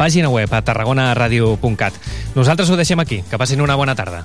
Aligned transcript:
pàgina 0.00 0.32
web 0.32 0.48
a 0.56 0.62
tarragonaradio.cat. 0.64 1.92
Nosaltres 2.34 2.70
ho 2.72 2.80
deixem 2.80 3.04
aquí. 3.04 3.20
Que 3.28 3.36
passin 3.36 3.60
una 3.60 3.76
bona 3.76 3.94
tarda. 3.98 4.24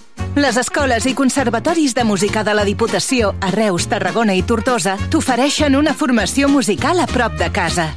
Les 0.35 0.55
escoles 0.55 1.05
i 1.05 1.13
conservatoris 1.13 1.93
de 1.93 2.05
música 2.07 2.45
de 2.47 2.53
la 2.55 2.63
Diputació 2.63 3.33
a 3.43 3.49
Reus, 3.51 3.89
Tarragona 3.91 4.31
i 4.31 4.39
Tortosa 4.47 4.93
t'ofereixen 5.11 5.75
una 5.75 5.91
formació 5.93 6.47
musical 6.47 7.03
a 7.03 7.07
prop 7.11 7.35
de 7.35 7.49
casa. 7.51 7.89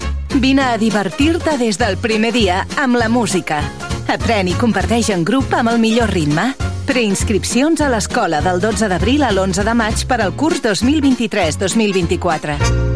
Vine 0.43 0.65
a 0.67 0.77
divertir-te 0.77 1.55
des 1.61 1.79
del 1.79 1.95
primer 1.97 2.33
dia 2.35 2.67
amb 2.83 2.99
la 2.99 3.07
música. 3.09 3.63
Aprèn 4.11 4.51
i 4.51 4.57
comparteix 4.59 5.13
en 5.15 5.23
grup 5.23 5.55
amb 5.55 5.71
el 5.71 5.79
millor 5.79 6.11
ritme. 6.11 6.57
Preinscripcions 6.91 7.81
a 7.81 7.89
l'escola 7.89 8.43
del 8.43 8.61
12 8.61 8.91
d'abril 8.91 9.23
a 9.23 9.31
l'11 9.31 9.63
de 9.63 9.75
maig 9.79 10.03
per 10.11 10.19
al 10.21 10.35
curs 10.35 10.59
2023-2024. 10.67 12.94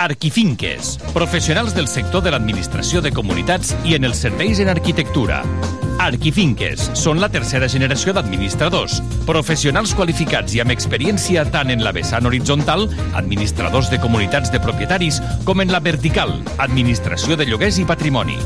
Arquifinques, 0.00 0.98
professionals 1.12 1.74
del 1.74 1.86
sector 1.86 2.22
de 2.24 2.30
l'administració 2.32 3.02
de 3.04 3.10
comunitats 3.12 3.74
i 3.84 3.98
en 3.98 4.06
els 4.08 4.22
serveis 4.24 4.56
en 4.64 4.70
arquitectura. 4.72 5.42
Arquifinques 6.00 6.86
són 6.96 7.18
la 7.20 7.28
tercera 7.28 7.66
generació 7.68 8.14
d'administradors, 8.16 9.02
professionals 9.28 9.92
qualificats 9.92 10.54
i 10.56 10.62
amb 10.64 10.72
experiència 10.72 11.44
tant 11.52 11.68
en 11.74 11.84
la 11.84 11.92
vessant 11.92 12.24
horitzontal, 12.24 12.86
administradors 13.20 13.90
de 13.92 13.98
comunitats 14.00 14.48
de 14.48 14.62
propietaris, 14.64 15.20
com 15.44 15.60
en 15.60 15.68
la 15.68 15.82
vertical, 15.84 16.32
administració 16.56 17.36
de 17.36 17.44
lloguers 17.50 17.76
i 17.82 17.84
patrimoni. 17.84 18.38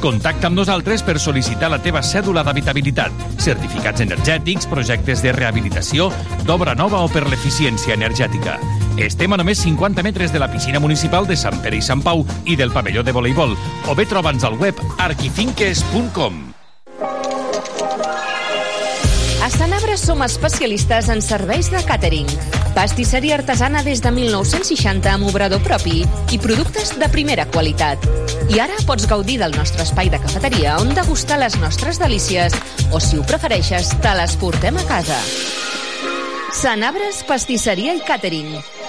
Contacta 0.00 0.48
amb 0.48 0.56
nosaltres 0.56 1.04
per 1.04 1.18
sol·licitar 1.20 1.68
la 1.74 1.82
teva 1.84 2.00
cèdula 2.00 2.40
d'habitabilitat, 2.40 3.36
certificats 3.36 4.00
energètics, 4.00 4.64
projectes 4.72 5.20
de 5.20 5.36
rehabilitació, 5.36 6.08
d'obra 6.48 6.72
nova 6.72 7.04
o 7.04 7.12
per 7.12 7.26
l'eficiència 7.28 8.00
energètica. 8.00 8.56
Estem 9.00 9.32
a 9.32 9.38
només 9.40 9.62
50 9.64 10.02
metres 10.04 10.32
de 10.32 10.38
la 10.38 10.50
piscina 10.52 10.80
municipal 10.80 11.26
de 11.26 11.36
Sant 11.36 11.62
Pere 11.64 11.78
i 11.78 11.84
Sant 11.84 12.02
Pau 12.04 12.26
i 12.44 12.56
del 12.60 12.72
pavelló 12.72 13.02
de 13.02 13.12
voleibol, 13.16 13.54
o 13.88 13.94
bé 13.96 14.04
troba'ns 14.04 14.44
al 14.44 14.58
web 14.60 14.76
arquifinques.com. 15.00 16.42
A 19.42 19.48
Sanabra 19.50 19.96
som 19.96 20.20
especialistes 20.22 21.08
en 21.10 21.22
serveis 21.24 21.70
de 21.72 21.80
càtering. 21.88 22.28
Pastisseria 22.76 23.38
artesana 23.40 23.82
des 23.82 24.04
de 24.04 24.12
1960 24.12 25.08
amb 25.10 25.26
obrador 25.26 25.64
propi 25.64 26.04
i 26.30 26.38
productes 26.38 26.92
de 27.00 27.08
primera 27.08 27.48
qualitat. 27.48 28.04
I 28.52 28.60
ara 28.60 28.76
pots 28.86 29.08
gaudir 29.08 29.40
del 29.40 29.56
nostre 29.56 29.82
espai 29.88 30.12
de 30.12 30.20
cafeteria 30.20 30.76
on 30.84 30.92
degustar 30.94 31.40
les 31.40 31.56
nostres 31.64 31.98
delícies 31.98 32.54
o, 32.92 33.00
si 33.00 33.16
ho 33.16 33.24
prefereixes, 33.24 33.96
te 34.04 34.14
les 34.20 34.36
portem 34.36 34.76
a 34.76 34.86
casa. 34.86 35.18
Sanabres, 36.52 37.24
pastisseria 37.24 37.96
i 37.96 38.04
càtering. 38.04 38.81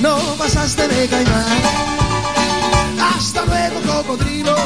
No 0.00 0.16
pasaste 0.38 0.86
de 0.88 1.08
caimán. 1.08 1.62
Hasta 3.00 3.44
luego, 3.44 3.80
cocodrilo. 3.86 4.56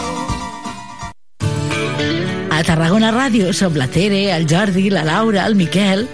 A 2.50 2.62
Tarragona 2.62 3.10
Ràdio 3.10 3.52
som 3.56 3.74
la 3.74 3.88
Tere, 3.88 4.30
el 4.36 4.44
Jordi, 4.46 4.90
la 4.90 5.04
Laura, 5.04 5.46
el 5.46 5.56
Miquel... 5.56 6.08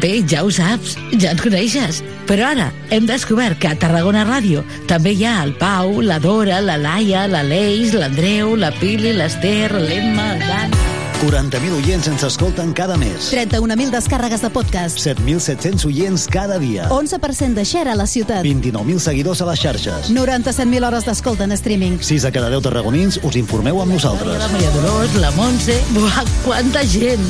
Bé, 0.00 0.22
ja 0.24 0.40
ho 0.40 0.48
saps, 0.48 0.94
ja 1.20 1.34
ens 1.34 1.42
coneixes. 1.44 1.98
Però 2.24 2.46
ara 2.48 2.70
hem 2.88 3.04
descobert 3.04 3.58
que 3.60 3.68
a 3.68 3.76
Tarragona 3.76 4.22
Ràdio 4.24 4.62
també 4.88 5.12
hi 5.12 5.26
ha 5.28 5.42
el 5.44 5.52
Pau, 5.60 6.00
la 6.00 6.16
Dora, 6.16 6.62
la 6.64 6.78
Laia, 6.80 7.26
la 7.28 7.42
Leix, 7.44 7.92
l'Andreu, 7.92 8.56
la 8.56 8.72
Pili, 8.80 9.12
l'Ester, 9.12 9.68
l'Emma, 9.76 10.32
el 10.32 10.48
Dan... 10.48 10.91
40.000 11.22 11.70
oients 11.78 12.08
ens 12.10 12.24
escolten 12.26 12.72
cada 12.74 12.96
mes. 12.98 13.28
31.000 13.30 13.92
descàrregues 13.94 14.42
de 14.42 14.50
podcast. 14.50 14.98
7.700 14.98 15.86
oients 15.86 16.26
cada 16.26 16.58
dia. 16.58 16.88
11% 16.90 17.54
de 17.54 17.64
share 17.64 17.92
a 17.92 17.94
la 17.94 18.08
ciutat. 18.10 18.42
29.000 18.42 18.98
seguidors 18.98 19.42
a 19.42 19.46
les 19.46 19.62
xarxes. 19.62 20.10
97.000 20.10 20.88
hores 20.88 21.06
d'escolta 21.06 21.46
en 21.46 21.54
streaming. 21.54 22.00
6 22.02 22.26
de 22.26 22.32
cada 22.34 22.50
10 22.50 22.66
tarragonins 22.66 23.20
us 23.22 23.38
informeu 23.38 23.78
amb 23.84 23.94
nosaltres. 23.94 24.34
La 24.42 24.50
Maria 24.50 24.74
Dolors, 24.74 25.14
la 25.22 25.30
Montse... 25.38 25.78
Buah, 25.94 26.26
quanta 26.42 26.82
gent! 26.90 27.22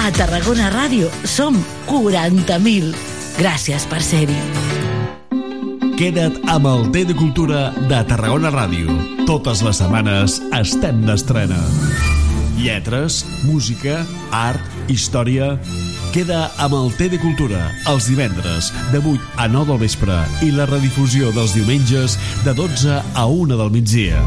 A 0.00 0.08
Tarragona 0.16 0.72
Ràdio 0.72 1.12
som 1.28 1.60
40.000. 1.92 2.96
Gràcies 3.36 3.84
per 3.92 4.00
ser-hi. 4.00 4.40
Queda't 6.00 6.40
amb 6.50 6.66
el 6.66 6.88
T 6.96 7.04
de 7.12 7.14
Cultura 7.14 7.68
de 7.76 8.00
Tarragona 8.08 8.50
Ràdio. 8.54 8.96
Totes 9.28 9.62
les 9.66 9.84
setmanes 9.84 10.40
estem 10.64 11.04
d'estrena. 11.04 11.60
Lletres, 12.58 13.24
música, 13.44 14.04
art, 14.30 14.62
història... 14.88 15.54
Queda 16.14 16.44
amb 16.62 16.76
el 16.78 16.92
T 16.94 17.08
de 17.10 17.18
Cultura 17.18 17.58
els 17.90 18.06
divendres 18.06 18.68
de 18.92 19.00
8 19.02 19.32
a 19.42 19.48
9 19.50 19.72
del 19.72 19.80
vespre 19.82 20.20
i 20.46 20.52
la 20.54 20.68
redifusió 20.70 21.32
dels 21.34 21.56
diumenges 21.56 22.14
de 22.46 22.54
12 22.54 23.00
a 23.02 23.24
1 23.26 23.58
del 23.58 23.72
migdia. 23.74 24.22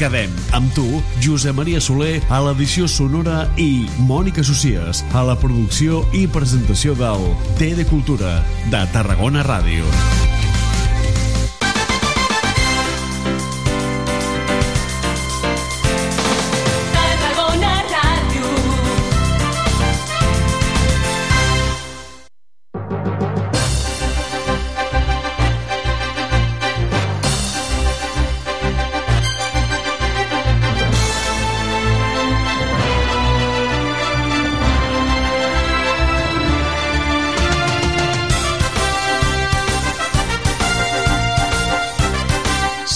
Quedem 0.00 0.32
amb 0.56 0.72
tu, 0.72 0.86
Josep 1.20 1.58
Maria 1.60 1.84
Soler, 1.84 2.16
a 2.32 2.40
l'edició 2.46 2.88
sonora 2.88 3.44
i 3.60 3.84
Mònica 4.08 4.40
Socies, 4.40 5.04
a 5.12 5.26
la 5.28 5.36
producció 5.36 6.00
i 6.16 6.24
presentació 6.24 6.96
del 6.96 7.28
T 7.60 7.74
de 7.76 7.84
Cultura 7.92 8.38
de 8.72 8.86
Tarragona 8.96 9.44
Ràdio. 9.44 9.84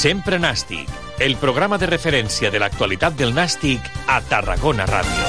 Sempre 0.07 0.39
Nàstic, 0.39 0.87
el 1.19 1.33
programa 1.35 1.81
de 1.83 1.89
referència 1.91 2.47
de 2.55 2.61
l'actualitat 2.63 3.17
del 3.19 3.33
Nàstic 3.35 3.89
a 4.07 4.21
Tarragona 4.23 4.85
Ràdio. 4.87 5.25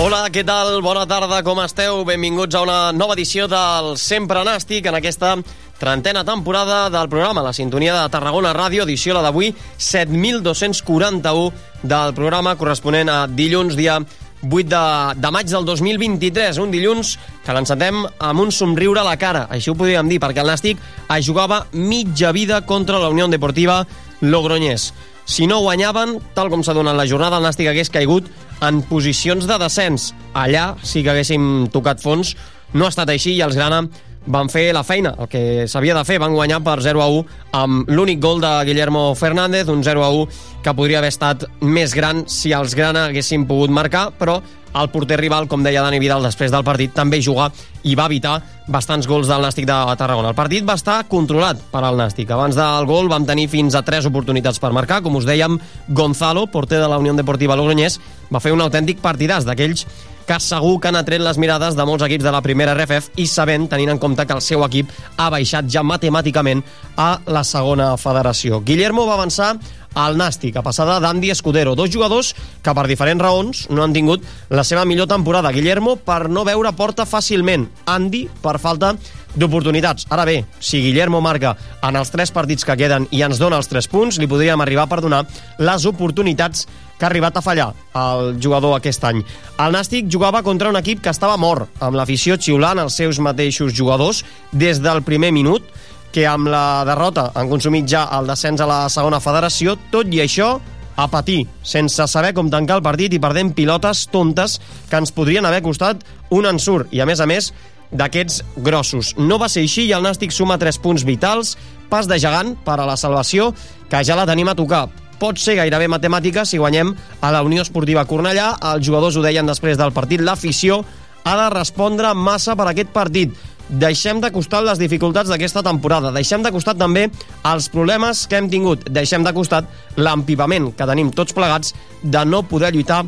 Hola, 0.00 0.22
què 0.32 0.46
tal? 0.48 0.80
Bona 0.80 1.04
tarda, 1.04 1.42
com 1.44 1.60
esteu? 1.60 2.06
Benvinguts 2.08 2.56
a 2.56 2.64
una 2.64 2.80
nova 2.96 3.18
edició 3.20 3.50
del 3.52 3.98
Sempre 4.00 4.48
Nàstic 4.48 4.88
en 4.88 4.96
aquesta 4.96 5.36
trentena 5.78 6.24
temporada 6.24 6.90
del 6.90 7.08
programa 7.08 7.42
La 7.42 7.52
Sintonia 7.52 7.94
de 7.94 8.08
Tarragona 8.08 8.54
Ràdio, 8.56 8.84
edició 8.84 9.14
la 9.14 9.22
d'avui 9.24 9.54
7241 9.76 11.52
del 11.82 12.14
programa 12.16 12.56
corresponent 12.56 13.08
a 13.12 13.26
dilluns, 13.28 13.76
dia 13.76 13.98
8 14.42 14.62
de, 14.68 15.20
de 15.20 15.30
maig 15.32 15.50
del 15.50 15.64
2023, 15.68 16.58
un 16.62 16.72
dilluns 16.72 17.16
que 17.44 17.52
l'encetem 17.56 18.04
amb 18.06 18.40
un 18.40 18.52
somriure 18.52 19.00
a 19.02 19.06
la 19.06 19.18
cara, 19.20 19.46
així 19.50 19.70
ho 19.70 19.76
podríem 19.76 20.08
dir, 20.08 20.20
perquè 20.22 20.40
el 20.44 20.50
Nàstic 20.52 20.80
es 21.16 21.28
jugava 21.28 21.66
mitja 21.72 22.32
vida 22.32 22.62
contra 22.64 23.00
la 23.02 23.12
Unió 23.12 23.28
Deportiva 23.28 23.84
Logroñés. 24.20 24.92
Si 25.26 25.46
no 25.50 25.58
guanyaven, 25.60 26.20
tal 26.36 26.48
com 26.52 26.62
s'ha 26.62 26.76
donat 26.76 26.96
la 26.96 27.06
jornada, 27.08 27.40
el 27.40 27.44
Nàstic 27.44 27.68
hagués 27.68 27.90
caigut 27.90 28.28
en 28.62 28.80
posicions 28.86 29.44
de 29.48 29.58
descens. 29.58 30.12
Allà 30.32 30.76
sí 30.86 31.02
que 31.02 31.10
haguéssim 31.10 31.66
tocat 31.74 32.00
fons, 32.00 32.36
no 32.72 32.86
ha 32.86 32.92
estat 32.92 33.10
així 33.10 33.34
i 33.34 33.42
els 33.44 33.56
Grana 33.58 33.84
van 34.26 34.50
fer 34.50 34.72
la 34.74 34.82
feina, 34.84 35.14
el 35.18 35.28
que 35.30 35.66
s'havia 35.70 35.94
de 35.96 36.04
fer, 36.06 36.18
van 36.22 36.34
guanyar 36.34 36.60
per 36.66 36.80
0 36.82 37.02
a 37.02 37.08
1 37.12 37.24
amb 37.60 37.90
l'únic 37.90 38.20
gol 38.22 38.42
de 38.42 38.52
Guillermo 38.66 39.08
Fernández, 39.14 39.68
un 39.72 39.84
0 39.86 40.04
a 40.04 40.10
1 40.10 40.26
que 40.64 40.74
podria 40.74 40.98
haver 40.98 41.12
estat 41.14 41.46
més 41.62 41.94
gran 41.94 42.24
si 42.30 42.52
els 42.56 42.74
Grana 42.74 43.06
haguessin 43.06 43.46
pogut 43.46 43.70
marcar, 43.70 44.10
però 44.18 44.40
el 44.76 44.90
porter 44.92 45.16
rival, 45.20 45.48
com 45.48 45.62
deia 45.64 45.82
Dani 45.84 46.00
Vidal 46.02 46.24
després 46.26 46.52
del 46.52 46.64
partit, 46.66 46.92
també 46.92 47.22
juga 47.24 47.48
i 47.86 47.94
va 47.98 48.08
evitar 48.10 48.40
bastants 48.66 49.06
gols 49.06 49.30
del 49.30 49.44
Nàstic 49.46 49.66
de 49.68 49.76
Tarragona. 49.98 50.32
El 50.32 50.38
partit 50.38 50.66
va 50.66 50.74
estar 50.78 50.98
controlat 51.10 51.60
per 51.70 51.84
al 51.86 51.98
Nàstic. 51.98 52.30
Abans 52.34 52.58
del 52.58 52.88
gol 52.88 53.08
vam 53.12 53.26
tenir 53.28 53.46
fins 53.52 53.78
a 53.78 53.84
tres 53.86 54.08
oportunitats 54.10 54.58
per 54.62 54.74
marcar. 54.74 55.00
Com 55.04 55.16
us 55.20 55.28
dèiem, 55.28 55.58
Gonzalo, 55.88 56.48
porter 56.50 56.82
de 56.82 56.90
la 56.90 56.98
Unió 56.98 57.14
Deportiva 57.14 57.56
Logroñés, 57.56 58.00
va 58.32 58.42
fer 58.42 58.52
un 58.56 58.64
autèntic 58.64 59.00
partidàs 59.04 59.46
d'aquells 59.46 59.86
que 60.26 60.40
segur 60.42 60.80
que 60.82 60.90
han 60.90 60.98
atret 60.98 61.22
les 61.22 61.38
mirades 61.38 61.76
de 61.78 61.84
molts 61.86 62.02
equips 62.02 62.26
de 62.26 62.34
la 62.34 62.42
primera 62.42 62.74
RFF 62.74 63.14
i 63.22 63.28
sabent, 63.30 63.68
tenint 63.70 63.94
en 63.94 64.02
compte 64.02 64.26
que 64.26 64.34
el 64.34 64.42
seu 64.42 64.64
equip 64.66 64.90
ha 65.16 65.30
baixat 65.30 65.70
ja 65.70 65.86
matemàticament 65.86 66.64
a 66.98 67.12
la 67.30 67.44
segona 67.46 67.92
federació. 68.00 68.58
Guillermo 68.66 69.06
va 69.06 69.14
avançar 69.14 69.54
al 69.96 70.18
Nàstic, 70.18 70.58
a 70.58 70.62
passada 70.66 70.98
d'Andy 71.00 71.30
Escudero, 71.32 71.74
dos 71.74 71.88
jugadors 71.90 72.34
que 72.62 72.74
per 72.76 72.84
diferents 72.90 73.22
raons 73.22 73.62
no 73.70 73.82
han 73.82 73.94
tingut 73.96 74.26
la 74.50 74.66
seva 74.66 74.84
millor 74.84 75.08
temporada. 75.08 75.54
Guillermo 75.54 75.96
per 75.96 76.26
no 76.28 76.44
veure 76.44 76.74
porta 76.76 77.06
fàcilment, 77.08 77.70
Andy 77.84 78.24
per 78.42 78.56
falta 78.62 78.94
d'oportunitats. 79.36 80.06
Ara 80.10 80.24
bé, 80.24 80.44
si 80.60 80.80
Guillermo 80.80 81.20
marca 81.20 81.54
en 81.84 81.96
els 81.96 82.10
tres 82.10 82.32
partits 82.32 82.64
que 82.64 82.76
queden 82.76 83.06
i 83.12 83.22
ens 83.26 83.38
dona 83.38 83.60
els 83.60 83.68
tres 83.68 83.88
punts, 83.92 84.18
li 84.18 84.28
podríem 84.30 84.60
arribar 84.60 84.88
per 84.88 85.02
donar 85.04 85.24
les 85.58 85.86
oportunitats 85.86 86.66
que 86.96 87.04
ha 87.04 87.10
arribat 87.10 87.36
a 87.36 87.44
fallar 87.44 87.72
el 87.94 88.38
jugador 88.40 88.76
aquest 88.76 89.04
any. 89.04 89.20
El 89.60 89.76
Nàstic 89.76 90.08
jugava 90.12 90.42
contra 90.42 90.70
un 90.72 90.80
equip 90.80 91.02
que 91.04 91.12
estava 91.12 91.36
mort, 91.36 91.68
amb 91.80 91.98
l'afició 91.98 92.38
xiulant 92.40 92.80
els 92.80 92.96
seus 92.96 93.20
mateixos 93.20 93.74
jugadors 93.76 94.24
des 94.52 94.80
del 94.80 95.02
primer 95.04 95.32
minut, 95.36 95.68
que 96.12 96.24
amb 96.24 96.48
la 96.48 96.84
derrota 96.88 97.30
han 97.36 97.50
consumit 97.50 97.84
ja 97.90 98.06
el 98.16 98.30
descens 98.30 98.62
a 98.64 98.68
la 98.70 98.78
segona 98.88 99.20
federació, 99.20 99.76
tot 99.92 100.08
i 100.08 100.22
això 100.24 100.54
a 100.96 101.06
patir, 101.12 101.44
sense 101.62 102.08
saber 102.08 102.32
com 102.34 102.50
tancar 102.50 102.80
el 102.80 102.84
partit 102.84 103.14
i 103.14 103.22
perdent 103.22 103.52
pilotes 103.54 104.06
tontes 104.12 104.58
que 104.90 104.98
ens 104.98 105.12
podrien 105.12 105.46
haver 105.46 105.62
costat 105.62 106.04
un 106.32 106.48
ensurt. 106.48 106.88
I 106.92 107.04
a 107.04 107.08
més 107.08 107.20
a 107.20 107.28
més, 107.28 107.52
d'aquests 107.92 108.42
grossos. 108.64 109.14
No 109.18 109.38
va 109.38 109.48
ser 109.52 109.62
així 109.66 109.86
i 109.86 109.94
el 109.94 110.04
Nàstic 110.04 110.34
suma 110.34 110.58
3 110.58 110.80
punts 110.82 111.04
vitals, 111.06 111.56
pas 111.90 112.08
de 112.08 112.18
gegant 112.18 112.56
per 112.66 112.80
a 112.80 112.86
la 112.88 112.96
salvació, 112.98 113.52
que 113.90 114.02
ja 114.04 114.16
la 114.18 114.26
tenim 114.26 114.48
a 114.50 114.56
tocar. 114.58 114.86
Pot 115.20 115.38
ser 115.40 115.56
gairebé 115.56 115.86
matemàtica 115.88 116.44
si 116.44 116.58
guanyem 116.60 116.92
a 117.24 117.32
la 117.32 117.42
Unió 117.46 117.62
Esportiva 117.64 118.04
Cornellà. 118.04 118.50
Els 118.74 118.84
jugadors 118.84 119.16
ho 119.16 119.22
deien 119.24 119.46
després 119.48 119.78
del 119.80 119.94
partit. 119.96 120.20
L'afició 120.20 120.82
ha 121.24 121.36
de 121.40 121.46
respondre 121.54 122.12
massa 122.14 122.56
per 122.56 122.68
aquest 122.70 122.92
partit. 122.92 123.32
Deixem 123.68 124.20
de 124.22 124.30
costat 124.30 124.62
les 124.62 124.78
dificultats 124.78 125.30
d'aquesta 125.30 125.62
temporada. 125.66 126.12
Deixem 126.14 126.42
de 126.44 126.52
costat 126.54 126.78
també 126.78 127.08
els 127.50 127.68
problemes 127.72 128.26
que 128.30 128.38
hem 128.38 128.50
tingut. 128.50 128.86
Deixem 128.90 129.26
de 129.26 129.34
costat 129.34 129.66
l'empipament 129.98 130.70
que 130.76 130.86
tenim 130.86 131.10
tots 131.10 131.34
plegats 131.34 131.74
de 132.02 132.24
no 132.24 132.44
poder 132.46 132.72
lluitar 132.74 133.04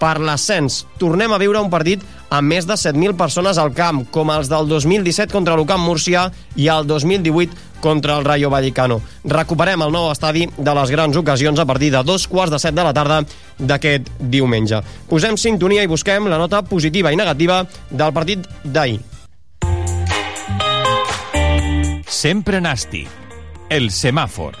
per 0.00 0.16
l'ascens. 0.18 0.84
Tornem 0.98 1.30
a 1.32 1.38
viure 1.38 1.60
un 1.60 1.70
partit 1.70 2.02
amb 2.32 2.48
més 2.48 2.66
de 2.66 2.74
7.000 2.78 3.18
persones 3.18 3.58
al 3.60 3.74
camp, 3.76 4.06
com 4.10 4.32
els 4.32 4.48
del 4.50 4.66
2017 4.70 5.32
contra 5.34 5.58
l'Ucamp 5.58 5.84
Múrcia 5.84 6.30
i 6.56 6.70
el 6.72 6.88
2018 6.88 7.68
contra 7.84 8.16
el 8.18 8.24
Rayo 8.24 8.50
Vallecano. 8.52 9.00
Recuperem 9.24 9.84
el 9.84 9.92
nou 9.92 10.10
estadi 10.10 10.46
de 10.56 10.74
les 10.76 10.92
grans 10.92 11.16
ocasions 11.16 11.60
a 11.60 11.68
partir 11.68 11.92
de 11.92 12.02
dos 12.04 12.26
quarts 12.28 12.52
de 12.52 12.60
set 12.62 12.76
de 12.76 12.84
la 12.86 12.96
tarda 12.96 13.22
d'aquest 13.58 14.10
diumenge. 14.20 14.82
Posem 15.08 15.38
sintonia 15.40 15.84
i 15.84 15.90
busquem 15.90 16.28
la 16.28 16.40
nota 16.40 16.64
positiva 16.64 17.12
i 17.12 17.20
negativa 17.20 17.62
del 17.90 18.16
partit 18.16 18.46
d'ahir. 18.64 19.09
Sempre 22.20 22.58
nàstic. 22.60 23.08
El 23.72 23.86
semàfor. 23.88 24.52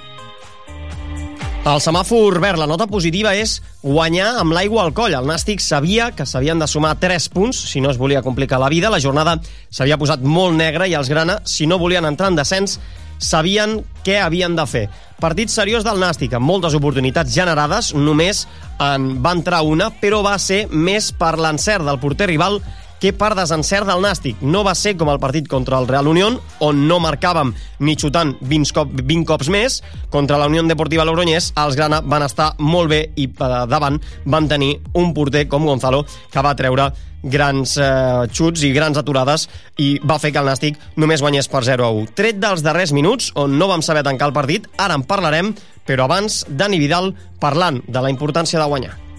El 1.68 1.82
semàfor 1.84 2.38
verd, 2.40 2.56
la 2.56 2.68
nota 2.70 2.86
positiva 2.88 3.34
és 3.36 3.58
guanyar 3.82 4.30
amb 4.40 4.54
l'aigua 4.56 4.86
al 4.86 4.94
coll. 4.96 5.12
El 5.18 5.28
Nàstic 5.28 5.60
sabia 5.60 6.06
que 6.16 6.24
s'havien 6.24 6.62
de 6.62 6.68
sumar 6.70 6.94
3 7.02 7.26
punts 7.34 7.60
si 7.74 7.82
no 7.84 7.92
es 7.92 8.00
volia 8.00 8.24
complicar 8.24 8.62
la 8.62 8.70
vida. 8.72 8.88
La 8.88 9.02
jornada 9.04 9.36
s'havia 9.68 10.00
posat 10.00 10.24
molt 10.24 10.56
negra 10.56 10.88
i 10.88 10.96
els 10.96 11.12
Grana, 11.12 11.42
si 11.44 11.68
no 11.68 11.76
volien 11.82 12.08
entrar 12.08 12.30
en 12.32 12.40
descens, 12.40 12.78
sabien 13.20 13.82
què 14.06 14.16
havien 14.24 14.56
de 14.56 14.64
fer. 14.64 14.86
Partit 15.20 15.52
seriós 15.52 15.84
del 15.84 16.00
Nàstic, 16.00 16.32
amb 16.32 16.48
moltes 16.48 16.72
oportunitats 16.78 17.34
generades, 17.36 17.92
només 17.92 18.46
en 18.80 19.18
va 19.20 19.36
entrar 19.36 19.66
una, 19.68 19.90
però 20.00 20.24
va 20.24 20.38
ser 20.40 20.64
més 20.72 21.12
per 21.12 21.34
l'encert 21.36 21.84
del 21.84 22.00
porter 22.00 22.32
rival 22.32 22.62
que 23.00 23.12
per 23.16 23.32
desencert 23.34 23.88
del 23.88 24.04
Nàstic. 24.04 24.42
No 24.44 24.62
va 24.66 24.76
ser 24.78 24.94
com 25.00 25.10
el 25.10 25.20
partit 25.22 25.48
contra 25.48 25.80
el 25.80 25.88
Real 25.88 26.08
Unión, 26.10 26.38
on 26.60 26.86
no 26.86 27.00
marcàvem 27.02 27.54
ni 27.80 27.96
xutant 27.96 28.36
20, 28.40 28.74
cop, 28.76 28.92
20 28.92 29.26
cops 29.26 29.50
més. 29.50 29.80
Contra 30.12 30.38
la 30.38 30.46
Unió 30.50 30.62
Deportiva 30.68 31.06
Logroñés, 31.08 31.52
els 31.58 31.78
Grana 31.78 32.02
van 32.04 32.26
estar 32.26 32.52
molt 32.58 32.92
bé 32.92 33.06
i 33.16 33.26
per 33.32 33.64
davant 33.70 33.98
van 34.24 34.48
tenir 34.48 34.74
un 34.94 35.14
porter 35.16 35.46
com 35.48 35.64
Gonzalo 35.66 36.04
que 36.30 36.44
va 36.44 36.56
treure 36.58 36.90
grans 37.22 37.76
eh, 37.76 38.28
xuts 38.32 38.62
i 38.64 38.72
grans 38.72 38.96
aturades 38.96 39.46
i 39.80 39.98
va 40.04 40.18
fer 40.20 40.32
que 40.32 40.40
el 40.40 40.48
Nàstic 40.48 40.78
només 41.00 41.20
guanyés 41.24 41.50
per 41.52 41.64
0 41.66 41.84
a 41.84 41.90
1. 41.92 42.14
Tret 42.16 42.40
dels 42.40 42.64
darrers 42.64 42.94
minuts, 42.96 43.32
on 43.36 43.58
no 43.58 43.68
vam 43.68 43.84
saber 43.84 44.04
tancar 44.06 44.30
el 44.30 44.36
partit, 44.36 44.68
ara 44.78 44.96
en 44.96 45.04
parlarem, 45.04 45.54
però 45.86 46.08
abans 46.08 46.44
Dani 46.48 46.80
Vidal 46.80 47.14
parlant 47.40 47.82
de 47.88 48.00
la 48.00 48.12
importància 48.12 48.60
de 48.60 48.68
guanyar. 48.68 49.09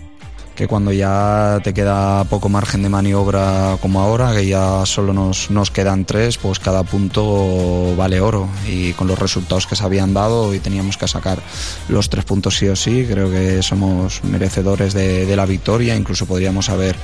Que 0.62 0.68
cuando 0.68 0.92
ya 0.92 1.60
te 1.64 1.74
queda 1.74 2.24
poco 2.26 2.48
margen 2.48 2.84
de 2.84 2.90
maniobra 2.90 3.80
como 3.82 4.00
ahora, 4.00 4.32
que 4.32 4.46
ya 4.46 4.86
solo 4.86 5.12
nos, 5.12 5.50
nos 5.50 5.72
quedan 5.72 6.06
tres, 6.06 6.38
pues 6.38 6.60
cada 6.60 6.84
punto 6.84 7.96
vale 7.96 8.22
oro. 8.22 8.48
Y 8.68 8.94
con 8.94 9.08
los 9.08 9.18
resultados 9.18 9.66
que 9.66 9.76
se 9.76 9.84
habían 9.84 10.14
dado 10.14 10.54
y 10.54 10.60
teníamos 10.60 10.98
que 10.98 11.08
sacar 11.08 11.40
los 11.90 12.10
tres 12.10 12.26
puntos 12.26 12.58
sí 12.58 12.68
o 12.68 12.76
sí, 12.76 13.08
creo 13.10 13.32
que 13.32 13.64
somos 13.64 14.24
merecedores 14.24 14.94
de, 14.94 15.36
la 15.36 15.48
victoria, 15.48 15.96
incluso 15.96 16.28
podríamos 16.28 16.70
haber 16.70 16.96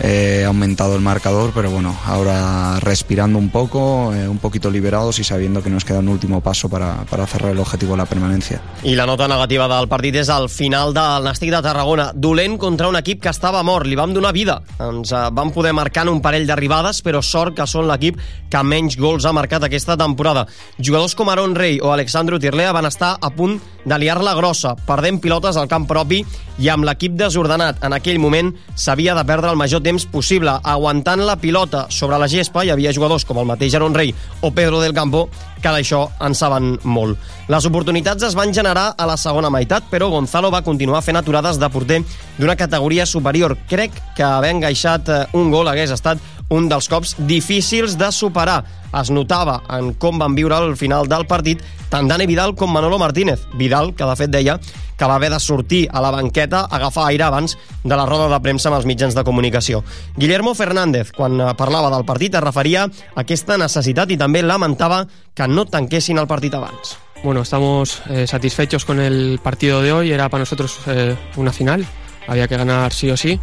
eh, 0.00 0.44
aumentado 0.46 0.96
el 0.96 1.02
marcador, 1.02 1.52
pero 1.54 1.70
bueno, 1.70 1.94
ahora 2.06 2.80
respirando 2.80 3.38
un 3.38 3.50
poco, 3.50 4.14
eh, 4.14 4.26
un 4.26 4.38
poquito 4.38 4.70
liberados 4.70 5.18
y 5.18 5.24
sabiendo 5.24 5.62
que 5.62 5.68
nos 5.68 5.84
queda 5.84 5.98
un 5.98 6.08
último 6.08 6.40
paso 6.40 6.70
para, 6.70 7.04
para 7.10 7.26
cerrar 7.26 7.52
el 7.52 7.58
objetivo 7.58 7.92
de 7.92 7.98
la 7.98 8.06
permanencia. 8.06 8.62
I 8.84 8.94
la 8.94 9.04
nota 9.04 9.28
negativa 9.28 9.68
del 9.68 9.88
partit 9.88 10.16
és 10.16 10.30
al 10.30 10.48
final 10.48 10.94
del 10.94 11.28
Nàstic 11.28 11.50
de 11.52 11.60
Tarragona. 11.60 12.12
Dolent 12.14 12.56
contra 12.56 12.88
un 12.88 12.96
equip 13.02 13.20
que 13.22 13.32
estava 13.32 13.60
mort, 13.66 13.88
li 13.90 13.98
vam 13.98 14.14
donar 14.14 14.32
vida. 14.32 14.60
Ens 14.80 15.12
eh, 15.12 15.26
vam 15.34 15.50
poder 15.52 15.74
marcar 15.76 16.06
en 16.06 16.14
un 16.14 16.22
parell 16.24 16.46
d'arribades, 16.48 17.02
però 17.04 17.20
sort 17.22 17.58
que 17.58 17.66
són 17.68 17.88
l'equip 17.90 18.20
que 18.52 18.62
menys 18.62 18.96
gols 19.00 19.26
ha 19.26 19.34
marcat 19.34 19.66
aquesta 19.66 19.98
temporada. 19.98 20.46
Jugadors 20.78 21.16
com 21.18 21.30
Aaron 21.32 21.56
Rey 21.58 21.80
o 21.82 21.92
Alexandro 21.92 22.38
Tirlea 22.40 22.72
van 22.72 22.88
estar 22.88 23.16
a 23.20 23.30
punt 23.34 23.58
de 23.84 23.98
liar-la 23.98 24.36
grossa, 24.38 24.76
perdent 24.86 25.18
pilotes 25.20 25.58
al 25.58 25.68
camp 25.68 25.88
propi 25.90 26.22
i 26.62 26.68
amb 26.70 26.86
l'equip 26.86 27.16
desordenat. 27.18 27.82
En 27.82 27.96
aquell 27.96 28.20
moment 28.22 28.52
s'havia 28.78 29.16
de 29.18 29.24
perdre 29.26 29.50
el 29.50 29.58
major 29.58 29.82
temps 29.82 30.06
possible, 30.06 30.54
aguantant 30.62 31.24
la 31.26 31.36
pilota 31.42 31.86
sobre 31.90 32.20
la 32.22 32.30
gespa. 32.30 32.62
Hi 32.64 32.70
havia 32.74 32.94
jugadors 32.94 33.26
com 33.26 33.42
el 33.42 33.48
mateix 33.48 33.74
Aaron 33.74 33.96
Rey 33.98 34.14
o 34.40 34.52
Pedro 34.54 34.80
del 34.80 34.94
Campo 34.94 35.28
que 35.62 35.72
d'això 35.72 36.02
en 36.20 36.34
saben 36.34 36.74
molt. 36.84 37.18
Les 37.52 37.66
oportunitats 37.68 38.26
es 38.26 38.36
van 38.38 38.52
generar 38.54 38.90
a 38.98 39.06
la 39.08 39.16
segona 39.20 39.50
meitat, 39.50 39.86
però 39.90 40.10
Gonzalo 40.10 40.50
va 40.50 40.64
continuar 40.66 41.02
fent 41.06 41.20
aturades 41.20 41.60
de 41.62 41.70
porter 41.70 42.02
d'una 42.38 42.56
categoria 42.58 43.06
superior. 43.06 43.56
Crec 43.70 43.96
que 44.16 44.26
haver 44.26 44.52
engaixat 44.56 45.08
eh, 45.08 45.24
un 45.38 45.50
gol 45.54 45.70
hagués 45.70 45.94
estat 45.94 46.18
un 46.52 46.68
dels 46.68 46.88
cops 46.92 47.16
difícils 47.18 47.96
de 47.98 48.12
superar. 48.12 48.62
Es 48.92 49.08
notava 49.10 49.62
en 49.72 49.94
com 49.96 50.18
van 50.20 50.36
viure 50.36 50.58
el 50.60 50.76
final 50.76 51.08
del 51.08 51.24
partit 51.26 51.62
tant 51.88 52.08
Dani 52.08 52.26
Vidal 52.28 52.54
com 52.56 52.72
Manolo 52.72 52.98
Martínez. 53.00 53.46
Vidal, 53.56 53.94
que 53.96 54.08
de 54.08 54.16
fet 54.20 54.32
deia 54.32 54.58
que 54.98 55.08
va 55.08 55.16
haver 55.16 55.32
de 55.32 55.40
sortir 55.40 55.86
a 55.90 56.02
la 56.04 56.10
banqueta 56.12 56.60
a 56.60 56.76
agafar 56.76 57.08
aire 57.08 57.24
abans 57.24 57.56
de 57.82 57.96
la 57.96 58.04
roda 58.06 58.28
de 58.30 58.40
premsa 58.44 58.68
amb 58.68 58.78
els 58.78 58.86
mitjans 58.86 59.16
de 59.16 59.24
comunicació. 59.24 59.82
Guillermo 60.16 60.54
Fernández, 60.54 61.10
quan 61.16 61.40
parlava 61.58 61.90
del 61.90 62.04
partit, 62.04 62.36
es 62.36 62.44
referia 62.44 62.84
a 62.84 63.24
aquesta 63.24 63.56
necessitat 63.58 64.12
i 64.12 64.20
també 64.20 64.44
lamentava 64.44 65.06
que 65.34 65.48
no 65.48 65.64
tanquessin 65.64 66.20
el 66.20 66.28
partit 66.28 66.54
abans. 66.54 66.98
Bueno, 67.24 67.42
estamos 67.42 68.02
eh, 68.10 68.26
satisfechos 68.26 68.84
con 68.84 69.00
el 69.00 69.38
partido 69.42 69.80
de 69.80 69.92
hoy. 69.92 70.12
Era 70.12 70.28
para 70.28 70.42
nosotros 70.42 70.78
eh, 70.86 71.16
una 71.36 71.52
final. 71.52 71.86
Había 72.26 72.48
que 72.48 72.56
ganar 72.56 72.92
sí 72.92 73.10
o 73.10 73.16
sí. 73.16 73.40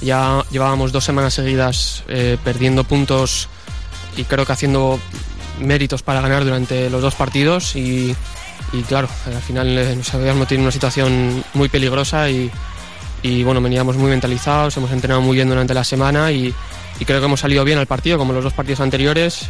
Ya 0.00 0.44
llevábamos 0.50 0.92
dos 0.92 1.04
semanas 1.04 1.34
seguidas 1.34 2.04
eh, 2.08 2.36
perdiendo 2.44 2.84
puntos 2.84 3.48
y 4.16 4.24
creo 4.24 4.44
que 4.44 4.52
haciendo 4.52 4.98
méritos 5.60 6.02
para 6.02 6.20
ganar 6.20 6.44
durante 6.44 6.90
los 6.90 7.02
dos 7.02 7.14
partidos. 7.14 7.76
Y, 7.76 8.14
claro, 8.88 9.08
al 9.26 9.42
final 9.42 9.78
eh, 9.78 9.96
nos 9.96 10.12
habíamos 10.14 10.40
metido 10.40 10.58
en 10.58 10.62
una 10.62 10.72
situación 10.72 11.44
muy 11.54 11.68
peligrosa 11.68 12.28
y, 12.30 12.50
bueno, 13.42 13.60
veníamos 13.60 13.96
muy 13.96 14.10
mentalizados, 14.10 14.76
hemos 14.76 14.92
entrenado 14.92 15.20
muy 15.20 15.36
bien 15.36 15.48
durante 15.48 15.74
la 15.74 15.82
semana 15.84 16.30
y 16.30 16.54
creo 17.04 17.20
que 17.20 17.26
hemos 17.26 17.40
salido 17.40 17.64
bien 17.64 17.78
al 17.78 17.86
partido, 17.86 18.18
como 18.18 18.32
los 18.32 18.44
dos 18.44 18.52
partidos 18.52 18.80
anteriores. 18.80 19.48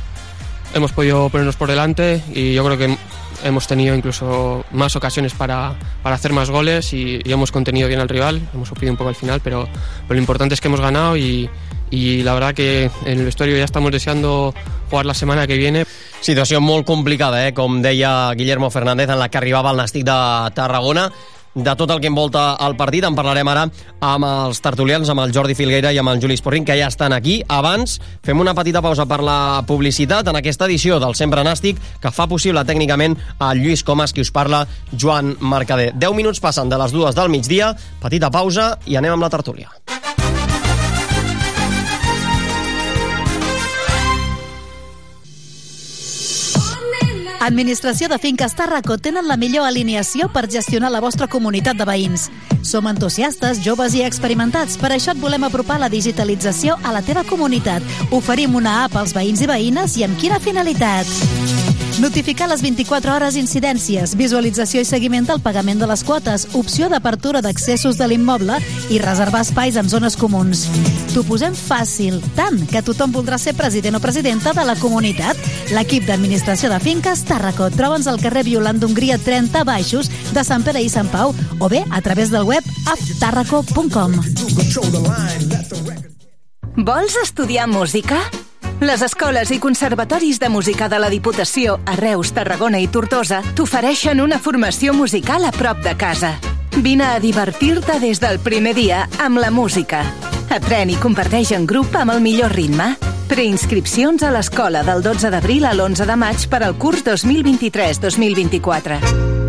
Hemos 0.75 0.93
podido 0.93 1.29
ponernos 1.31 1.57
por 1.57 1.69
delante 1.69 2.23
y 2.33 2.55
yo 2.55 2.65
creo 2.65 2.79
que 2.79 2.97
hemos 3.45 3.67
tenido 3.67 3.95
incluso 3.95 4.65
más 4.73 4.97
ocasiones 4.97 5.35
para, 5.35 5.75
para 6.03 6.17
hacer 6.17 6.33
más 6.33 6.51
goles 6.51 6.93
y, 6.93 7.21
hemos 7.25 7.53
contenido 7.53 7.89
bien 7.89 8.01
al 8.01 8.09
rival, 8.09 8.41
hemos 8.55 8.69
sufrido 8.69 8.93
un 8.93 8.97
poco 8.97 9.09
al 9.09 9.15
final, 9.15 9.41
pero, 9.43 9.69
lo 10.09 10.17
importante 10.17 10.55
es 10.55 10.61
que 10.61 10.69
hemos 10.69 10.81
ganado 10.81 11.17
y, 11.17 11.49
la 11.91 12.35
verdad 12.35 12.55
que 12.55 12.91
en 13.05 13.19
el 13.19 13.25
vestuario 13.25 13.57
ya 13.57 13.65
estamos 13.65 13.93
deseando 13.93 14.55
jugar 14.91 15.07
la 15.07 15.15
semana 15.15 15.47
que 15.47 15.57
viene. 15.57 15.87
Situació 16.21 16.61
molt 16.61 16.85
complicada, 16.87 17.47
eh? 17.47 17.55
deia 17.81 18.33
Guillermo 18.35 18.71
Fernández, 18.71 19.09
en 19.09 19.19
la 19.19 19.29
que 19.29 19.39
arribava 19.39 19.71
el 19.71 19.77
Nàstic 19.77 20.05
de 20.05 20.51
Tarragona. 20.55 21.13
De 21.57 21.73
tot 21.73 21.89
el 21.89 22.03
que 22.05 22.11
envolta 22.11 22.59
el 22.61 22.75
partit 22.77 23.07
en 23.09 23.15
parlarem 23.17 23.49
ara 23.49 23.63
amb 24.05 24.27
els 24.29 24.59
tertulians, 24.61 25.09
amb 25.09 25.23
el 25.23 25.33
Jordi 25.33 25.55
Filgueira 25.57 25.89
i 25.89 25.97
amb 25.97 26.13
el 26.13 26.21
Juli 26.21 26.37
Esporrin, 26.37 26.67
que 26.69 26.77
ja 26.77 26.91
estan 26.93 27.15
aquí. 27.17 27.39
Abans, 27.49 27.97
fem 28.27 28.43
una 28.45 28.53
petita 28.55 28.83
pausa 28.85 29.07
per 29.09 29.23
la 29.25 29.65
publicitat 29.65 30.29
en 30.29 30.37
aquesta 30.37 30.69
edició 30.69 31.01
del 31.01 31.17
Sempre 31.17 31.47
Nàstic, 31.49 31.81
que 32.03 32.13
fa 32.13 32.29
possible 32.29 32.61
tècnicament 32.69 33.17
el 33.41 33.65
Lluís 33.65 33.87
Comas, 33.89 34.13
qui 34.13 34.21
us 34.21 34.35
parla, 34.37 34.67
Joan 34.93 35.33
Mercader. 35.41 35.95
10 35.97 36.19
minuts 36.21 36.45
passen 36.45 36.69
de 36.69 36.77
les 36.77 36.93
dues 36.93 37.17
del 37.17 37.33
migdia, 37.33 37.73
petita 38.05 38.29
pausa 38.31 38.75
i 38.85 39.01
anem 39.01 39.17
amb 39.17 39.25
la 39.25 39.33
tertúlia. 39.33 39.73
Administració 47.47 48.09
de 48.11 48.17
Finques 48.19 48.57
Tarraco 48.59 48.97
tenen 48.99 49.29
la 49.31 49.37
millor 49.39 49.69
alineació 49.69 50.27
per 50.35 50.49
gestionar 50.51 50.89
la 50.91 50.99
vostra 51.05 51.29
comunitat 51.31 51.79
de 51.79 51.87
veïns. 51.87 52.25
Som 52.67 52.89
entusiastes, 52.91 53.61
joves 53.63 53.95
i 53.95 54.03
experimentats. 54.03 54.75
Per 54.81 54.91
això 54.91 55.15
et 55.15 55.23
volem 55.23 55.47
apropar 55.47 55.79
la 55.79 55.93
digitalització 55.93 56.75
a 56.83 56.97
la 56.97 57.05
teva 57.07 57.23
comunitat. 57.31 57.87
Oferim 58.11 58.59
una 58.59 58.81
app 58.89 58.99
als 58.99 59.15
veïns 59.15 59.47
i 59.47 59.51
veïnes 59.55 59.95
i 59.95 60.09
amb 60.09 60.19
quina 60.19 60.43
finalitat? 60.43 61.76
Notificar 62.01 62.51
les 62.51 62.61
24 62.61 63.15
hores 63.15 63.37
incidències, 63.41 64.13
visualització 64.21 64.83
i 64.83 64.85
seguiment 64.85 65.25
del 65.25 65.41
pagament 65.41 65.81
de 65.81 65.87
les 65.89 66.03
quotes, 66.05 66.45
opció 66.59 66.91
d'apertura 66.93 67.41
d'accessos 67.41 67.97
de 67.97 68.09
l'immoble 68.11 68.59
i 68.93 68.99
reservar 69.01 69.41
espais 69.47 69.79
en 69.81 69.89
zones 69.89 70.19
comuns. 70.21 70.67
T'ho 71.15 71.25
posem 71.25 71.57
fàcil, 71.57 72.19
tant 72.37 72.61
que 72.69 72.83
tothom 72.85 73.15
voldrà 73.17 73.39
ser 73.41 73.55
president 73.57 73.97
o 73.97 74.03
presidenta 74.05 74.53
de 74.53 74.67
la 74.69 74.77
comunitat. 74.77 75.41
L'equip 75.73 76.05
d'administració 76.05 76.69
de 76.69 76.81
finques 76.85 77.25
Tàrraco. 77.25 77.71
Troba'ns 77.73 78.11
al 78.13 78.21
carrer 78.21 78.45
Violant 78.45 78.77
d'Hongria 78.77 79.17
30 79.17 79.65
Baixos 79.65 80.13
de 80.37 80.45
Sant 80.45 80.67
Pere 80.69 80.85
i 80.85 80.93
Sant 80.93 81.09
Pau 81.09 81.33
o 81.33 81.71
bé 81.73 81.81
a 81.89 82.03
través 82.05 82.29
del 82.29 82.45
web 82.45 82.65
apptarraco.com. 82.93 84.21
Vols 86.77 87.17
estudiar 87.25 87.71
música? 87.73 88.21
Les 88.81 89.01
escoles 89.01 89.51
i 89.51 89.59
conservatoris 89.59 90.39
de 90.39 90.51
música 90.53 90.91
de 90.93 90.99
la 91.01 91.09
Diputació 91.09 91.79
a 91.89 91.95
Reus, 91.97 92.35
Tarragona 92.37 92.77
i 92.77 92.85
Tortosa 92.93 93.39
t'ofereixen 93.57 94.21
una 94.21 94.37
formació 94.39 94.93
musical 94.93 95.49
a 95.49 95.53
prop 95.57 95.81
de 95.81 95.95
casa. 95.97 96.35
Vine 96.85 97.07
a 97.09 97.19
divertir-te 97.19 97.97
des 98.03 98.21
del 98.21 98.37
primer 98.39 98.75
dia 98.77 99.09
amb 99.25 99.41
la 99.41 99.49
música. 99.51 100.05
Aprèn 100.53 100.93
i 100.93 100.99
comparteix 101.01 101.55
en 101.57 101.65
grup 101.65 101.97
amb 101.97 102.13
el 102.13 102.21
millor 102.21 102.53
ritme. 102.53 102.99
Preinscripcions 103.33 104.23
a 104.23 104.31
l'escola 104.31 104.85
del 104.85 105.03
12 105.03 105.33
d'abril 105.33 105.65
a 105.65 105.73
l'11 105.73 106.05
de 106.05 106.17
maig 106.21 106.45
per 106.53 106.63
al 106.63 106.77
curs 106.77 107.01
2023-2024. 107.09 109.46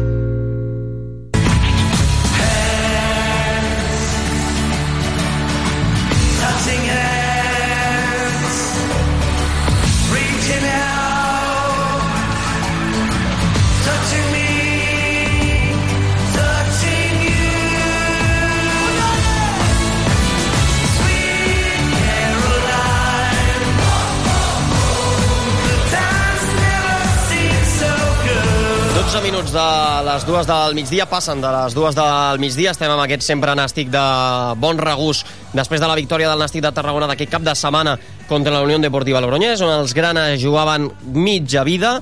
Minuts 29.37 29.53
de 29.53 30.03
les 30.05 30.23
dues 30.25 30.47
del 30.49 30.73
migdia, 30.73 31.05
passen 31.05 31.41
de 31.41 31.49
les 31.53 31.73
dues 31.77 31.93
del 31.93 32.39
migdia, 32.41 32.71
estem 32.73 32.89
amb 32.89 33.03
aquest 33.03 33.21
sempre 33.21 33.53
nàstic 33.53 33.91
de 33.93 34.05
bon 34.57 34.79
regús 34.81 35.19
després 35.53 35.77
de 35.77 35.85
la 35.85 35.93
victòria 35.93 36.31
del 36.31 36.41
nàstic 36.41 36.63
de 36.65 36.71
Tarragona 36.73 37.05
d'aquest 37.05 37.29
cap 37.29 37.43
de 37.45 37.53
setmana 37.53 37.99
contra 38.25 38.55
la 38.55 38.63
Unió 38.65 38.79
Deportiva 38.81 39.21
Logroñés, 39.21 39.61
on 39.61 39.69
els 39.75 39.93
granes 39.93 40.41
jugaven 40.41 40.87
mitja 41.13 41.61
vida, 41.67 41.99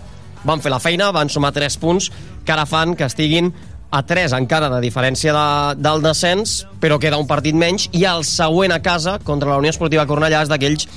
van 0.48 0.64
fer 0.64 0.72
la 0.72 0.80
feina, 0.80 1.10
van 1.12 1.28
sumar 1.28 1.52
3 1.52 1.76
punts, 1.82 2.08
que 2.46 2.56
ara 2.56 2.64
fan 2.64 2.96
que 2.96 3.04
estiguin 3.04 3.52
a 3.92 4.06
3 4.08 4.38
encara 4.40 4.72
de 4.72 4.80
diferència 4.86 5.36
de, 5.36 5.82
del 5.82 6.06
descens, 6.08 6.62
però 6.80 7.02
queda 7.04 7.20
un 7.20 7.28
partit 7.28 7.58
menys, 7.58 7.90
i 7.92 8.06
el 8.08 8.24
següent 8.24 8.72
a 8.72 8.80
casa 8.80 9.20
contra 9.20 9.52
la 9.52 9.60
Unió 9.60 9.76
Esportiva 9.76 10.08
Cornellà 10.08 10.46
és 10.46 10.54
d'aquells 10.54 10.88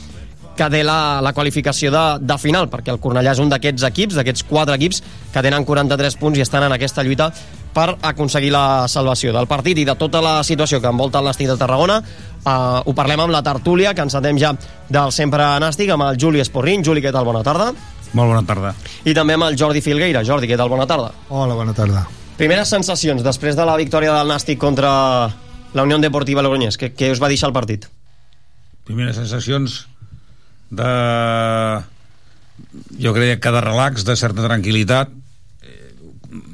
que 0.59 0.69
té 0.73 0.83
la, 0.85 1.21
la 1.23 1.33
qualificació 1.37 1.93
de, 1.95 2.05
de 2.21 2.37
final, 2.43 2.67
perquè 2.73 2.91
el 2.93 2.99
Cornellà 3.03 3.37
és 3.37 3.43
un 3.43 3.53
d'aquests 3.53 3.87
equips, 3.89 4.19
d'aquests 4.19 4.45
quatre 4.49 4.75
equips, 4.75 5.01
que 5.33 5.45
tenen 5.45 5.67
43 5.69 6.19
punts 6.19 6.41
i 6.41 6.45
estan 6.45 6.67
en 6.67 6.75
aquesta 6.75 7.05
lluita 7.07 7.31
per 7.75 7.93
aconseguir 8.03 8.51
la 8.51 8.89
salvació 8.91 9.33
del 9.37 9.47
partit 9.47 9.79
i 9.79 9.85
de 9.87 9.95
tota 10.01 10.23
la 10.25 10.39
situació 10.43 10.81
que 10.83 10.91
envolta 10.91 11.21
el 11.23 11.29
Nàstic 11.29 11.51
de 11.51 11.59
Tarragona. 11.61 12.01
Uh, 12.43 12.81
ho 12.89 12.95
parlem 12.97 13.23
amb 13.23 13.35
la 13.35 13.43
tertúlia, 13.47 13.95
que 13.95 14.03
ens 14.03 14.17
atem 14.19 14.41
ja 14.41 14.55
del 14.91 15.13
sempre 15.15 15.47
Nàstic, 15.63 15.93
amb 15.95 16.09
el 16.09 16.19
Juli 16.19 16.43
Esporrin. 16.43 16.83
Juli, 16.85 17.05
què 17.05 17.13
tal? 17.15 17.29
Bona 17.29 17.45
tarda. 17.47 17.71
Molt 18.19 18.33
bona 18.33 18.43
tarda. 18.49 18.73
I 19.05 19.15
també 19.15 19.37
amb 19.37 19.47
el 19.51 19.59
Jordi 19.61 19.83
Filgueira. 19.85 20.25
Jordi, 20.25 20.49
què 20.51 20.57
tal? 20.59 20.73
Bona 20.73 20.89
tarda. 20.89 21.13
Hola, 21.29 21.55
bona 21.55 21.77
tarda. 21.77 22.07
Primeres 22.39 22.71
sensacions 22.73 23.23
després 23.23 23.59
de 23.59 23.67
la 23.69 23.77
victòria 23.79 24.15
del 24.17 24.33
Nàstic 24.33 24.59
contra 24.63 24.91
la 25.75 25.85
Unió 25.85 25.99
Deportiva 26.03 26.43
Logroñés. 26.43 26.79
Què, 26.81 26.95
què 26.97 27.13
us 27.13 27.23
va 27.23 27.31
deixar 27.31 27.51
el 27.53 27.55
partit? 27.55 27.87
Primeres 28.89 29.19
sensacions 29.21 29.83
de... 30.71 30.91
Jo 32.99 33.13
crec 33.15 33.41
que 33.41 33.53
de 33.55 33.61
relax, 33.63 34.05
de 34.05 34.17
certa 34.19 34.45
tranquil·litat, 34.45 35.13
eh, 35.63 35.93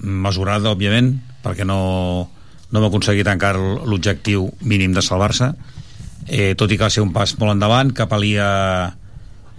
mesurada, 0.03 0.73
òbviament, 0.75 1.15
perquè 1.45 1.67
no, 1.67 2.29
no 2.71 2.81
hem 2.81 2.89
aconseguit 2.89 3.29
encara 3.31 3.61
l'objectiu 3.89 4.51
mínim 4.61 4.95
de 4.95 5.03
salvar-se, 5.03 5.53
eh, 6.29 6.53
tot 6.59 6.71
i 6.71 6.79
que 6.79 6.87
va 6.87 6.93
ser 6.93 7.05
un 7.05 7.13
pas 7.17 7.33
molt 7.41 7.57
endavant, 7.57 7.93
que 7.97 8.09
palia 8.11 8.49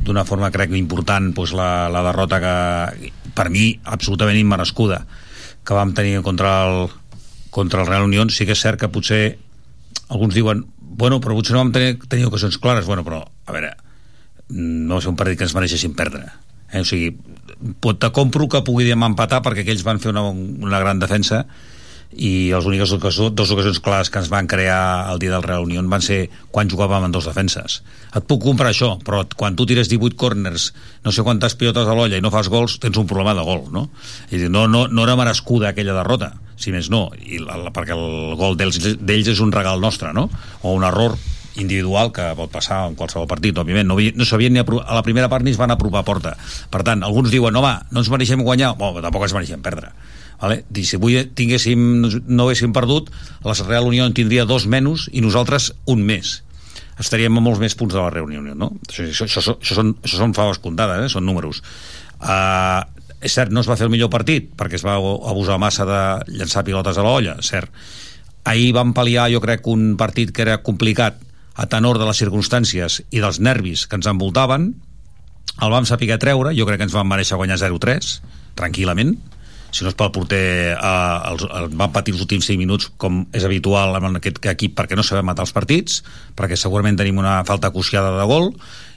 d'una 0.05 0.25
forma, 0.27 0.51
crec, 0.53 0.73
important 0.77 1.31
doncs, 1.33 1.55
la, 1.57 1.87
la 1.89 2.03
derrota 2.05 2.39
que, 2.43 3.11
per 3.35 3.49
mi, 3.49 3.71
absolutament 3.83 4.37
immerescuda, 4.37 5.01
que 5.65 5.73
vam 5.77 5.95
tenir 5.97 6.21
contra 6.21 6.59
el, 6.67 6.87
contra 7.49 7.81
el 7.81 7.87
Real 7.87 8.05
Unión. 8.05 8.29
Sí 8.29 8.45
que 8.45 8.53
és 8.53 8.61
cert 8.61 8.79
que 8.79 8.91
potser 8.91 9.37
alguns 10.13 10.35
diuen 10.35 10.65
bueno, 10.77 11.19
però 11.19 11.35
potser 11.35 11.55
no 11.55 11.63
vam 11.63 11.73
tenir, 11.75 11.97
tenir 12.07 12.27
ocasions 12.29 12.59
clares. 12.61 12.85
Bueno, 12.85 13.03
però, 13.07 13.23
a 13.25 13.55
veure, 13.55 13.73
no 14.49 15.01
ser 15.01 15.11
un 15.11 15.19
partit 15.19 15.39
que 15.39 15.47
ens 15.47 15.55
mereixessin 15.57 15.95
perdre. 15.97 16.25
Eh? 16.71 16.81
O 16.81 16.87
sigui, 16.87 17.13
pot, 17.81 17.99
te 18.01 18.11
compro 18.15 18.49
que 18.51 18.63
puguem 18.65 19.05
empatar 19.07 19.41
perquè 19.45 19.65
aquells 19.65 19.85
van 19.85 20.01
fer 20.03 20.11
una, 20.13 20.27
una 20.29 20.81
gran 20.83 21.01
defensa 21.01 21.45
i 22.15 22.51
les 22.53 22.65
úniques 22.67 22.91
ocasions, 22.95 23.33
dues 23.35 23.51
ocasions 23.51 23.81
clares 23.83 24.09
que 24.11 24.21
ens 24.21 24.29
van 24.31 24.47
crear 24.47 25.11
el 25.11 25.19
dia 25.19 25.33
del 25.33 25.43
Real 25.43 25.65
Unión 25.65 25.89
van 25.91 26.03
ser 26.05 26.29
quan 26.53 26.69
jugàvem 26.71 27.07
amb 27.07 27.15
dos 27.15 27.27
defenses. 27.27 27.81
Et 28.15 28.23
puc 28.23 28.43
comprar 28.43 28.71
això, 28.71 28.93
però 29.03 29.23
quan 29.35 29.57
tu 29.57 29.65
tires 29.67 29.89
18 29.91 30.15
corners, 30.19 30.69
no 31.03 31.11
sé 31.11 31.25
quantes 31.27 31.57
pilotes 31.59 31.87
a 31.87 31.97
l'olla 31.97 32.19
i 32.19 32.23
no 32.23 32.31
fas 32.31 32.47
gols, 32.51 32.77
tens 32.79 32.97
un 33.01 33.09
problema 33.09 33.35
de 33.35 33.43
gol, 33.43 33.65
no? 33.73 33.89
És 34.29 34.39
dir, 34.39 34.49
no, 34.51 34.67
no, 34.71 34.85
no 34.87 35.03
era 35.03 35.17
merescuda 35.19 35.73
aquella 35.73 35.97
derrota, 35.97 36.35
si 36.55 36.71
més 36.71 36.89
no, 36.93 37.09
i 37.19 37.41
la, 37.41 37.57
la, 37.65 37.73
perquè 37.75 37.97
el 37.97 38.35
gol 38.39 38.55
d'ells 38.55 39.33
és 39.35 39.43
un 39.43 39.51
regal 39.51 39.83
nostre, 39.83 40.13
no? 40.15 40.29
O 40.63 40.75
un 40.77 40.87
error 40.87 41.17
individual 41.61 42.11
que 42.15 42.25
pot 42.37 42.51
passar 42.51 42.83
en 42.89 42.95
qualsevol 42.99 43.27
partit, 43.29 43.57
òbviament. 43.57 43.87
No, 43.87 43.97
no 43.97 44.27
sabien 44.27 44.53
ni 44.53 44.61
a, 44.61 44.65
la 44.65 45.03
primera 45.05 45.29
part 45.31 45.45
ni 45.45 45.53
es 45.55 45.59
van 45.61 45.73
apropar 45.73 46.03
a 46.03 46.07
porta. 46.07 46.35
Per 46.71 46.83
tant, 46.87 47.03
alguns 47.07 47.31
diuen, 47.33 47.55
home, 47.55 47.73
no 47.91 48.03
ens 48.03 48.11
mereixem 48.11 48.43
guanyar, 48.43 48.75
bueno, 48.79 49.03
tampoc 49.05 49.27
ens 49.27 49.35
mereixem 49.37 49.63
perdre. 49.65 49.93
Vale? 50.41 50.63
I 50.67 50.83
si 50.83 50.99
avui 50.99 51.21
tinguéssim, 51.37 51.85
no 52.27 52.47
haguéssim 52.47 52.73
perdut, 52.75 53.11
la 53.45 53.55
Real 53.63 53.87
Unió 53.87 54.05
en 54.05 54.15
tindria 54.17 54.45
dos 54.45 54.67
menys 54.67 55.07
i 55.13 55.23
nosaltres 55.23 55.71
un 55.91 56.03
més. 56.05 56.41
Estaríem 56.99 57.35
a 57.35 57.43
molts 57.43 57.59
més 57.59 57.75
punts 57.75 57.95
de 57.95 57.99
la 57.99 58.11
reunió, 58.11 58.41
no? 58.55 58.71
Això, 58.87 59.03
això, 59.03 59.27
això, 59.27 59.55
això, 59.59 59.75
són, 59.75 59.95
això 60.03 60.19
són 60.19 60.35
faves 60.35 60.61
comptades, 60.63 61.03
eh? 61.03 61.11
són 61.11 61.25
números. 61.27 61.61
Uh, 62.21 62.83
és 63.25 63.33
cert, 63.35 63.51
no 63.51 63.63
es 63.63 63.67
va 63.67 63.75
fer 63.79 63.87
el 63.87 63.91
millor 63.91 64.11
partit 64.13 64.51
perquè 64.55 64.77
es 64.79 64.85
va 64.85 64.95
abusar 64.95 65.57
massa 65.59 65.87
de 65.87 66.01
llançar 66.37 66.63
pilotes 66.67 66.97
a 66.97 67.03
l'olla, 67.03 67.35
cert. 67.43 67.71
Ahir 68.45 68.71
vam 68.77 68.93
pal·liar, 68.93 69.27
jo 69.33 69.41
crec, 69.41 69.65
un 69.67 69.95
partit 69.97 70.31
que 70.31 70.43
era 70.45 70.59
complicat 70.63 71.17
a 71.55 71.67
tenor 71.71 71.99
de 71.99 72.07
les 72.07 72.19
circumstàncies 72.19 73.01
i 73.11 73.23
dels 73.23 73.39
nervis 73.39 73.85
que 73.87 73.99
ens 73.99 74.09
envoltaven, 74.11 74.73
el 75.63 75.71
vam 75.71 75.87
saber 75.87 76.17
treure, 76.19 76.51
jo 76.55 76.67
crec 76.67 76.81
que 76.81 76.89
ens 76.89 76.95
vam 76.95 77.07
mereixer 77.07 77.39
guanyar 77.39 77.59
0-3, 77.61 78.19
tranquil·lament, 78.59 79.15
si 79.75 79.83
no 79.83 79.91
és 79.91 79.97
pel 79.99 80.11
porter 80.15 80.41
eh, 80.71 81.29
els, 81.31 81.43
el, 81.43 81.69
van 81.75 81.91
patir 81.91 82.13
els 82.15 82.23
últims 82.23 82.47
5 82.47 82.61
minuts 82.61 82.89
com 83.01 83.25
és 83.35 83.43
habitual 83.43 83.97
en 83.99 84.21
aquest 84.21 84.39
equip 84.51 84.75
perquè 84.77 84.95
no 84.95 85.03
sabem 85.03 85.27
matar 85.27 85.43
els 85.43 85.51
partits 85.55 85.99
perquè 86.37 86.55
segurament 86.59 86.95
tenim 86.99 87.19
una 87.19 87.41
falta 87.47 87.71
acuciada 87.73 88.13
de 88.15 88.27
gol 88.29 88.53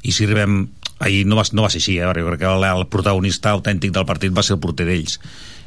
i 0.06 0.14
si 0.14 0.28
arribem 0.28 0.68
ahir 1.02 1.24
no 1.26 1.38
va, 1.38 1.44
no 1.50 1.64
va 1.66 1.70
ser 1.72 1.80
així, 1.82 1.96
eh? 1.98 2.06
jo 2.06 2.28
crec 2.30 2.44
que 2.44 2.50
el, 2.50 2.66
el 2.68 2.86
protagonista 2.92 3.54
autèntic 3.56 3.94
del 3.94 4.06
partit 4.06 4.34
va 4.34 4.44
ser 4.46 4.54
el 4.54 4.62
porter 4.62 4.86
d'ells 4.86 5.18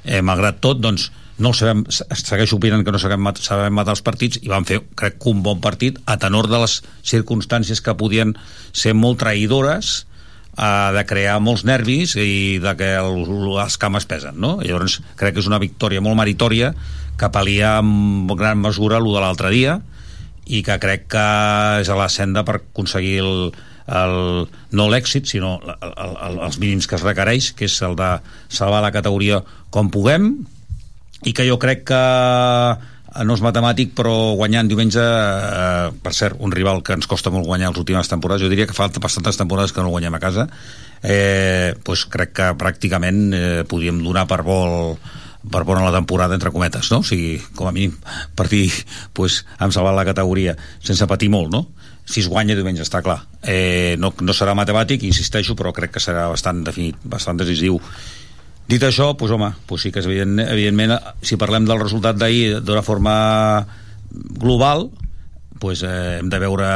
eh, 0.06 0.22
malgrat 0.24 0.64
tot 0.64 0.80
doncs 0.80 1.10
no 1.42 1.52
sabem, 1.58 1.82
se- 1.90 2.06
segueixo 2.22 2.58
opinant 2.60 2.86
que 2.86 2.94
no 2.94 3.00
sabem, 3.02 3.20
mat- 3.26 3.42
sabem 3.42 3.74
matar 3.74 3.96
els 3.98 4.04
partits 4.06 4.40
i 4.44 4.50
van 4.52 4.66
fer, 4.70 4.82
crec 5.00 5.18
que 5.22 5.30
un 5.34 5.42
bon 5.46 5.60
partit 5.64 5.98
a 6.06 6.18
tenor 6.22 6.48
de 6.52 6.60
les 6.62 6.80
circumstàncies 7.08 7.82
que 7.82 7.96
podien 7.98 8.36
ser 8.72 8.94
molt 8.98 9.20
traïdores 9.24 9.92
eh, 10.58 10.90
de 10.98 11.04
crear 11.10 11.40
molts 11.44 11.66
nervis 11.68 12.16
i 12.20 12.60
de 12.64 12.76
que 12.80 12.92
el, 13.00 13.24
les 13.58 13.78
cames 13.82 14.06
pesen 14.10 14.38
no? 14.42 14.60
I 14.62 14.70
llavors 14.72 15.00
crec 15.20 15.36
que 15.36 15.44
és 15.44 15.50
una 15.50 15.60
victòria 15.64 16.02
molt 16.06 16.20
meritòria 16.20 16.74
que 17.20 17.30
palia 17.34 17.76
en 17.82 18.28
gran 18.38 18.62
mesura 18.62 18.98
el 19.02 19.10
de 19.12 19.20
l'altre 19.22 19.52
dia 19.54 19.80
i 20.52 20.64
que 20.66 20.78
crec 20.82 21.06
que 21.14 21.26
és 21.84 21.90
a 21.94 21.96
la 22.00 22.08
senda 22.10 22.42
per 22.48 22.58
aconseguir 22.60 23.20
el, 23.22 23.52
el, 23.88 24.16
no 24.76 24.88
l'èxit, 24.90 25.28
sinó 25.30 25.58
el, 25.62 25.76
el, 25.92 26.40
els 26.48 26.58
mínims 26.60 26.88
que 26.90 26.98
es 26.98 27.04
requereix, 27.06 27.52
que 27.56 27.68
és 27.70 27.76
el 27.86 27.94
de 28.00 28.10
salvar 28.50 28.82
la 28.84 28.92
categoria 28.92 29.42
com 29.72 29.92
puguem, 29.94 30.32
i 31.24 31.34
que 31.38 31.46
jo 31.48 31.58
crec 31.62 31.84
que 31.92 32.02
eh, 32.02 33.24
no 33.28 33.38
és 33.38 33.44
matemàtic, 33.46 33.96
però 33.98 34.34
guanyant 34.40 34.70
diumenge, 34.72 35.02
eh, 35.02 35.90
per 36.04 36.14
cert, 36.18 36.40
un 36.40 36.54
rival 36.54 36.84
que 36.84 36.96
ens 36.98 37.10
costa 37.10 37.34
molt 37.34 37.50
guanyar 37.50 37.72
les 37.74 37.82
últimes 37.82 38.10
temporades, 38.10 38.46
jo 38.46 38.52
diria 38.52 38.68
que 38.70 38.78
falta 38.78 39.04
bastantes 39.04 39.38
temporades 39.38 39.74
que 39.76 39.84
no 39.84 39.94
guanyem 39.94 40.16
a 40.18 40.24
casa, 40.24 40.48
eh, 41.04 41.74
doncs 41.86 42.06
crec 42.14 42.34
que 42.38 42.54
pràcticament 42.58 43.28
eh, 43.34 43.44
podríem 43.68 44.02
donar 44.04 44.28
per 44.30 44.42
vol 44.48 44.98
per 45.42 45.64
bona 45.66 45.82
la 45.82 45.92
temporada, 45.94 46.36
entre 46.36 46.52
cometes, 46.52 46.92
no? 46.92 47.00
O 47.02 47.04
sigui, 47.04 47.40
com 47.58 47.68
a 47.68 47.74
mínim, 47.74 47.96
partir 48.38 48.70
pues, 49.14 49.42
amb 49.58 49.74
salvar 49.74 49.96
la 49.98 50.06
categoria, 50.06 50.56
sense 50.86 51.08
patir 51.10 51.32
molt, 51.34 51.50
no? 51.50 51.66
Si 52.06 52.22
es 52.22 52.30
guanya 52.30 52.56
diumenge, 52.58 52.84
està 52.86 53.02
clar. 53.02 53.22
Eh, 53.42 53.96
no, 53.98 54.12
no 54.22 54.36
serà 54.38 54.54
matemàtic, 54.58 55.04
insisteixo, 55.08 55.56
però 55.58 55.74
crec 55.74 55.96
que 55.96 56.04
serà 56.04 56.28
bastant 56.30 56.62
definit, 56.68 57.00
bastant 57.04 57.42
decisiu. 57.42 57.80
Dit 58.70 58.84
això, 58.88 59.12
doncs, 59.14 59.34
home, 59.36 59.52
doncs 59.68 59.86
sí 59.86 59.92
que 59.92 60.00
és 60.00 60.08
evident, 60.08 60.40
evidentment, 60.46 60.96
si 61.26 61.40
parlem 61.40 61.66
del 61.68 61.82
resultat 61.82 62.20
d'ahir 62.20 62.62
d'una 62.62 62.84
forma 62.86 63.16
global, 64.12 64.90
doncs, 65.62 65.84
eh, 65.84 66.20
hem 66.20 66.30
de 66.30 66.40
veure, 66.40 66.70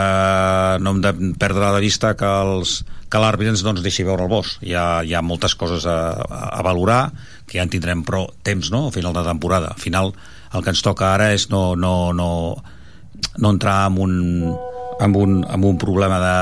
no 0.81 0.95
hem 0.95 1.01
de 1.01 1.13
perdre 1.39 1.71
de 1.75 1.81
vista 1.83 2.15
que 2.17 2.27
els 2.27 2.83
que 3.09 3.21
l'àrbitre 3.21 3.53
ens 3.53 3.63
doncs, 3.63 3.83
deixi 3.85 4.03
veure 4.03 4.25
el 4.25 4.31
bosc. 4.31 4.61
Hi 4.65 4.73
ha, 4.75 4.85
hi 5.05 5.13
ha 5.15 5.23
moltes 5.23 5.55
coses 5.55 5.85
a, 5.87 5.97
a, 6.25 6.39
a 6.59 6.63
valorar, 6.65 7.11
que 7.47 7.59
ja 7.59 7.65
en 7.65 7.71
tindrem 7.71 8.03
prou 8.03 8.27
temps 8.43 8.71
no? 8.73 8.87
a 8.89 8.93
final 8.95 9.13
de 9.15 9.23
temporada. 9.23 9.71
Al 9.75 9.81
final, 9.81 10.11
el 10.51 10.63
que 10.63 10.73
ens 10.73 10.83
toca 10.83 11.13
ara 11.13 11.31
és 11.35 11.47
no, 11.51 11.75
no, 11.79 12.11
no, 12.13 12.29
no 13.37 13.53
entrar 13.53 13.85
en 13.89 13.99
un, 14.01 14.15
en 14.99 15.15
un, 15.15 15.43
en 15.47 15.69
un 15.71 15.77
problema 15.81 16.19
de 16.23 16.39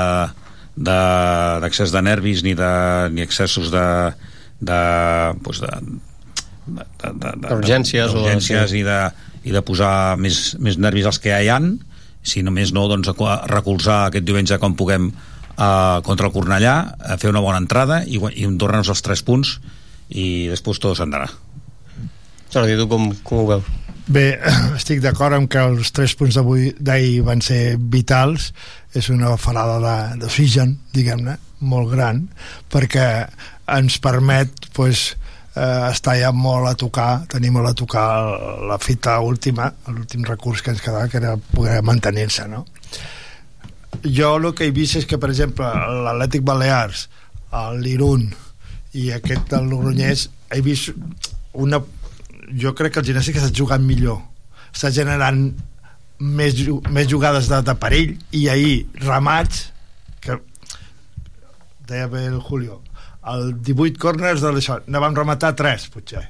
d'accés 0.74 1.92
de, 1.92 1.94
de 1.94 2.00
nervis 2.02 2.40
ni, 2.42 2.56
de, 2.58 2.70
ni 3.14 3.22
excessos 3.22 3.68
de, 3.70 3.84
de, 4.60 4.80
pues 5.42 5.60
de, 5.60 5.70
de, 6.66 6.84
de, 7.02 7.12
de, 7.20 7.48
D'urgències 7.48 8.10
o- 8.12 8.18
d'urgències 8.20 8.70
sí. 8.70 8.80
i, 8.80 8.82
de, 8.86 8.98
i 9.44 9.52
de 9.54 9.62
posar 9.66 10.16
més, 10.20 10.54
més 10.60 10.78
nervis 10.80 11.06
als 11.10 11.18
que 11.22 11.32
ja 11.34 11.42
hi 11.44 11.50
han 11.52 11.74
si 12.24 12.40
només 12.42 12.72
no, 12.72 12.86
doncs 12.88 13.10
a 13.12 13.34
recolzar 13.50 14.06
aquest 14.08 14.24
diumenge 14.24 14.56
com 14.62 14.72
puguem 14.78 15.10
uh, 15.12 16.00
contra 16.06 16.30
el 16.30 16.32
Cornellà, 16.32 16.76
a 16.96 17.18
fer 17.20 17.28
una 17.28 17.42
bona 17.44 17.60
entrada 17.60 18.00
i, 18.08 18.16
i 18.16 18.48
tornar-nos 18.56 18.88
els 18.94 19.02
tres 19.04 19.20
punts 19.26 19.58
i 20.08 20.48
després 20.48 20.80
tot 20.80 20.96
s'andarà 20.96 21.28
Jordi, 22.54 22.76
tu 22.78 22.86
com, 22.88 23.10
com 23.26 23.42
ho 23.42 23.46
veus? 23.50 23.68
Bé, 24.06 24.36
estic 24.78 25.00
d'acord 25.00 25.32
amb 25.32 25.48
que 25.48 25.62
els 25.64 25.92
tres 25.96 26.12
punts 26.18 26.36
d'avui 26.36 26.74
d'ahir 26.76 27.22
van 27.24 27.40
ser 27.44 27.76
vitals 27.78 28.50
és 28.92 29.08
una 29.08 29.32
farada 29.40 29.78
d'oxigen 30.20 30.76
diguem-ne, 30.92 31.38
molt 31.64 31.88
gran 31.94 32.26
perquè 32.72 33.06
ens 33.72 33.96
permet 34.04 34.68
pues, 34.76 35.14
eh, 35.56 35.88
estar 35.88 36.18
ja 36.20 36.34
molt 36.36 36.68
a 36.68 36.74
tocar 36.76 37.24
tenir 37.32 37.54
molt 37.56 37.70
a 37.70 37.74
tocar 37.80 38.04
la 38.68 38.76
fita 38.76 39.16
última 39.24 39.70
l'últim 39.88 40.28
recurs 40.28 40.60
que 40.60 40.74
ens 40.74 40.84
quedava 40.84 41.08
que 41.08 41.22
era 41.22 41.38
poder 41.56 41.80
mantenir-se 41.82 42.44
no? 42.52 42.66
jo 44.04 44.36
el 44.36 44.52
que 44.52 44.68
he 44.68 44.76
vist 44.76 45.00
és 45.00 45.08
que 45.08 45.16
per 45.16 45.32
exemple 45.32 45.64
l'Atlètic 46.04 46.44
Balears 46.44 47.08
l'Irun 47.80 48.28
i 49.00 49.10
aquest 49.16 49.48
del 49.48 49.70
Logroñés 49.72 50.28
he 50.52 50.60
vist 50.60 50.92
una 51.54 51.80
jo 52.52 52.74
crec 52.74 52.94
que 52.94 53.00
el 53.00 53.06
gimnàstic 53.06 53.38
està 53.40 53.52
jugant 53.54 53.84
millor. 53.84 54.20
Està 54.74 54.90
generant 54.90 55.46
més, 56.18 56.54
més 56.90 57.08
jugades 57.10 57.48
de, 57.50 57.60
de 57.62 57.74
perill 57.80 58.16
i 58.32 58.48
ahir 58.48 58.86
remats 59.02 59.68
que 60.24 60.38
deia 61.88 62.08
bé 62.08 62.26
el 62.30 62.40
Julio 62.40 62.80
el 63.32 63.54
18 63.64 63.98
corners 64.00 64.42
de 64.44 64.52
l'això 64.52 64.78
ne 64.86 65.00
vam 65.02 65.16
rematar 65.16 65.54
3 65.56 65.88
potser 65.94 66.24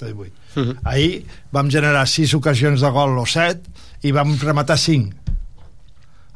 de 0.00 0.12
18 0.12 0.44
Uh 0.56 0.62
-huh. 0.64 0.76
ahir 0.88 1.24
vam 1.52 1.68
generar 1.68 2.06
6 2.08 2.32
ocasions 2.34 2.80
de 2.80 2.90
gol 2.90 3.18
o 3.18 3.26
7 3.26 3.60
i 4.08 4.12
vam 4.12 4.38
rematar 4.40 4.78
5 4.78 5.12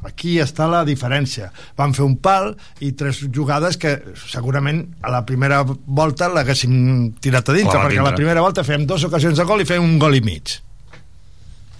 aquí 0.07 0.37
està 0.43 0.67
la 0.71 0.83
diferència. 0.87 1.51
Vam 1.77 1.95
fer 1.97 2.05
un 2.05 2.17
pal 2.23 2.53
i 2.81 2.93
tres 2.97 3.23
jugades 3.33 3.77
que 3.81 3.97
segurament 4.27 4.83
a 5.01 5.11
la 5.13 5.23
primera 5.27 5.61
volta 5.67 6.29
l'haguéssim 6.31 6.73
tirat 7.21 7.49
a 7.49 7.57
dintre 7.57 7.75
Clar, 7.77 7.85
perquè 7.87 8.01
a 8.01 8.07
la 8.09 8.15
primera 8.17 8.45
volta 8.45 8.65
fèiem 8.67 8.87
dues 8.89 9.05
ocasions 9.09 9.37
de 9.37 9.47
gol 9.47 9.61
i 9.61 9.69
fèiem 9.69 9.85
un 9.85 9.99
gol 10.01 10.17
i 10.17 10.23
mig. 10.25 10.57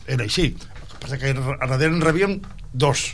Era 0.08 0.28
així. 0.28 0.52
El 0.52 0.88
que 0.92 1.02
passa 1.02 1.22
que 1.22 1.34
a 1.34 1.68
darrere 1.68 1.94
en 1.96 2.06
rebíem 2.06 2.40
dos 2.74 3.12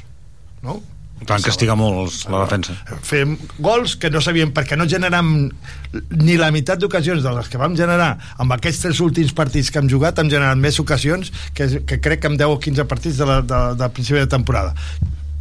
no? 0.62 0.82
Van 1.26 1.42
castigar 1.42 1.76
molt 1.80 2.28
la 2.30 2.44
defensa. 2.44 2.76
fem 3.02 3.38
gols 3.60 3.96
que 3.98 4.12
no 4.14 4.22
sabíem 4.22 4.52
perquè 4.54 4.78
no 4.78 4.86
generam 4.90 5.50
ni 6.12 6.38
la 6.38 6.52
meitat 6.54 6.80
d'ocasions 6.80 7.24
de 7.24 7.34
les 7.34 7.50
que 7.50 7.58
vam 7.58 7.76
generar 7.76 8.18
amb 8.38 8.54
aquests 8.54 8.84
tres 8.86 9.02
últims 9.02 9.34
partits 9.34 9.72
que 9.72 9.82
hem 9.82 9.90
jugat 9.90 10.20
hem 10.20 10.30
generat 10.30 10.58
més 10.58 10.80
ocasions 10.80 11.32
que, 11.54 11.82
que 11.88 12.00
crec 12.00 12.22
que 12.22 12.32
amb 12.32 12.38
10 12.38 12.54
o 12.54 12.60
15 12.62 12.86
partits 12.86 13.18
de, 13.18 13.26
la, 13.26 13.42
de, 13.42 13.62
de 13.80 13.90
principi 13.90 14.20
de 14.20 14.30
temporada. 14.30 14.76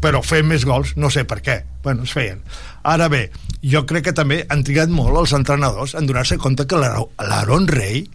Però 0.00 0.20
fem 0.22 0.46
més 0.48 0.64
gols, 0.68 0.94
no 0.96 1.08
sé 1.10 1.24
per 1.24 1.40
què. 1.44 1.62
Bueno, 1.82 2.04
es 2.04 2.12
feien. 2.12 2.40
Ara 2.84 3.08
bé 3.12 3.30
jo 3.64 3.82
crec 3.88 4.08
que 4.08 4.16
també 4.16 4.44
han 4.48 4.62
trigat 4.64 4.92
molt 4.92 5.18
els 5.18 5.34
entrenadors 5.36 5.96
en 5.98 6.06
donar-se 6.08 6.38
compte 6.38 6.66
que 6.68 6.78
l'Aaron 6.78 7.66
Rey 7.68 8.06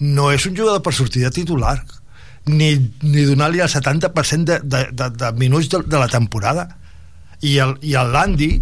no 0.00 0.30
és 0.32 0.46
un 0.46 0.56
jugador 0.56 0.82
per 0.82 0.94
sortir 0.94 1.24
de 1.26 1.32
titular 1.34 1.78
ni, 2.46 2.72
ni 3.02 3.24
donar-li 3.28 3.60
el 3.60 3.68
70% 3.68 4.44
de, 4.48 4.60
de, 4.62 4.84
de, 4.92 5.10
de 5.10 5.32
minuts 5.38 5.68
de, 5.68 5.82
de 5.86 5.98
la 5.98 6.08
temporada 6.08 6.68
i 7.46 7.56
el, 7.58 7.76
i 7.82 7.96
el 7.98 8.12
Landi 8.12 8.52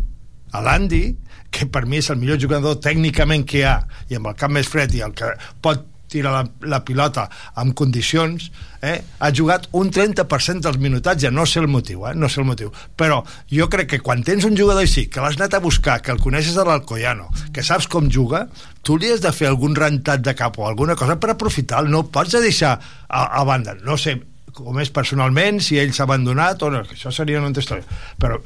el 0.55 0.65
Landi 0.65 1.05
que 1.51 1.67
per 1.73 1.87
mi 1.89 2.01
és 2.03 2.11
el 2.13 2.19
millor 2.21 2.41
jugador 2.41 2.81
tècnicament 2.85 3.47
que 3.49 3.63
hi 3.63 3.69
ha 3.69 3.79
i 4.09 4.19
amb 4.19 4.31
el 4.31 4.37
cap 4.39 4.53
més 4.53 4.69
fred 4.69 4.93
i 4.95 5.05
el 5.05 5.15
que 5.17 5.33
pot 5.65 5.87
tirar 6.09 6.33
la, 6.33 6.43
la 6.73 6.81
pilota 6.85 7.27
amb 7.61 7.75
condicions 7.77 8.49
eh, 8.81 8.97
ha 8.97 9.31
jugat 9.35 9.69
un 9.77 9.91
30% 9.93 10.65
dels 10.65 10.79
minutatges 10.81 11.35
no 11.35 11.45
sé 11.47 11.61
el 11.61 11.69
motiu, 11.69 12.07
eh, 12.09 12.15
no 12.17 12.31
sé 12.33 12.41
el 12.41 12.49
motiu. 12.49 12.73
Però 12.97 13.21
jo 13.53 13.69
crec 13.71 13.93
que 13.93 14.01
quan 14.05 14.25
tens 14.27 14.47
un 14.49 14.57
jugador 14.57 14.87
així 14.87 15.07
que 15.13 15.23
l'has 15.23 15.39
anat 15.39 15.59
a 15.59 15.63
buscar, 15.65 16.01
que 16.03 16.15
el 16.15 16.23
coneixes 16.23 16.57
de 16.57 16.65
l'Alcoyano 16.65 17.29
que 17.53 17.65
saps 17.67 17.89
com 17.91 18.09
juga 18.11 18.47
tu 18.83 18.97
li 18.97 19.13
has 19.13 19.23
de 19.25 19.33
fer 19.35 19.51
algun 19.51 19.77
rentat 19.77 20.25
de 20.25 20.35
cap 20.39 20.59
o 20.59 20.67
alguna 20.69 20.97
cosa 20.97 21.19
per 21.21 21.35
aprofitar 21.35 21.85
no 21.85 22.07
pots 22.09 22.39
deixar 22.41 22.79
a, 23.09 23.23
a 23.41 23.45
banda 23.45 23.77
no 23.85 23.99
sé 24.01 24.17
com 24.59 24.81
és 24.83 24.91
personalment, 24.95 25.63
si 25.65 25.79
ell 25.81 25.95
s'ha 25.95 26.07
abandonat 26.09 26.63
o 26.67 26.73
no, 26.75 26.83
això 26.85 27.13
seria 27.15 27.41
una 27.41 27.51
altra 27.51 27.65
història. 27.65 27.99
Però 28.21 28.41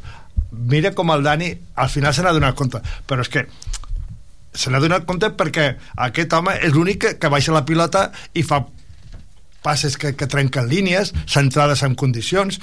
mira 0.52 0.92
com 0.96 1.10
el 1.14 1.24
Dani 1.24 1.50
al 1.80 1.90
final 1.92 2.14
se 2.14 2.24
n'ha 2.24 2.34
donat 2.36 2.58
compte. 2.58 2.82
Però 3.08 3.24
és 3.24 3.32
que 3.32 3.46
se 4.52 4.70
n'ha 4.70 4.82
donat 4.84 5.08
compte 5.08 5.32
perquè 5.38 5.72
aquest 6.06 6.36
home 6.36 6.54
és 6.60 6.76
l'únic 6.76 7.00
que, 7.04 7.16
que 7.18 7.32
baixa 7.32 7.54
la 7.56 7.64
pilota 7.68 8.10
i 8.36 8.44
fa 8.44 8.60
passes 9.64 9.96
que, 9.96 10.12
que 10.18 10.26
trenquen 10.28 10.68
línies 10.68 11.14
centrades 11.30 11.84
en 11.86 11.94
condicions. 11.94 12.60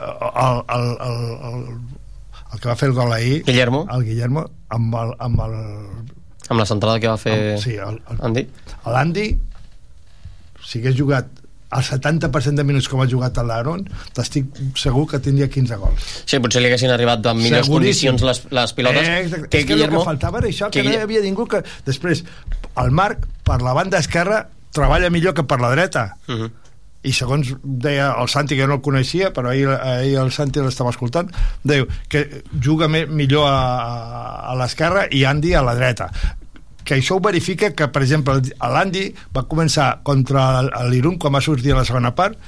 El, 0.00 0.62
el, 0.74 0.94
el, 1.04 1.26
el, 1.50 1.64
el 2.52 2.60
que 2.60 2.70
va 2.70 2.76
fer 2.78 2.88
el 2.90 2.94
gol 2.96 3.12
ahir 3.12 3.42
Guillermo? 3.46 3.84
el 3.92 4.04
Guillermo 4.06 4.46
amb 4.74 4.96
el, 4.96 5.12
amb 5.26 5.42
el 5.44 5.54
amb 6.50 6.58
la 6.58 6.66
centrada 6.66 6.98
que 7.02 7.10
va 7.10 7.18
fer 7.20 7.34
amb, 7.36 7.62
sí, 7.62 7.76
el, 7.76 8.00
el, 8.10 8.22
Andy? 8.26 8.46
l'Andy 8.86 9.26
si 10.64 10.80
hagués 10.80 10.96
jugat 10.98 11.28
el 11.70 11.84
70% 11.86 12.58
de 12.58 12.64
minuts 12.66 12.88
com 12.90 13.02
ha 13.02 13.08
jugat 13.10 13.38
l'Aaron 13.46 13.84
t'estic 14.16 14.48
segur 14.78 15.06
que 15.10 15.20
tindria 15.22 15.48
15 15.48 15.78
gols 15.80 16.08
Sí, 16.26 16.40
potser 16.42 16.62
li 16.62 16.70
haguessin 16.70 16.90
arribat 16.90 17.26
amb 17.30 17.42
millors 17.42 17.68
Seguríssim. 17.68 18.16
condicions 18.16 18.26
les, 18.26 18.42
les 18.60 18.72
pilotes 18.78 19.08
eh, 19.08 19.18
exacte. 19.24 19.48
que 19.48 19.62
és 19.62 19.66
que 19.66 19.74
Guillermo 19.74 20.00
el 20.00 20.04
que 20.04 20.10
faltava 20.12 20.40
era 20.42 20.50
això, 20.50 20.70
que, 20.70 20.80
que 20.80 20.88
no 20.88 20.94
hi 20.94 21.02
havia 21.04 21.22
ningú 21.24 21.46
que... 21.50 21.62
Després, 21.86 22.24
el 22.82 22.90
Marc, 22.90 23.26
per 23.46 23.60
la 23.62 23.74
banda 23.76 24.00
esquerra, 24.02 24.44
treballa 24.74 25.10
millor 25.10 25.36
que 25.36 25.44
per 25.46 25.60
la 25.60 25.70
dreta. 25.74 26.16
Uh 26.28 26.34
-huh. 26.34 26.50
I 27.02 27.12
segons 27.16 27.54
deia 27.62 28.14
el 28.20 28.28
Santi, 28.28 28.56
que 28.56 28.66
no 28.66 28.74
el 28.74 28.82
coneixia, 28.82 29.32
però 29.32 29.48
ahir, 29.50 29.68
ahir 29.68 30.18
el 30.18 30.30
Santi 30.30 30.60
l'estava 30.60 30.90
escoltant, 30.90 31.30
diu 31.62 31.86
que 32.08 32.42
juga 32.62 32.88
millor 32.88 33.46
a, 33.48 34.50
a 34.50 34.54
l'esquerra 34.54 35.06
i 35.10 35.24
Andy 35.24 35.54
a 35.54 35.62
la 35.62 35.74
dreta 35.74 36.10
que 36.84 36.96
això 36.98 37.16
ho 37.18 37.20
verifica 37.24 37.72
que, 37.76 37.88
per 37.88 38.02
exemple, 38.02 38.38
l'Andy 38.60 39.06
va 39.36 39.44
començar 39.48 40.00
contra 40.02 40.60
el- 40.60 40.70
l'Irun 40.90 41.18
quan 41.18 41.34
va 41.34 41.40
sortir 41.44 41.72
a 41.72 41.80
la 41.80 41.84
segona 41.84 42.14
part 42.14 42.38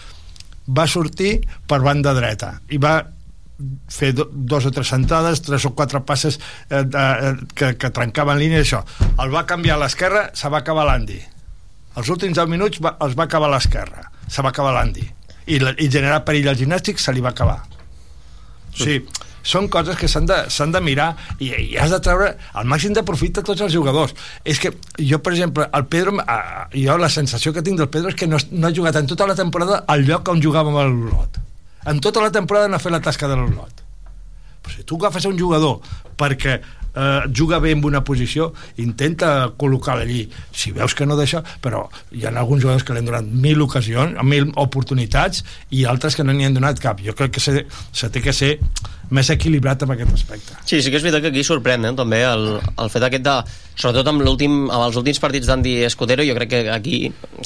va 0.69 0.87
sortir 0.87 1.41
per 1.67 1.81
banda 1.83 2.13
dreta 2.15 2.55
i 2.71 2.79
va 2.79 2.95
fer 3.93 4.13
do, 4.17 4.29
dos 4.33 4.65
o 4.67 4.71
tres 4.75 4.89
centrades, 4.91 5.43
tres 5.43 5.65
o 5.69 5.75
quatre 5.75 6.01
passes 6.07 6.39
eh, 6.71 6.83
eh, 6.83 7.35
que, 7.55 7.75
que 7.79 7.91
trencaven 7.95 8.39
línia 8.41 8.59
i 8.63 8.65
això. 8.65 8.81
El 9.23 9.31
va 9.35 9.45
canviar 9.47 9.77
a 9.77 9.83
l'esquerra, 9.85 10.31
se 10.35 10.49
va 10.51 10.59
acabar 10.65 10.87
l'Andy. 10.89 11.21
Els 12.01 12.09
últims 12.09 12.35
10 12.39 12.49
minuts 12.49 12.81
va, 12.83 12.97
els 13.05 13.15
va 13.19 13.25
acabar 13.29 13.51
a 13.51 13.55
l'esquerra, 13.55 14.07
se 14.27 14.43
va 14.43 14.49
acabar 14.51 14.73
l'Andy. 14.75 15.05
I, 15.47 15.59
la- 15.61 15.75
I 15.79 15.91
generar 15.93 16.23
perill 16.25 16.49
al 16.51 16.57
gimnàstic 16.59 16.99
se 16.99 17.13
li 17.13 17.21
va 17.23 17.31
acabar. 17.37 17.61
Sigui, 18.75 19.03
són 19.43 19.69
coses 19.73 19.99
que 19.99 20.09
s'han 20.09 20.27
de, 20.29 20.39
de 20.49 20.83
mirar 20.85 21.13
i, 21.39 21.51
i 21.51 21.77
has 21.81 21.93
de 21.93 22.01
treure 22.03 22.33
el 22.59 22.69
màxim 22.71 22.95
de 22.97 23.05
profit 23.07 23.39
a 23.39 23.47
tots 23.47 23.65
els 23.67 23.75
jugadors. 23.75 24.15
És 24.45 24.61
que 24.63 24.73
jo, 24.99 25.21
per 25.23 25.35
exemple, 25.35 25.69
el 25.73 25.87
Pedro, 25.93 26.19
ah, 26.27 26.69
jo 26.75 26.99
la 26.99 27.11
sensació 27.13 27.53
que 27.53 27.65
tinc 27.67 27.81
del 27.81 27.91
Pedro 27.93 28.13
és 28.13 28.19
que 28.19 28.31
no, 28.31 28.41
no 28.53 28.69
ha 28.69 28.75
jugat 28.75 29.01
en 29.01 29.11
tota 29.11 29.29
la 29.29 29.39
temporada 29.39 29.83
al 29.87 30.07
lloc 30.09 30.29
on 30.33 30.43
jugava 30.43 30.73
amb 30.73 30.83
l'Olot. 30.83 31.41
En 31.91 31.99
tota 32.01 32.23
la 32.23 32.31
temporada 32.31 32.71
no 32.71 32.79
ha 32.79 32.83
fet 32.83 32.95
la 32.95 33.03
tasca 33.03 33.31
de 33.31 33.39
l'Olot. 33.39 33.83
Però 34.63 34.77
si 34.77 34.87
tu 34.87 34.99
agafes 35.01 35.27
un 35.27 35.39
jugador 35.39 35.83
perquè 36.19 36.61
eh, 36.95 37.21
juga 37.35 37.59
bé 37.59 37.73
en 37.73 37.85
una 37.85 38.03
posició, 38.05 38.53
intenta 38.77 39.53
col·locar-lo 39.59 40.05
allí. 40.05 40.29
Si 40.53 40.73
veus 40.73 40.95
que 40.95 41.07
no 41.07 41.17
deixa, 41.17 41.43
però 41.61 41.89
hi 42.13 42.27
ha 42.27 42.33
alguns 42.35 42.63
jugadors 42.63 42.85
que 42.85 42.95
li 42.95 43.03
han 43.03 43.11
donat 43.11 43.27
mil 43.27 43.63
ocasions, 43.67 44.19
mil 44.23 44.53
oportunitats, 44.57 45.45
i 45.71 45.85
altres 45.85 46.17
que 46.17 46.25
no 46.25 46.33
n'hi 46.33 46.47
han 46.47 46.59
donat 46.59 46.81
cap. 46.83 47.03
Jo 47.03 47.17
crec 47.19 47.35
que 47.37 47.45
se, 47.45 47.67
se 47.93 48.11
té 48.11 48.23
que 48.23 48.33
ser 48.37 48.59
més 49.13 49.31
equilibrat 49.33 49.85
en 49.85 49.95
aquest 49.95 50.15
aspecte. 50.17 50.57
Sí, 50.65 50.81
sí 50.83 50.91
que 50.91 50.99
és 50.99 51.05
veritat 51.05 51.25
que 51.27 51.33
aquí 51.33 51.45
sorprèn 51.47 51.85
eh, 51.89 51.93
també 51.99 52.23
el, 52.27 52.47
el 52.59 52.93
fet 52.93 53.07
aquest 53.09 53.27
de, 53.27 53.35
sobretot 53.75 54.09
amb, 54.13 54.25
l'últim, 54.25 54.65
amb 54.71 54.87
els 54.87 54.97
últims 55.01 55.21
partits 55.23 55.51
d'Andy 55.51 55.77
Escudero, 55.89 56.25
jo 56.27 56.37
crec 56.39 56.53
que 56.53 56.63
aquí 56.73 57.03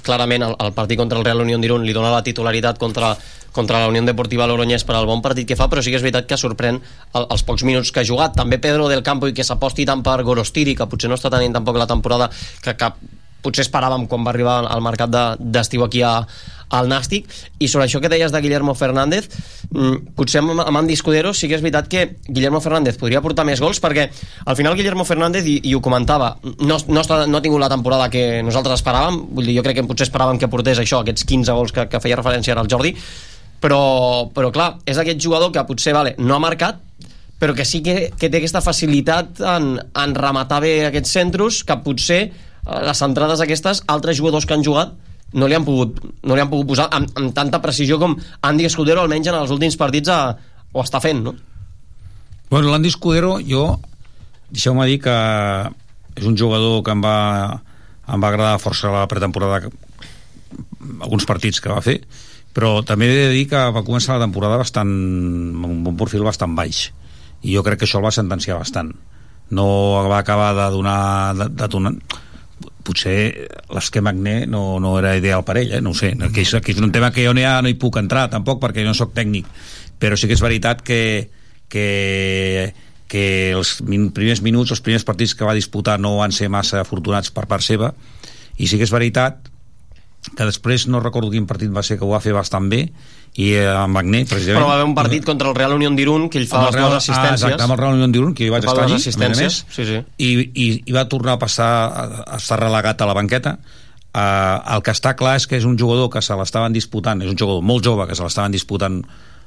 clarament 0.07 0.46
el, 0.46 0.55
el 0.62 0.72
partit 0.76 1.00
contra 1.00 1.18
el 1.18 1.26
Real 1.26 1.42
Unión 1.44 1.64
d'Irún 1.64 1.87
li 1.87 1.96
dona 1.96 2.14
la 2.14 2.22
titularitat 2.26 2.79
contra, 2.79 3.14
contra 3.57 3.81
la 3.81 3.88
Unió 3.88 4.05
Deportiva 4.07 4.46
Logroñés 4.46 4.85
per 4.85 4.98
al 4.98 5.09
bon 5.09 5.22
partit 5.24 5.48
que 5.48 5.57
fa, 5.59 5.70
però 5.72 5.83
sí 5.83 5.90
que 5.90 6.00
és 6.00 6.05
veritat 6.05 6.29
que 6.29 6.38
sorprèn 6.40 6.79
el, 6.79 7.24
els 7.24 7.46
pocs 7.48 7.64
minuts 7.64 7.90
que 7.90 8.02
ha 8.02 8.09
jugat. 8.09 8.37
També 8.37 8.61
Pedro 8.62 8.90
del 8.92 9.02
Campo 9.02 9.31
i 9.31 9.35
que 9.35 9.46
s'aposti 9.46 9.88
tant 9.88 10.05
per 10.07 10.20
Gorostiri, 10.22 10.76
que 10.76 10.88
potser 10.90 11.11
no 11.11 11.16
està 11.16 11.33
tenint 11.33 11.57
tampoc 11.57 11.81
la 11.81 11.88
temporada 11.88 12.29
que, 12.62 12.76
que 12.76 12.92
potser 13.44 13.64
esperàvem 13.66 14.07
quan 14.11 14.25
va 14.27 14.33
arribar 14.35 14.61
al 14.66 14.83
mercat 14.83 15.11
de- 15.12 15.37
d'estiu 15.38 15.85
aquí 15.85 16.01
a, 16.03 16.20
al 16.77 16.88
Nàstic. 16.90 17.29
I 17.62 17.68
sobre 17.70 17.87
això 17.87 18.01
que 18.03 18.09
deies 18.11 18.33
de 18.35 18.40
Guillermo 18.42 18.75
Fernández 18.75 19.29
mm, 19.70 20.14
potser 20.18 20.40
amb, 20.42 20.57
amb 20.64 20.81
Andy 20.81 20.96
Escudero 20.99 21.31
sí 21.35 21.46
que 21.46 21.55
és 21.55 21.62
veritat 21.62 21.87
que 21.88 22.16
Guillermo 22.27 22.61
Fernández 22.64 22.99
podria 22.99 23.22
portar 23.22 23.44
més 23.46 23.61
gols 23.62 23.79
perquè 23.81 24.09
al 24.46 24.57
final 24.59 24.75
Guillermo 24.75 25.05
Fernández 25.07 25.46
i, 25.46 25.61
i 25.62 25.75
ho 25.77 25.81
comentava 25.85 26.33
no, 26.42 26.75
no, 26.88 27.01
està, 27.05 27.20
no 27.31 27.38
ha 27.38 27.44
tingut 27.44 27.62
la 27.62 27.70
temporada 27.70 28.11
que 28.11 28.42
nosaltres 28.42 28.81
esperàvem. 28.81 29.20
Vull 29.37 29.46
dir, 29.46 29.57
jo 29.61 29.62
crec 29.66 29.79
que 29.79 29.87
potser 29.87 30.09
esperàvem 30.09 30.40
que 30.42 30.51
portés 30.51 30.83
això 30.83 31.05
aquests 31.05 31.25
15 31.29 31.55
gols 31.61 31.72
que, 31.77 31.87
que 31.92 32.03
feia 32.03 32.18
referència 32.18 32.57
ara 32.57 32.66
al 32.66 32.70
Jordi. 32.72 32.96
Però, 33.62 34.29
però 34.35 34.51
clar, 34.53 34.75
és 34.85 34.99
aquest 35.01 35.22
jugador 35.22 35.53
que 35.55 35.62
potser 35.64 35.94
vale, 35.96 36.16
no 36.18 36.35
ha 36.37 36.42
marcat 36.42 36.83
però 37.37 37.53
que 37.53 37.66
sí 37.68 37.83
que, 37.85 38.11
que 38.16 38.31
té 38.33 38.38
aquesta 38.38 38.62
facilitat 38.64 39.42
en, 39.44 39.75
en 39.77 40.14
rematar 40.16 40.62
bé 40.64 40.70
aquests 40.87 41.11
centros 41.18 41.59
que 41.68 41.77
potser 41.85 42.20
les 42.66 42.98
centrades 42.98 43.42
aquestes 43.42 43.83
altres 43.87 44.18
jugadors 44.18 44.46
que 44.46 44.55
han 44.57 44.64
jugat 44.66 44.94
no 45.37 45.48
li 45.48 45.57
han 45.57 45.66
pogut, 45.66 45.98
no 46.22 46.37
li 46.37 46.42
han 46.42 46.50
pogut 46.50 46.70
posar 46.72 46.87
amb, 46.94 47.11
amb 47.18 47.35
tanta 47.35 47.61
precisió 47.62 47.98
com 48.02 48.14
Andy 48.46 48.66
Escudero 48.68 49.02
almenys 49.02 49.31
en 49.31 49.38
els 49.40 49.52
últims 49.55 49.79
partits 49.79 50.11
a, 50.12 50.20
ho 50.72 50.83
està 50.83 51.02
fent 51.02 51.24
no? 51.26 51.35
Bueno, 52.50 52.70
l'Andy 52.70 52.92
Escudero, 52.92 53.37
jo, 53.42 53.64
deixeu-me 54.55 54.87
dir 54.87 55.00
que 55.02 55.16
és 56.16 56.26
un 56.26 56.37
jugador 56.38 56.83
que 56.87 56.94
em 56.94 57.02
va, 57.02 57.16
em 58.07 58.22
va 58.22 58.31
agradar 58.31 58.61
força 58.62 58.92
la 58.94 59.07
pretemporada, 59.11 59.66
alguns 61.00 61.26
partits 61.26 61.59
que 61.61 61.72
va 61.72 61.83
fer, 61.83 61.98
però 62.55 62.79
també 62.87 63.09
he 63.11 63.16
de 63.18 63.33
dir 63.35 63.48
que 63.50 63.64
va 63.74 63.83
començar 63.85 64.16
la 64.16 64.24
temporada 64.24 64.61
bastant, 64.62 64.88
amb 64.88 65.90
un 65.90 65.98
perfil 65.98 66.22
bastant 66.24 66.55
baix, 66.57 66.87
i 67.42 67.57
jo 67.57 67.64
crec 67.66 67.83
que 67.83 67.88
això 67.88 67.98
el 67.98 68.07
va 68.07 68.14
sentenciar 68.14 68.61
bastant. 68.62 68.94
No 69.50 69.66
va 70.09 70.22
acabar 70.22 70.55
de 70.57 70.70
donar... 70.74 71.00
De, 71.37 71.50
de 71.50 71.68
donar 71.70 71.92
potser 72.87 73.49
l'esquema 73.75 74.12
Agné 74.14 74.44
no, 74.46 74.79
no 74.83 74.94
era 75.01 75.16
ideal 75.18 75.44
per 75.46 75.59
ell, 75.61 75.75
eh? 75.79 75.83
no 75.83 75.92
ho 75.92 75.99
sé, 75.99 76.12
que 76.33 76.44
és, 76.44 76.55
que 76.62 76.72
és 76.72 76.83
un 76.83 76.94
tema 76.94 77.11
que 77.14 77.27
jo 77.27 77.35
no, 77.37 77.42
no 77.62 77.72
hi 77.72 77.79
puc 77.81 77.99
entrar 78.01 78.29
tampoc 78.33 78.62
perquè 78.62 78.85
jo 78.85 78.92
no 78.92 78.99
sóc 78.99 79.14
tècnic, 79.16 79.49
però 79.99 80.18
sí 80.18 80.31
que 80.31 80.37
és 80.38 80.44
veritat 80.44 80.85
que, 80.87 81.01
que, 81.72 82.72
que 83.11 83.27
els 83.57 83.77
min, 83.87 84.11
primers 84.14 84.42
minuts, 84.46 84.72
els 84.75 84.85
primers 84.85 85.07
partits 85.07 85.35
que 85.35 85.46
va 85.49 85.57
disputar 85.59 85.99
no 86.01 86.16
van 86.20 86.35
ser 86.35 86.51
massa 86.53 86.83
afortunats 86.83 87.35
per 87.35 87.46
part 87.51 87.66
seva 87.66 87.92
i 88.57 88.70
sí 88.70 88.79
que 88.79 88.87
és 88.87 88.94
veritat 88.94 89.51
que 90.27 90.46
després 90.49 90.88
no 90.90 91.03
recordo 91.03 91.31
quin 91.31 91.46
partit 91.46 91.70
va 91.70 91.85
ser 91.87 91.99
que 91.99 92.07
ho 92.07 92.11
va 92.14 92.22
fer 92.25 92.35
bastant 92.35 92.70
bé 92.72 92.87
i 93.37 93.51
eh, 93.53 93.66
amb 93.68 93.99
Agné 94.01 94.22
precisament 94.25 94.59
però 94.62 94.68
va 94.70 94.77
haver 94.79 94.87
un 94.88 94.94
partit 94.96 95.25
contra 95.29 95.51
el 95.51 95.55
Real 95.59 95.75
Unión 95.77 95.96
d'Irún 95.99 96.29
que 96.33 96.38
ell 96.40 96.46
fa 96.49 96.62
les 96.64 96.75
Real, 96.75 96.88
dues 96.88 97.03
assistències 97.05 97.42
ah, 97.44 97.51
exacte, 97.53 97.64
amb 97.66 97.75
el 97.77 97.81
Real 97.83 97.99
Unión 97.99 98.14
d'Irun 98.14 98.35
que 98.35 98.46
hi 98.46 98.53
vaig 98.55 98.64
Fa 98.64 98.72
estar 98.72 98.85
a 98.87 98.88
més 98.88 98.96
a 98.96 99.03
assistències, 99.03 99.59
sí, 99.77 99.85
sí. 99.85 99.99
i, 100.18 100.31
i, 100.55 100.68
i 100.88 100.96
va 100.96 101.05
tornar 101.12 101.37
a 101.37 101.42
passar 101.42 101.68
a, 101.87 102.07
a 102.25 102.38
estar 102.40 102.59
relegat 102.62 103.03
a 103.05 103.09
la 103.11 103.16
banqueta 103.18 103.59
uh, 104.16 104.75
el 104.77 104.83
que 104.87 104.94
està 104.96 105.12
clar 105.18 105.37
és 105.40 105.46
que 105.46 105.61
és 105.61 105.68
un 105.68 105.77
jugador 105.79 106.09
que 106.12 106.22
se 106.25 106.37
l'estaven 106.38 106.72
disputant, 106.77 107.20
és 107.22 107.29
un 107.29 107.37
jugador 107.37 107.61
molt 107.62 107.85
jove 107.85 108.09
que 108.09 108.16
se 108.16 108.25
l'estaven 108.25 108.55
disputant 108.57 109.03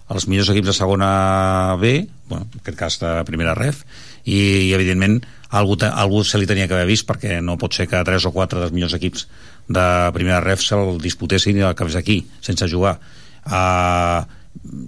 els 0.10 0.26
millors 0.30 0.50
equips 0.50 0.72
de 0.72 0.74
segona 0.74 1.10
B, 1.78 2.08
bueno, 2.30 2.48
en 2.50 2.62
aquest 2.64 2.78
cas 2.78 2.96
de 3.02 3.12
primera 3.28 3.54
ref, 3.54 3.84
i, 4.26 4.70
i 4.70 4.72
evidentment 4.74 5.20
algú, 5.54 5.76
te- 5.78 5.90
algú 5.90 6.24
se 6.26 6.40
li 6.42 6.48
tenia 6.50 6.66
que 6.70 6.74
haver 6.74 6.88
vist 6.90 7.06
perquè 7.10 7.38
no 7.46 7.58
pot 7.62 7.78
ser 7.78 7.86
que 7.90 8.02
tres 8.06 8.26
o 8.26 8.32
quatre 8.34 8.58
dels 8.62 8.74
millors 8.74 8.96
equips 8.98 9.28
de 9.70 9.86
primera 10.14 10.42
ref 10.42 10.62
se'l 10.66 10.98
disputessin 11.02 11.58
i 11.58 11.62
el 11.62 11.70
acabés 11.76 11.98
aquí, 11.98 12.24
sense 12.42 12.66
jugar. 12.70 12.96
Uh, 13.50 14.24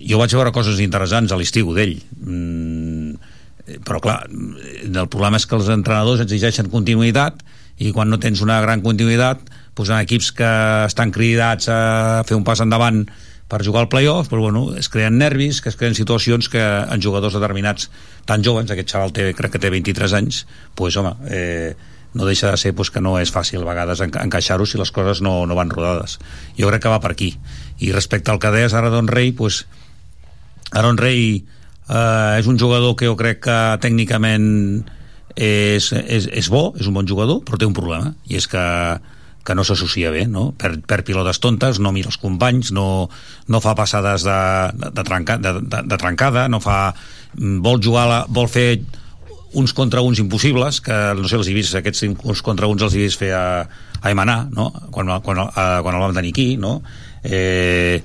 jo 0.05 0.19
vaig 0.21 0.33
veure 0.35 0.53
coses 0.53 0.81
interessants 0.83 1.31
a 1.31 1.39
l'estiu 1.39 1.73
d'ell, 1.73 1.95
mm, 2.21 3.79
però 3.87 4.01
clar, 4.03 4.19
el 4.27 5.09
problema 5.09 5.39
és 5.39 5.47
que 5.47 5.57
els 5.57 5.69
entrenadors 5.71 6.21
exigeixen 6.21 6.69
continuïtat 6.69 7.41
i 7.81 7.91
quan 7.95 8.09
no 8.11 8.19
tens 8.21 8.41
una 8.45 8.59
gran 8.61 8.83
continuïtat 8.85 9.49
en 9.81 9.97
equips 9.97 10.27
que 10.37 10.49
estan 10.85 11.09
cridats 11.09 11.65
a 11.71 12.21
fer 12.27 12.35
un 12.37 12.43
pas 12.45 12.59
endavant 12.61 12.99
per 13.49 13.63
jugar 13.65 13.81
al 13.81 13.89
playoff, 13.89 14.29
però 14.29 14.43
bueno, 14.45 14.75
es 14.77 14.87
creen 14.93 15.17
nervis, 15.17 15.59
que 15.59 15.69
es 15.69 15.75
creen 15.75 15.95
situacions 15.97 16.47
que 16.49 16.61
en 16.61 17.01
jugadors 17.01 17.33
determinats 17.33 17.89
tan 18.29 18.45
joves, 18.45 18.69
aquest 18.69 18.93
xaval 18.93 19.11
té, 19.11 19.31
crec 19.35 19.55
que 19.55 19.59
té 19.63 19.71
23 19.73 20.13
anys, 20.21 20.45
doncs 20.77 20.99
home, 21.01 21.15
eh, 21.33 21.73
no 22.13 22.27
deixa 22.27 22.51
de 22.51 22.57
ser 22.57 22.73
pues, 22.75 22.91
que 22.91 23.01
no 23.03 23.17
és 23.19 23.31
fàcil 23.31 23.63
a 23.63 23.67
vegades 23.67 24.03
enca 24.03 24.23
encaixar-ho 24.23 24.67
si 24.67 24.79
les 24.79 24.91
coses 24.91 25.21
no, 25.23 25.45
no 25.47 25.55
van 25.55 25.71
rodades. 25.71 26.17
Jo 26.59 26.71
crec 26.71 26.85
que 26.85 26.91
va 26.91 27.01
per 27.03 27.13
aquí. 27.15 27.33
I 27.81 27.91
respecte 27.95 28.31
al 28.31 28.39
que 28.41 28.51
deies 28.53 28.75
ara 28.77 28.91
Don 28.93 29.09
Rey, 29.09 29.31
pues, 29.35 29.65
Aaron 30.71 30.99
Rey 31.01 31.41
eh, 31.89 32.39
és 32.39 32.47
un 32.47 32.59
jugador 32.59 32.95
que 32.95 33.09
jo 33.09 33.17
crec 33.19 33.41
que 33.47 33.59
tècnicament 33.83 34.45
és, 35.35 35.91
és, 35.91 36.27
és 36.27 36.51
bo, 36.51 36.71
és 36.79 36.87
un 36.87 36.95
bon 36.99 37.07
jugador, 37.07 37.41
però 37.47 37.57
té 37.57 37.67
un 37.67 37.75
problema, 37.75 38.13
i 38.29 38.37
és 38.39 38.47
que 38.51 38.61
que 39.43 39.55
no 39.55 39.63
s'associa 39.65 40.11
bé, 40.13 40.27
no? 40.29 40.51
Per, 40.57 40.75
per 40.85 41.01
pilotes 41.05 41.39
tontes, 41.41 41.79
no 41.81 41.91
mira 41.93 42.11
els 42.11 42.19
companys, 42.21 42.71
no, 42.77 43.09
no 43.49 43.61
fa 43.63 43.73
passades 43.77 44.25
de, 44.27 44.39
de, 44.77 44.91
de, 44.93 45.05
trenca, 45.07 45.37
de, 45.41 45.53
de, 45.61 45.83
de 45.89 45.97
trencada, 46.01 46.47
no 46.51 46.61
fa... 46.61 46.93
vol 47.33 47.79
jugar, 47.81 48.05
la, 48.09 48.19
vol 48.29 48.49
fer 48.51 48.83
uns 49.57 49.73
contra 49.75 50.03
uns 50.05 50.19
impossibles, 50.19 50.79
que 50.83 50.97
no 51.17 51.27
sé, 51.27 51.39
els 51.39 51.49
he 51.49 51.55
vist, 51.55 51.75
aquests 51.75 52.05
uns 52.11 52.43
contra 52.45 52.69
uns 52.71 52.83
els 52.85 52.95
he 52.95 53.05
vist 53.05 53.19
fer 53.19 53.31
a, 53.35 53.45
a 54.01 54.11
Emanar, 54.11 54.45
no? 54.53 54.69
Quan, 54.91 55.09
quan, 55.25 55.41
a, 55.47 55.65
quan 55.81 55.97
el 55.97 56.05
vam 56.05 56.15
tenir 56.15 56.35
aquí, 56.35 56.53
no? 56.61 56.79
Eh, 57.23 58.01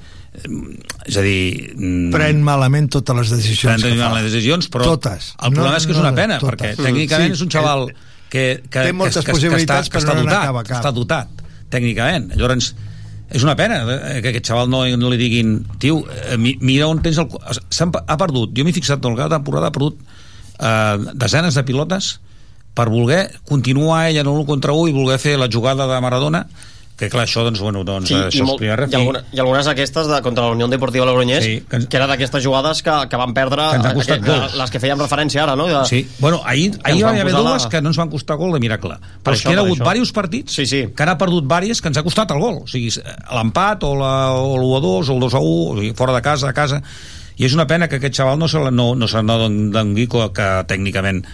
és 1.06 1.16
a 1.16 1.22
dir... 1.24 1.72
mm, 1.76 2.10
Pren 2.12 2.42
malament 2.44 2.90
totes 2.92 3.16
les 3.16 3.30
decisions 3.32 3.80
Pren 3.82 3.94
que 3.96 4.02
fa. 4.02 4.10
les 4.18 4.26
decisions, 4.28 4.68
però 4.72 4.84
Totes. 4.92 5.30
el 5.40 5.54
problema 5.54 5.70
No, 5.72 5.78
és 5.80 5.86
que 5.88 5.94
és 5.94 6.00
no, 6.00 6.04
una 6.04 6.14
pena, 6.18 6.36
totes. 6.42 6.50
perquè 6.52 6.74
tècnicament 6.76 7.32
Sí, 7.32 7.38
és 7.38 7.44
un 7.46 7.52
xaval 7.54 7.86
que, 8.28 8.42
que, 8.68 8.82
té 8.90 8.92
moltes 8.92 9.22
que, 9.22 9.30
que, 9.30 9.32
possibilitats, 9.38 9.88
que 9.88 9.96
està, 9.96 9.96
que 9.96 10.04
està 10.04 10.14
no 10.18 10.26
dotat, 10.26 10.42
n'acaba 10.42 10.64
que 10.66 10.74
està 10.76 10.92
dotat, 10.92 11.42
tècnicament. 11.72 12.28
Llavors, 12.36 12.74
és 13.32 13.42
una 13.46 13.56
pena 13.58 13.80
eh, 13.94 14.20
que 14.22 14.34
aquest 14.34 14.50
xaval 14.52 14.68
no, 14.70 14.82
no 15.00 15.08
li 15.14 15.16
diguin 15.18 15.56
tio, 15.82 16.02
eh, 16.28 16.36
mi- 16.36 16.58
mira 16.60 16.86
on 16.90 17.00
tens 17.02 17.16
el... 17.22 17.26
Ha 17.32 18.16
perdut, 18.20 18.52
jo 18.54 18.66
m'he 18.66 18.74
fixat 18.76 19.00
tota 19.00 19.16
la 19.26 19.30
temporada, 19.38 19.70
ha 19.70 19.74
perdut 19.74 19.96
eh, 20.60 21.12
desenes 21.16 21.56
de 21.56 21.64
pilotes 21.64 22.12
per 22.76 22.90
voler 22.92 23.30
continuar 23.48 24.10
ell 24.10 24.20
en 24.20 24.28
un 24.28 24.44
contra 24.44 24.74
un 24.76 24.90
i 24.90 24.92
voler 24.92 25.16
fer 25.18 25.38
la 25.40 25.48
jugada 25.48 25.86
de 25.88 26.00
Maradona 26.04 26.44
que 26.96 27.10
clar, 27.12 27.26
això 27.26 27.42
doncs, 27.44 27.60
bueno, 27.60 27.82
doncs, 27.84 28.08
Sí, 28.08 28.14
i, 28.14 28.16
això 28.16 28.40
és 28.40 28.46
molt, 28.48 28.62
i, 28.64 28.70
alguna, 28.96 29.20
i 29.30 29.38
algunes 29.42 29.66
d'aquestes 29.68 30.06
de, 30.08 30.20
contra 30.24 30.46
la 30.46 30.52
Unió 30.54 30.66
Deportiva 30.72 31.04
Logroñés 31.04 31.44
Sí, 31.44 31.58
que, 31.68 31.82
que 31.86 31.96
era 31.98 32.06
d'aquestes 32.08 32.40
jugades 32.44 32.80
que, 32.82 32.94
que 33.10 33.16
van 33.20 33.34
perdre 33.36 33.66
Que 33.82 33.92
costat 33.98 34.22
que- 34.24 34.30
gols. 34.30 34.54
les 34.56 34.70
que 34.72 34.80
fèiem 34.80 34.98
referència 34.98 35.42
ara 35.42 35.54
no? 35.60 35.66
De, 35.68 35.82
Sí, 35.84 36.08
bueno, 36.18 36.40
ahir, 36.46 36.72
ahir 36.84 37.04
va 37.04 37.10
haver 37.10 37.32
dues 37.36 37.64
la- 37.64 37.68
que 37.68 37.82
no 37.82 37.90
ens 37.92 37.98
van 38.00 38.08
costar 38.08 38.36
gol 38.40 38.52
de 38.56 38.60
miracle. 38.60 38.94
Però 38.96 39.22
Per 39.22 39.34
és 39.34 39.40
això, 39.40 39.48
que 39.50 39.52
hi 39.52 39.56
ha 39.56 39.60
hagut 39.60 39.76
això. 39.78 39.84
diversos 39.84 40.12
partits 40.12 40.52
sí, 40.56 40.64
sí. 40.66 40.80
que 40.96 41.02
han 41.02 41.18
perdut 41.18 41.44
diverses 41.44 41.82
que 41.82 41.88
ens 41.88 41.98
ha 41.98 42.02
costat 42.02 42.30
el 42.32 42.40
gol. 42.40 42.62
O 42.64 42.66
sigui, 42.66 42.88
l'empat 43.34 43.84
o 43.84 43.94
la- 43.94 44.32
o 44.32 44.56
l'1 44.56 44.76
a 44.78 44.80
2 44.80 45.08
o 45.10 45.12
el 45.14 45.20
2 45.20 45.34
a 45.34 45.38
1, 45.38 45.72
o 45.72 45.76
sigui, 45.76 45.92
fora 45.94 46.14
de 46.16 46.22
casa, 46.22 46.48
a 46.48 46.54
casa. 46.54 46.80
I 47.36 47.44
és 47.44 47.52
una 47.52 47.66
pena 47.66 47.88
que 47.88 47.96
aquest 48.00 48.14
xaval 48.16 48.38
no 48.38 48.48
se 48.48 48.58
la- 48.58 48.70
no, 48.70 48.94
no 48.96 49.06
se 49.06 49.20
n'adongui 49.22 50.06
que, 50.08 50.30
que 50.32 50.48
tècnicament 50.66 51.26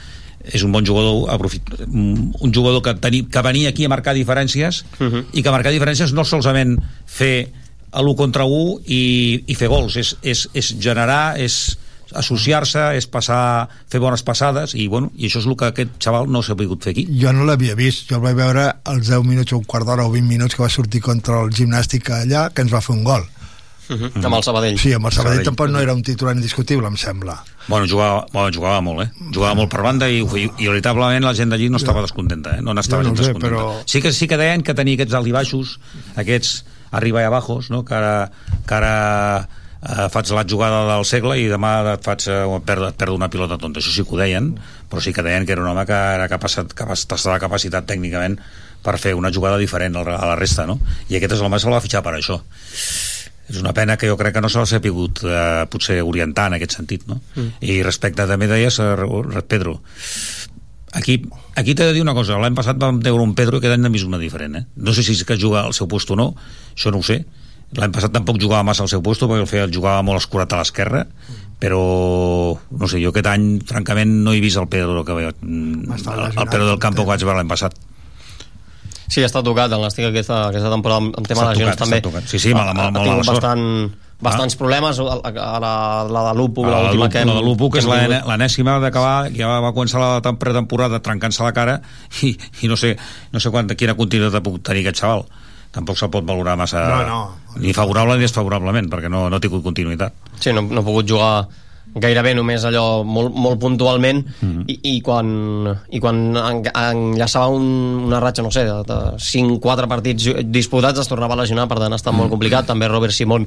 és 0.51 0.65
un 0.67 0.73
bon 0.75 0.87
jugador 0.87 1.31
aprofit, 1.31 1.69
un 1.87 2.55
jugador 2.55 2.83
que, 2.83 2.95
teni, 2.99 3.23
que 3.31 3.43
venia 3.45 3.71
aquí 3.71 3.87
a 3.87 3.93
marcar 3.93 4.15
diferències 4.15 4.83
uh 4.99 5.07
-huh. 5.07 5.25
i 5.33 5.43
que 5.43 5.51
marcar 5.51 5.73
diferències 5.73 6.13
no 6.13 6.25
solament 6.25 6.79
fer 7.07 7.53
a 7.93 8.01
l'1 8.01 8.17
contra 8.17 8.45
1 8.45 8.81
i, 8.87 9.45
i 9.47 9.55
fer 9.55 9.69
gols, 9.69 9.97
és, 9.97 10.17
és, 10.23 10.49
és 10.55 10.75
generar 10.79 11.39
és 11.39 11.79
associar-se, 12.13 12.97
és 12.97 13.07
passar 13.07 13.69
fer 13.89 14.01
bones 14.01 14.23
passades 14.23 14.75
i, 14.75 14.89
bueno, 14.89 15.13
i 15.17 15.27
això 15.27 15.39
és 15.39 15.47
el 15.47 15.57
que 15.57 15.67
aquest 15.67 15.91
xaval 15.99 16.29
no 16.29 16.43
s'ha 16.43 16.55
pogut 16.55 16.83
fer 16.83 16.91
aquí 16.91 17.07
Jo 17.21 17.33
no 17.33 17.45
l'havia 17.45 17.75
vist, 17.75 18.09
jo 18.09 18.17
el 18.17 18.23
vaig 18.23 18.37
veure 18.37 18.77
els 18.85 19.09
10 19.09 19.25
minuts 19.25 19.53
o 19.53 19.59
un 19.59 19.65
quart 19.65 19.87
d'hora 19.87 20.05
o 20.05 20.11
20 20.11 20.29
minuts 20.29 20.55
que 20.55 20.63
va 20.63 20.69
sortir 20.69 21.01
contra 21.01 21.41
el 21.43 21.51
gimnàstic 21.51 22.11
allà, 22.11 22.51
que 22.53 22.63
ens 22.63 22.73
va 22.73 22.81
fer 22.81 22.97
un 22.97 23.05
gol. 23.05 23.23
Uh 23.23 23.42
-huh. 23.89 24.25
Amb 24.25 24.35
el 24.37 24.43
Sabadell. 24.43 24.79
Sí, 24.79 24.93
amb 24.93 25.07
el 25.07 25.13
Sabadell, 25.13 25.39
Sabadell. 25.39 25.45
tampoc 25.45 25.71
no 25.71 25.81
era 25.81 25.93
un 25.95 26.03
titular 26.03 26.35
indiscutible, 26.35 26.87
em 26.87 26.97
sembla. 26.97 27.43
Bueno, 27.69 27.87
jugava, 27.87 28.27
bueno, 28.33 28.51
jugava 28.55 28.81
molt, 28.81 29.03
eh? 29.03 29.11
Jugava 29.33 29.55
molt 29.55 29.71
per 29.71 29.83
banda 29.83 30.09
i, 30.09 30.21
i, 30.23 30.51
i 30.59 30.69
veritablement 30.69 31.25
la 31.25 31.35
gent 31.35 31.51
d'allí 31.51 31.69
no 31.71 31.77
estava 31.77 32.01
descontenta, 32.03 32.57
eh? 32.59 32.63
No 32.63 32.75
n'estava 32.75 33.03
no 33.03 33.09
gens 33.11 33.21
descontenta. 33.27 33.57
però- 33.57 33.83
Sí, 33.87 34.01
que, 34.03 34.13
sí 34.13 34.27
que 34.29 34.37
deien 34.37 34.63
que 34.63 34.75
tenia 34.75 34.95
aquests 34.95 35.15
alt 35.15 35.27
i 35.27 35.33
baixos, 35.33 35.79
aquests 36.17 36.65
arriba 36.93 37.23
i 37.23 37.25
abajos, 37.25 37.71
no? 37.71 37.85
Que 37.85 37.95
ara, 37.95 38.31
que 38.67 38.75
ara 38.75 39.49
eh, 39.83 40.09
faig 40.11 40.31
la 40.31 40.45
jugada 40.45 40.85
del 40.95 41.05
segle 41.05 41.39
i 41.41 41.49
demà 41.49 41.95
et 41.95 42.05
faig 42.05 42.27
eh, 42.29 42.61
perdre, 42.65 42.89
et 42.91 42.97
perdo 42.97 43.15
una 43.15 43.29
pilota 43.31 43.59
tonta. 43.59 43.81
Això 43.81 43.91
sí 43.95 44.03
que 44.05 44.15
ho 44.15 44.19
deien, 44.19 44.59
però 44.91 45.01
sí 45.01 45.13
que 45.13 45.23
deien 45.23 45.45
que 45.47 45.53
era 45.53 45.63
un 45.63 45.69
home 45.69 45.87
que 45.87 45.93
era 45.93 46.29
capacitat, 46.29 46.73
capacitat, 46.75 47.19
estava 47.19 47.39
capacitat 47.39 47.87
tècnicament 47.87 48.39
per 48.83 48.99
fer 48.99 49.15
una 49.15 49.31
jugada 49.31 49.57
diferent 49.59 49.95
a 49.97 50.03
la 50.05 50.35
resta, 50.37 50.67
no? 50.67 50.79
I 51.09 51.17
aquest 51.17 51.33
és 51.35 51.41
l'home 51.41 51.55
que 51.57 51.63
se'l 51.63 51.73
va 51.73 51.81
fitxar 51.81 52.03
per 52.03 52.15
això 52.19 52.41
és 53.51 53.59
una 53.61 53.75
pena 53.77 53.97
que 53.99 54.09
jo 54.11 54.17
crec 54.21 54.37
que 54.37 54.43
no 54.45 54.51
s'ha 54.53 54.65
sabut 54.69 55.23
eh, 55.27 55.65
potser 55.71 56.01
orientar 56.07 56.49
en 56.51 56.59
aquest 56.59 56.79
sentit 56.79 57.07
no? 57.11 57.21
Mm. 57.35 57.51
i 57.61 57.83
respecte 57.83 58.27
també 58.29 58.49
deies 58.51 58.79
eh, 58.83 59.43
Pedro 59.49 59.79
aquí, 60.93 61.19
aquí 61.57 61.75
t'he 61.75 61.89
de 61.89 61.93
dir 61.97 62.03
una 62.05 62.15
cosa 62.15 62.39
l'any 62.39 62.57
passat 62.59 62.79
vam 62.79 63.01
veure 63.03 63.23
un 63.23 63.35
Pedro 63.35 63.61
que 63.61 63.67
aquest 63.67 63.79
any 63.79 63.87
n'hem 63.87 63.99
vist 63.99 64.09
una 64.09 64.21
diferent 64.23 64.59
eh? 64.61 64.65
no 64.77 64.95
sé 64.95 65.03
si 65.03 65.17
és 65.17 65.25
que 65.25 65.39
juga 65.39 65.67
al 65.67 65.75
seu 65.75 65.89
lloc 65.91 66.11
o 66.11 66.19
no 66.19 66.35
això 66.75 66.93
no 66.95 67.03
ho 67.03 67.07
sé 67.07 67.25
l'any 67.79 67.93
passat 67.93 68.13
tampoc 68.13 68.41
jugava 68.41 68.63
massa 68.63 68.85
al 68.85 68.91
seu 68.93 69.03
lloc 69.03 69.19
perquè 69.19 69.41
el 69.41 69.49
feia, 69.51 69.65
el 69.65 69.75
jugava 69.75 70.03
molt 70.03 70.23
escurat 70.23 70.53
a 70.53 70.61
l'esquerra 70.61 71.07
però 71.63 72.59
no 72.59 72.89
sé, 72.91 72.99
jo 72.99 73.13
aquest 73.13 73.29
any 73.31 73.61
francament 73.67 74.11
no 74.25 74.35
he 74.35 74.41
vist 74.43 74.59
el 74.59 74.69
Pedro 74.69 75.05
que 75.07 75.15
veia, 75.15 75.31
el, 75.31 75.89
el 75.89 76.49
Pedro 76.49 76.67
del 76.67 76.79
Campo 76.83 77.05
que 77.05 77.15
vaig 77.15 77.23
veure 77.23 77.39
l'any 77.39 77.51
passat 77.51 77.79
Sí, 79.13 79.21
està 79.27 79.43
tocat 79.45 79.73
el 79.77 79.83
Nàstic 79.85 80.07
aquesta, 80.09 80.47
aquesta 80.49 80.71
temporada 80.73 81.11
en 81.11 81.27
tema 81.29 81.43
de 81.51 81.51
lesions 81.59 81.77
també. 81.77 81.99
tocat. 82.01 82.25
Sí, 82.31 82.39
sí, 82.41 82.55
mala- 82.57 82.73
mala- 82.73 82.89
ha, 82.89 82.93
molt 82.95 83.03
ha 83.03 83.11
tingut 83.11 83.27
mala 83.27 83.29
sort. 83.29 83.43
bastant, 83.43 83.93
bastants 84.23 84.57
problemes 84.57 84.99
a, 85.03 85.05
la, 85.61 85.73
la 86.09 86.23
de 86.31 86.33
l'Upu, 86.39 86.65
la, 86.65 86.79
l'última 86.87 87.09
que 87.13 87.21
hem, 87.21 87.29
la 87.29 87.35
de 87.41 87.43
l'Upu, 87.45 87.69
que 87.75 87.83
és 87.83 87.89
l'enèsima 87.91 88.79
d'acabar, 88.81 89.29
ja 89.37 89.51
va 89.61 89.73
començar 89.75 90.01
la 90.01 90.23
tem- 90.25 90.39
pretemporada 90.41 91.03
trencant-se 91.05 91.43
la 91.45 91.53
cara 91.53 91.75
i, 92.23 92.33
i 92.63 92.69
no 92.71 92.77
sé, 92.81 92.95
no 93.35 93.41
sé 93.43 93.51
quant, 93.53 93.69
quina 93.77 93.97
continuïtat 93.99 94.43
puc 94.47 94.63
tenir 94.65 94.87
aquest 94.87 95.03
xaval 95.05 95.27
tampoc 95.73 95.97
se'l 95.97 96.11
pot 96.13 96.25
valorar 96.29 96.53
massa 96.61 96.83
No, 96.85 97.03
no. 97.09 97.21
ni 97.61 97.73
favorable 97.73 98.17
ni 98.19 98.27
desfavorablement 98.27 98.91
perquè 98.93 99.09
no, 99.09 99.29
no 99.33 99.37
ha 99.37 99.41
tingut 99.41 99.63
continuïtat 99.65 100.13
Sí, 100.39 100.53
no, 100.53 100.61
no 100.69 100.81
ha 100.83 100.85
pogut 100.85 101.09
jugar 101.09 101.47
gairebé 101.95 102.33
només 102.35 102.65
allò 102.65 103.03
molt, 103.05 103.35
molt 103.35 103.59
puntualment 103.61 104.23
Mhm. 104.41 104.65
i, 104.69 104.79
i 104.97 105.01
quan, 105.05 105.27
i 105.91 106.01
quan 106.01 106.37
en, 106.37 106.63
enllaçava 106.75 107.49
un, 107.53 107.63
una 108.07 108.21
ratxa, 108.21 108.43
no 108.43 108.51
sé, 108.51 108.65
de, 108.65 108.79
de 108.89 108.99
5-4 109.19 109.89
partits 109.89 110.29
disputats 110.47 111.01
es 111.01 111.09
tornava 111.09 111.35
a 111.35 111.43
lesionar, 111.43 111.69
per 111.69 111.79
tant 111.79 111.93
ha 111.93 111.97
estat 112.01 112.15
molt 112.15 112.31
complicat. 112.31 112.67
També 112.67 112.89
Robert 112.89 113.13
Simón, 113.13 113.47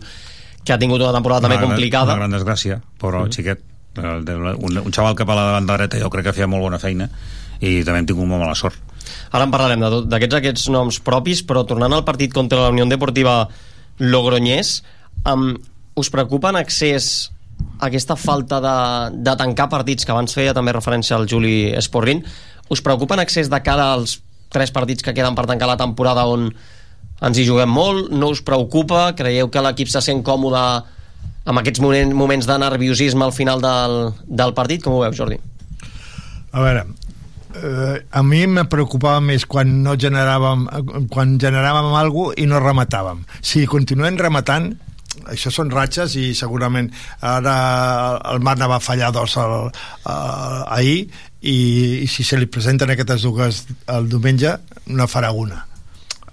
que 0.64 0.74
ha 0.74 0.78
tingut 0.78 1.02
una 1.02 1.14
temporada 1.14 1.42
també 1.42 1.56
una, 1.56 1.62
gran- 1.62 1.72
complicada. 1.76 2.14
una 2.14 2.26
gran 2.28 2.32
desgràcia, 2.38 2.82
pobre 3.00 3.24
mm. 3.26 3.32
xiquet 3.32 3.64
El 3.96 4.26
de- 4.26 4.36
un, 4.36 4.78
un 4.78 4.92
xaval 4.92 5.16
cap 5.16 5.30
a 5.30 5.36
la 5.36 5.52
banda 5.54 5.78
dreta 5.78 5.98
jo 6.02 6.10
crec 6.12 6.26
que 6.26 6.34
feia 6.34 6.48
molt 6.52 6.62
bona 6.62 6.78
feina 6.78 7.06
i 7.64 7.78
també 7.88 8.00
hem 8.02 8.06
tingut 8.10 8.28
molt 8.28 8.42
mala 8.44 8.54
sort 8.60 8.76
Ara 9.32 9.46
en 9.46 9.52
parlarem 9.54 9.80
d'aquests 10.10 10.36
aquests 10.36 10.66
noms 10.74 10.98
propis, 11.00 11.44
però 11.48 11.64
tornant 11.66 11.94
al 11.94 12.04
partit 12.04 12.34
contra 12.34 12.60
la 12.60 12.70
Unió 12.74 12.84
Deportiva 12.90 13.48
Logroñés, 14.00 14.84
um, 15.32 15.54
us 15.96 16.10
preocupa 16.10 16.50
en 16.50 16.58
accés 16.58 17.32
aquesta 17.84 18.16
falta 18.16 18.62
de, 18.64 18.78
de 19.26 19.36
tancar 19.40 19.70
partits 19.70 20.06
que 20.06 20.14
abans 20.14 20.34
feia 20.34 20.54
també 20.56 20.74
referència 20.76 21.18
al 21.18 21.28
Juli 21.28 21.74
Esporrin 21.76 22.24
us 22.70 22.82
preocupa 22.82 23.16
en 23.16 23.24
accés 23.24 23.50
de 23.52 23.60
cara 23.62 23.92
als 23.94 24.20
tres 24.50 24.72
partits 24.72 25.04
que 25.04 25.14
queden 25.14 25.36
per 25.36 25.46
tancar 25.50 25.68
la 25.70 25.78
temporada 25.78 26.26
on 26.30 26.50
ens 27.26 27.40
hi 27.40 27.46
juguem 27.48 27.72
molt, 27.72 28.12
no 28.12 28.32
us 28.34 28.42
preocupa? 28.44 29.14
Creieu 29.16 29.50
que 29.52 29.64
l'equip 29.64 29.90
se 29.92 30.02
sent 30.04 30.24
còmode 30.26 30.62
amb 31.46 31.62
aquests 31.62 31.82
moments, 31.82 32.48
de 32.50 32.58
nerviosisme 32.60 33.24
al 33.24 33.34
final 33.36 33.62
del, 33.62 33.98
del 34.26 34.54
partit, 34.58 34.84
com 34.84 34.96
ho 34.96 35.04
veus 35.04 35.18
Jordi? 35.18 35.38
A 36.56 36.64
veure, 36.64 36.86
eh, 37.56 38.00
a 38.10 38.24
mi 38.26 38.42
me 38.50 38.66
preocupava 38.72 39.22
més 39.22 39.46
quan 39.46 39.72
no 39.86 39.94
generàvem 40.00 40.66
quan 41.14 41.38
generàvem 41.42 41.94
alguna 42.00 42.36
i 42.42 42.48
no 42.50 42.62
rematàvem. 42.64 43.24
Si 43.46 43.66
continuem 43.70 44.18
rematant 44.20 44.74
això 45.32 45.52
són 45.54 45.72
ratxes 45.74 46.16
i 46.20 46.34
segurament 46.38 46.90
ara 47.22 47.56
el 48.32 48.42
Marna 48.46 48.70
va 48.72 48.82
fallar 48.84 49.12
dos 49.16 49.38
el, 49.42 49.56
el, 49.70 50.66
ahir 50.78 51.00
i, 51.42 51.56
i 52.04 52.08
si 52.10 52.26
se 52.26 52.40
li 52.40 52.50
presenten 52.50 52.92
aquestes 52.92 53.26
dues 53.26 53.64
el 53.94 54.10
diumenge 54.10 54.58
no 54.88 55.08
farà 55.10 55.32
una. 55.36 55.64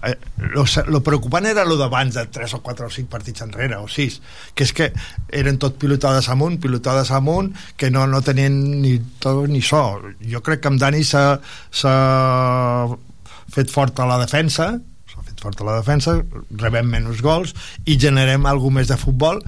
Eh, 0.03 0.17
lo, 0.51 0.65
lo 0.91 0.99
preocupant 0.99 1.45
era 1.47 1.63
lo 1.63 1.77
d'abans 1.79 2.17
de 2.17 2.25
3 2.27 2.57
o 2.57 2.59
4 2.59 2.87
o 2.89 2.91
5 2.91 3.07
partits 3.07 3.45
enrere 3.45 3.77
o 3.79 3.87
6 3.87 4.17
que 4.51 4.65
és 4.67 4.73
que 4.75 4.89
eren 5.31 5.55
tot 5.61 5.77
pilotades 5.79 6.27
amunt 6.33 6.57
pilotades 6.59 7.13
amunt 7.15 7.53
que 7.79 7.87
no, 7.93 8.03
no 8.11 8.19
tenien 8.21 8.81
ni 8.83 8.97
to 9.23 9.45
ni 9.47 9.61
so. 9.63 10.01
Jo 10.19 10.43
crec 10.43 10.65
que 10.65 10.73
amb 10.73 10.81
Dani 10.81 11.05
s'ha 11.07 11.23
fet 13.53 13.71
fort 13.71 14.03
a 14.03 14.09
la 14.09 14.19
defensa 14.19 14.73
s'ha 15.43 15.49
fet 15.51 15.57
fort 15.57 15.61
a 15.61 15.71
la 15.71 15.79
defensa 15.81 16.21
rebem 16.61 16.87
menys 16.87 17.21
gols 17.21 17.53
i 17.85 17.97
generem 17.99 18.45
alguna 18.45 18.79
més 18.79 18.87
de 18.87 18.97
futbol 18.97 19.41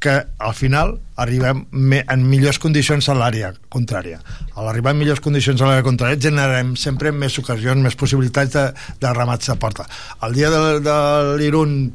que 0.00 0.14
al 0.38 0.54
final 0.54 0.98
arribem 1.16 1.64
en 1.72 2.28
millors 2.30 2.58
condicions 2.58 3.08
a 3.08 3.14
l'àrea 3.18 3.52
contrària. 3.68 4.20
A 4.54 4.62
l'arribar 4.62 4.92
en 4.94 4.98
millors 5.00 5.20
condicions 5.20 5.60
a 5.60 5.66
l'àrea 5.66 5.82
contrària 5.82 6.20
generem 6.20 6.76
sempre 6.76 7.10
més 7.10 7.36
ocasions, 7.38 7.82
més 7.82 7.96
possibilitats 7.96 8.52
de, 8.54 8.72
de 9.00 9.12
remats 9.12 9.50
de 9.50 9.56
porta. 9.58 9.88
El 10.22 10.34
dia 10.34 10.50
de, 10.50 10.78
de 10.80 10.98
l'Irun 11.40 11.90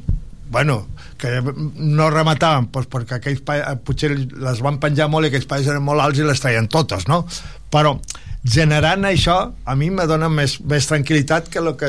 bueno, 0.50 0.86
que 1.16 1.40
no 1.40 2.10
rematàvem 2.12 2.68
doncs 2.70 2.90
perquè 2.92 3.16
aquells 3.16 3.40
pa, 3.40 3.56
potser 3.82 4.12
les 4.12 4.60
van 4.60 4.76
penjar 4.78 5.08
molt 5.08 5.24
i 5.24 5.32
aquells 5.32 5.48
països 5.48 5.72
eren 5.72 5.82
molt 5.82 6.04
alts 6.04 6.20
i 6.20 6.28
les 6.28 6.44
traien 6.44 6.68
totes, 6.68 7.08
no? 7.08 7.24
Però 7.72 7.96
generant 8.44 9.06
això 9.08 9.38
a 9.64 9.74
mi 9.74 9.88
me 9.90 10.06
dona 10.06 10.28
més, 10.28 10.58
més 10.60 10.86
tranquil·litat 10.90 11.48
que 11.52 11.62
el 11.62 11.72
que 11.80 11.88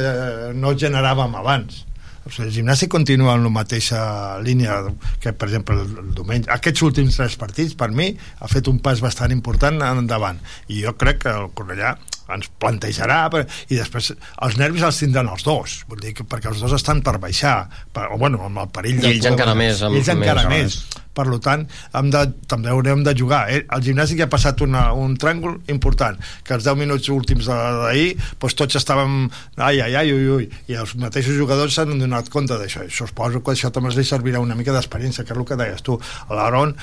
no 0.55 0.75
generàvem 0.79 1.35
abans. 1.35 1.83
O 2.25 2.31
sigui, 2.33 2.47
el 2.47 2.53
gimnàstic 2.55 2.89
continua 2.89 3.35
en 3.37 3.43
la 3.45 3.51
mateixa 3.53 3.99
línia 4.41 4.79
que, 5.21 5.29
per 5.29 5.45
exemple, 5.51 5.75
el, 5.77 5.91
el 6.01 6.07
diumenge. 6.17 6.49
Aquests 6.55 6.81
últims 6.87 7.19
tres 7.19 7.35
partits, 7.37 7.75
per 7.77 7.91
mi, 7.93 8.07
ha 8.41 8.49
fet 8.49 8.65
un 8.71 8.79
pas 8.81 8.97
bastant 9.03 9.29
important 9.35 9.77
endavant. 9.91 10.39
I 10.73 10.81
jo 10.87 10.95
crec 10.97 11.21
que 11.27 11.35
el 11.35 11.51
Cornellà 11.53 11.93
ens 12.33 12.49
plantejarà 12.57 13.19
per, 13.29 13.43
i 13.69 13.77
després 13.77 14.09
els 14.15 14.57
nervis 14.57 14.81
els 14.87 14.97
tindran 15.03 15.29
els 15.29 15.45
dos. 15.45 15.83
Vull 15.91 16.01
dir 16.01 16.15
que 16.17 16.25
perquè 16.25 16.49
els 16.49 16.63
dos 16.65 16.73
estan 16.73 17.03
per 17.05 17.19
baixar 17.21 17.67
per, 17.93 18.07
o 18.09 18.17
bueno, 18.17 18.41
amb 18.47 18.63
el 18.63 18.71
perill 18.73 19.03
I 19.03 19.11
ells 19.11 19.29
encara 19.29 19.53
més, 19.53 19.83
amb- 19.85 19.99
ells 19.99 20.09
encara 20.15 20.47
més, 20.49 20.79
més, 20.81 21.04
per 21.15 21.25
tant 21.43 21.65
hem 21.95 22.11
de, 22.13 22.23
també 22.51 22.71
haurem 22.71 23.03
de 23.05 23.13
jugar 23.17 23.45
eh? 23.51 23.63
el 23.63 23.83
gimnàstic 23.85 24.21
ja 24.21 24.27
ha 24.27 24.31
passat 24.31 24.61
una, 24.65 24.87
un 24.93 25.15
tràngol 25.19 25.57
important 25.71 26.19
que 26.45 26.55
els 26.57 26.67
10 26.67 26.79
minuts 26.81 27.09
últims 27.13 27.49
d'ahir 27.49 28.15
doncs 28.41 28.57
tots 28.59 28.79
estàvem 28.81 29.25
ai, 29.57 29.79
ai, 29.81 29.95
ai, 30.01 30.13
ui, 30.13 30.27
ui, 30.37 30.49
i 30.71 30.77
els 30.79 30.95
mateixos 31.01 31.37
jugadors 31.37 31.75
s'han 31.75 31.95
donat 31.99 32.29
compte 32.33 32.57
d'això 32.59 32.85
això 32.85 33.07
suposo 33.09 33.41
que 33.43 33.55
això 33.55 33.71
també 33.73 33.93
els 33.93 34.09
servirà 34.09 34.41
una 34.43 34.57
mica 34.57 34.75
d'experiència 34.75 35.25
que 35.25 35.33
és 35.33 35.39
el 35.39 35.47
que 35.47 35.59
deies 35.59 35.83
tu 35.85 35.97
a 35.99 36.35
l'Aaron 36.35 36.75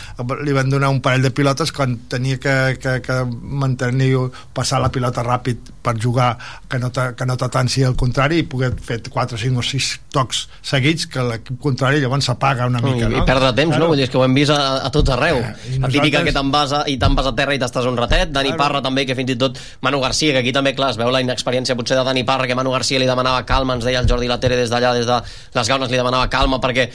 li 0.42 0.56
van 0.56 0.70
donar 0.72 0.90
un 0.92 1.00
parell 1.04 1.24
de 1.24 1.32
pilotes 1.34 1.72
quan 1.72 1.96
tenia 2.12 2.38
que, 2.42 2.56
que, 2.80 2.98
que 3.04 3.18
mantenir 3.42 4.12
passar 4.54 4.80
la 4.82 4.90
pilota 4.92 5.24
ràpid 5.24 5.72
per 5.82 5.96
jugar 6.00 6.36
que 6.68 6.78
no, 6.78 6.90
te, 6.94 7.12
que 7.18 7.26
no 7.26 7.36
t'atansi 7.38 7.84
al 7.86 7.96
contrari 7.98 8.42
i 8.42 8.46
poder 8.48 8.72
fer 8.80 9.00
4, 9.08 9.38
5 9.38 9.58
o 9.58 9.66
6 9.66 9.90
tocs 10.14 10.46
seguits 10.72 11.08
que 11.10 11.24
l'equip 11.26 11.58
contrari 11.62 12.02
llavors 12.02 12.28
s'apaga 12.28 12.68
una 12.70 12.82
mica 12.84 13.08
I, 13.08 13.10
no? 13.10 13.22
i 13.22 13.28
perdre 13.28 13.52
temps, 13.56 13.76
no? 13.78 13.90
Vull 13.90 14.00
dir, 14.02 14.08
que 14.12 14.20
ho 14.22 14.26
hem 14.28 14.34
vist 14.38 14.52
a, 14.54 14.58
a 14.86 14.90
tots 14.94 15.10
arreu. 15.12 15.40
i 15.42 15.78
la 15.82 15.88
típica 15.90 16.22
nosaltres- 16.22 16.24
que 16.30 16.34
te'n 16.38 16.50
vas, 16.54 16.72
a, 16.78 16.82
i 16.88 16.96
te'n 17.02 17.14
vas 17.18 17.26
a 17.28 17.34
terra 17.36 17.54
i 17.54 17.60
t'estàs 17.60 17.86
un 17.90 17.98
ratet, 17.98 18.30
Dani 18.32 18.52
Claro. 18.54 18.62
Parra 18.62 18.82
també, 18.86 19.04
que 19.06 19.16
fins 19.18 19.34
i 19.34 19.36
tot 19.40 19.58
Manu 19.82 20.00
Garcia, 20.00 20.32
que 20.32 20.38
aquí 20.44 20.52
també, 20.54 20.72
clar, 20.78 20.90
es 20.94 21.00
veu 21.00 21.10
la 21.10 21.20
inexperiència 21.24 21.76
potser 21.76 21.98
de 21.98 22.04
Dani 22.06 22.22
Parra, 22.24 22.46
que 22.46 22.54
Manu 22.54 22.70
Garcia 22.72 22.98
li 23.02 23.06
demanava 23.10 23.44
calma, 23.44 23.74
ens 23.74 23.84
deia 23.84 24.00
el 24.00 24.08
Jordi 24.08 24.28
Latere 24.30 24.56
des 24.56 24.70
d'allà, 24.70 24.94
des 24.94 25.06
de 25.10 25.18
les 25.58 25.68
gaunes 25.68 25.90
li 25.90 25.96
demanava 25.98 26.28
calma 26.30 26.60
perquè 26.62 26.88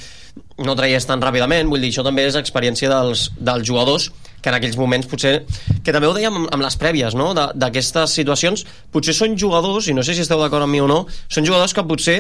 no 0.66 0.74
traies 0.78 1.06
tan 1.06 1.22
ràpidament, 1.22 1.68
vull 1.70 1.82
dir, 1.82 1.90
això 1.92 2.04
també 2.06 2.26
és 2.28 2.36
experiència 2.38 2.90
dels, 2.90 3.28
dels 3.38 3.66
jugadors 3.68 4.10
que 4.42 4.50
en 4.50 4.56
aquells 4.56 4.78
moments 4.78 5.08
potser, 5.10 5.46
que 5.84 5.92
també 5.92 6.06
ho 6.08 6.14
dèiem 6.14 6.36
amb, 6.54 6.62
les 6.62 6.78
prèvies, 6.78 7.16
no?, 7.18 7.34
De- 7.34 7.48
d'aquestes 7.58 8.14
situacions, 8.14 8.64
potser 8.94 9.16
són 9.18 9.34
jugadors, 9.38 9.88
i 9.90 9.96
no 9.98 10.04
sé 10.06 10.14
si 10.14 10.22
esteu 10.22 10.40
d'acord 10.40 10.64
amb 10.64 10.72
mi 10.72 10.80
o 10.80 10.88
no, 10.88 11.00
són 11.28 11.46
jugadors 11.46 11.74
que 11.74 11.84
potser 11.84 12.20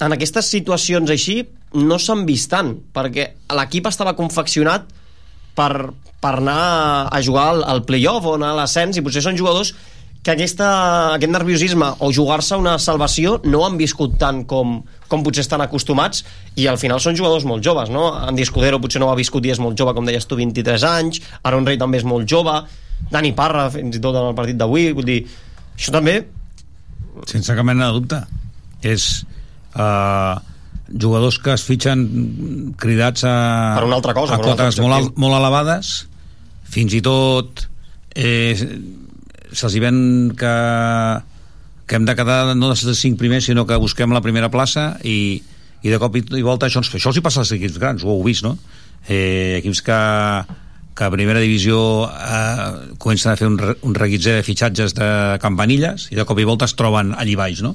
en 0.00 0.12
aquestes 0.12 0.44
situacions 0.52 1.08
així 1.10 1.38
no 1.76 1.98
s'han 2.00 2.24
vist 2.28 2.50
tant, 2.52 2.74
perquè 2.94 3.28
l'equip 3.56 3.88
estava 3.90 4.16
confeccionat 4.18 4.88
per, 5.56 5.72
per 6.20 6.34
anar 6.40 7.08
a 7.12 7.20
jugar 7.24 7.50
al, 7.54 7.62
al 7.64 7.84
play-off 7.88 8.26
o 8.26 8.34
anar 8.36 8.54
a 8.54 8.58
l'ascens 8.62 8.98
i 8.98 9.04
potser 9.04 9.24
són 9.24 9.38
jugadors 9.38 9.74
que 10.26 10.32
aquesta, 10.34 10.68
aquest 11.14 11.30
nerviosisme 11.30 11.88
o 12.02 12.10
jugar-se 12.10 12.56
una 12.58 12.74
salvació 12.82 13.36
no 13.46 13.60
han 13.62 13.76
viscut 13.78 14.16
tant 14.18 14.42
com, 14.50 14.80
com 15.06 15.22
potser 15.22 15.44
estan 15.44 15.62
acostumats 15.62 16.24
i 16.58 16.66
al 16.66 16.80
final 16.82 16.98
són 17.02 17.14
jugadors 17.18 17.46
molt 17.46 17.62
joves 17.62 17.92
no? 17.94 18.08
Andy 18.26 18.42
Escudero 18.42 18.80
potser 18.82 18.98
no 18.98 19.06
ho 19.06 19.12
ha 19.14 19.18
viscut 19.20 19.46
i 19.46 19.54
és 19.54 19.62
molt 19.62 19.78
jove 19.78 19.94
com 19.94 20.08
deies 20.08 20.26
tu, 20.26 20.38
23 20.40 20.88
anys 20.90 21.22
Aaron 21.44 21.68
Rey 21.68 21.78
també 21.78 22.02
és 22.02 22.08
molt 22.08 22.26
jove 22.26 22.56
Dani 23.12 23.30
Parra 23.38 23.68
fins 23.70 24.00
i 24.00 24.02
tot 24.02 24.18
en 24.18 24.32
el 24.32 24.34
partit 24.34 24.58
d'avui 24.58 24.90
vull 24.96 25.06
dir, 25.06 25.20
això 25.76 25.94
també 25.94 26.18
sense 27.30 27.54
cap 27.54 27.64
mena 27.64 27.92
de 27.92 28.00
dubte 28.00 28.20
és 28.82 29.06
uh, 29.78 30.42
jugadors 30.92 31.38
que 31.42 31.54
es 31.56 31.64
fitxen 31.66 32.04
cridats 32.78 33.24
a, 33.26 33.34
Per 33.78 33.86
una 33.88 33.96
altra 33.98 34.14
cosa, 34.14 34.36
a 34.36 34.42
quotes 34.42 34.78
molt, 34.82 34.94
al- 34.94 35.08
molt 35.16 35.34
elevades 35.40 35.94
fins 36.70 36.94
i 36.94 37.00
tot 37.02 37.64
eh, 38.14 38.54
se'ls 39.52 39.74
hi 39.76 39.82
ven 39.82 39.98
que 40.38 40.52
que 41.86 41.94
hem 41.94 42.06
de 42.06 42.16
quedar 42.18 42.54
no 42.58 42.70
de 42.72 42.74
els 42.74 42.98
cinc 42.98 43.18
primers 43.18 43.44
sinó 43.46 43.62
que 43.66 43.76
busquem 43.78 44.10
la 44.10 44.20
primera 44.22 44.48
plaça 44.50 44.96
i, 45.06 45.38
i 45.86 45.90
de 45.92 45.98
cop 46.02 46.16
i, 46.18 46.22
i 46.34 46.42
volta 46.42 46.66
això, 46.66 46.80
ens, 46.82 46.90
això 46.98 47.12
els 47.12 47.18
hi 47.20 47.22
passa 47.22 47.44
als 47.44 47.52
equips 47.54 47.78
grans 47.78 48.02
ho 48.02 48.10
heu 48.10 48.24
vist, 48.26 48.42
no? 48.42 48.56
Eh, 49.06 49.58
equips 49.60 49.82
que, 49.86 49.98
que 50.96 51.04
a 51.04 51.12
primera 51.12 51.42
divisió 51.44 51.78
eh, 52.08 52.94
comencen 52.98 53.32
a 53.32 53.36
fer 53.36 53.50
un, 53.50 53.58
un 53.60 53.94
reguitzell 53.94 54.40
de 54.40 54.46
fitxatges 54.46 54.96
de 54.96 55.08
campanilles 55.42 56.08
i 56.10 56.16
de 56.16 56.24
cop 56.24 56.40
i 56.40 56.48
volta 56.48 56.64
es 56.64 56.74
troben 56.78 57.12
allí 57.20 57.36
baix 57.36 57.60
no? 57.64 57.74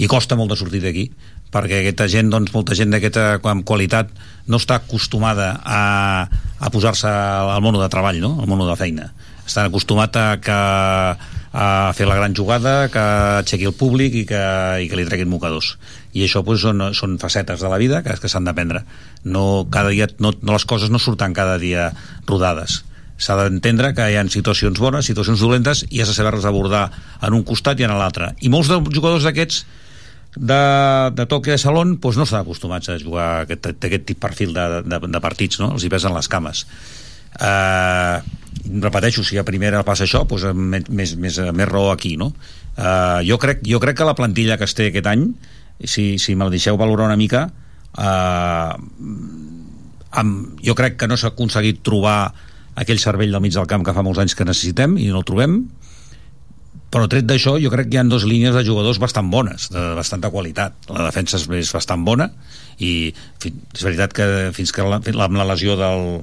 i 0.00 0.08
costa 0.08 0.38
molt 0.40 0.54
de 0.54 0.58
sortir 0.60 0.80
d'aquí 0.84 1.10
perquè 1.52 1.82
aquesta 1.82 2.08
gent, 2.08 2.30
doncs, 2.32 2.54
molta 2.54 2.72
gent 2.72 2.94
d'aquesta 2.94 3.42
qualitat 3.68 4.08
no 4.48 4.56
està 4.56 4.80
acostumada 4.80 5.52
a, 5.60 5.82
a 6.58 6.72
posar-se 6.72 7.10
al 7.12 7.60
món 7.60 7.76
de 7.76 7.90
treball, 7.92 8.22
no? 8.24 8.38
al 8.40 8.48
món 8.48 8.64
de 8.64 8.78
feina 8.80 9.12
estan 9.44 9.68
acostumats 9.68 10.16
a, 10.16 10.26
que, 10.40 10.58
a 11.52 11.92
fer 11.92 12.06
la 12.08 12.16
gran 12.16 12.34
jugada, 12.34 12.88
que 12.88 13.02
aixequi 13.42 13.68
el 13.68 13.76
públic 13.76 14.14
i 14.16 14.24
que, 14.28 14.40
i 14.80 14.88
que 14.88 14.96
li 14.96 15.04
treguin 15.08 15.28
mocadors. 15.28 15.74
I 16.16 16.24
això 16.24 16.40
pues, 16.46 16.62
són, 16.64 16.80
són 16.96 17.18
facetes 17.20 17.60
de 17.60 17.68
la 17.68 17.80
vida 17.80 18.00
que, 18.04 18.16
que 18.16 18.30
s'han 18.32 18.48
d'aprendre. 18.48 18.86
No, 19.24 19.66
cada 19.70 19.92
dia, 19.92 20.08
no, 20.18 20.32
no, 20.40 20.56
les 20.56 20.64
coses 20.64 20.90
no 20.90 21.00
surten 21.02 21.36
cada 21.36 21.58
dia 21.60 21.90
rodades. 22.28 22.80
S'ha 23.20 23.36
d'entendre 23.38 23.92
que 23.94 24.08
hi 24.08 24.16
ha 24.16 24.24
situacions 24.32 24.80
bones, 24.80 25.06
situacions 25.06 25.44
dolentes, 25.44 25.84
i 25.90 26.00
has 26.02 26.10
de 26.10 26.16
saber-les 26.16 26.48
abordar 26.48 26.88
en 27.20 27.36
un 27.36 27.44
costat 27.46 27.78
i 27.78 27.86
en 27.86 27.94
l'altre. 28.00 28.32
I 28.40 28.50
molts 28.50 28.72
dels 28.72 28.88
jugadors 28.96 29.28
d'aquests 29.28 29.62
de, 30.36 30.62
de 31.12 31.26
toque 31.28 31.52
de 31.52 31.60
salon 31.60 31.98
doncs 32.00 32.16
no 32.16 32.24
estan 32.24 32.40
acostumats 32.40 32.88
a 32.88 32.96
jugar 32.98 33.44
aquest, 33.44 33.68
aquest 33.68 34.06
tip 34.08 34.20
perfil 34.22 34.56
de, 34.56 34.80
de, 34.88 35.00
de 35.04 35.20
partits, 35.20 35.60
no? 35.60 35.74
els 35.76 35.84
hi 35.84 35.92
pesen 35.92 36.16
les 36.16 36.32
cames. 36.32 36.64
Uh, 37.32 38.20
repeteixo, 38.62 39.24
si 39.26 39.38
a 39.38 39.44
primera 39.46 39.82
passa 39.86 40.06
això 40.06 40.22
doncs 40.28 40.46
més, 40.54 40.88
més, 40.88 41.16
més, 41.18 41.38
més 41.52 41.68
raó 41.68 41.90
aquí 41.92 42.16
no? 42.16 42.32
uh, 42.76 43.20
jo, 43.26 43.38
crec, 43.42 43.62
jo 43.66 43.80
crec 43.82 43.98
que 43.98 44.06
la 44.06 44.16
plantilla 44.18 44.58
que 44.58 44.68
es 44.68 44.76
té 44.78 44.90
aquest 44.90 45.08
any 45.10 45.26
si, 45.82 46.18
si 46.22 46.36
me 46.36 46.46
la 46.46 46.54
deixeu 46.54 46.78
valorar 46.78 47.08
una 47.10 47.18
mica 47.18 47.48
uh, 47.98 48.72
amb, 50.22 50.58
jo 50.62 50.76
crec 50.78 50.98
que 51.00 51.10
no 51.10 51.18
s'ha 51.18 51.32
aconseguit 51.32 51.82
trobar 51.82 52.32
aquell 52.78 53.00
cervell 53.02 53.32
del 53.34 53.42
mig 53.44 53.54
del 53.56 53.68
camp 53.68 53.84
que 53.84 53.94
fa 53.96 54.04
molts 54.04 54.22
anys 54.22 54.36
que 54.38 54.46
necessitem 54.48 54.96
i 55.00 55.10
no 55.10 55.22
el 55.22 55.28
trobem 55.28 55.64
però 56.92 57.08
tret 57.08 57.24
d'això 57.24 57.56
jo 57.60 57.72
crec 57.72 57.88
que 57.88 57.96
hi 57.96 58.00
ha 58.02 58.04
dues 58.04 58.26
línies 58.28 58.54
de 58.54 58.62
jugadors 58.66 59.00
bastant 59.00 59.30
bones, 59.32 59.70
de 59.72 59.82
bastanta 59.96 60.30
qualitat 60.30 60.92
la 60.92 61.06
defensa 61.08 61.40
és, 61.40 61.72
bastant 61.72 62.04
bona 62.04 62.28
i 62.78 63.10
és 63.42 63.82
veritat 63.84 64.12
que 64.16 64.26
fins 64.56 64.72
que 64.76 64.84
la, 64.84 65.00
amb 65.00 65.40
la 65.40 65.48
lesió 65.48 65.76
del 65.80 66.22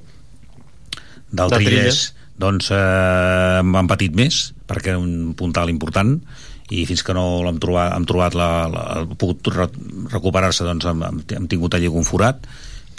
del 1.31 1.49
De 1.49 1.57
Trilles, 1.57 1.69
Trilles. 1.69 1.99
Doncs 2.39 2.71
eh, 2.75 3.59
m'han 3.65 3.89
patit 3.89 4.15
més 4.15 4.49
perquè 4.69 4.93
era 4.93 5.01
un 5.01 5.35
puntal 5.37 5.71
important 5.71 6.17
i 6.69 6.85
fins 6.85 7.01
que 7.05 7.15
no 7.17 7.41
l'hem 7.45 7.57
trobat, 7.61 7.95
hem 7.97 8.05
trobat 8.09 8.35
la, 8.37 8.49
la, 8.69 8.81
ha 9.01 9.19
pogut 9.19 9.49
re, 9.53 9.69
recuperar-se 10.11 10.67
doncs 10.67 10.89
hem, 10.89 11.05
hem, 11.07 11.23
hem 11.39 11.47
tingut 11.49 11.77
allí 11.77 11.89
un 11.89 12.05
forat 12.07 12.45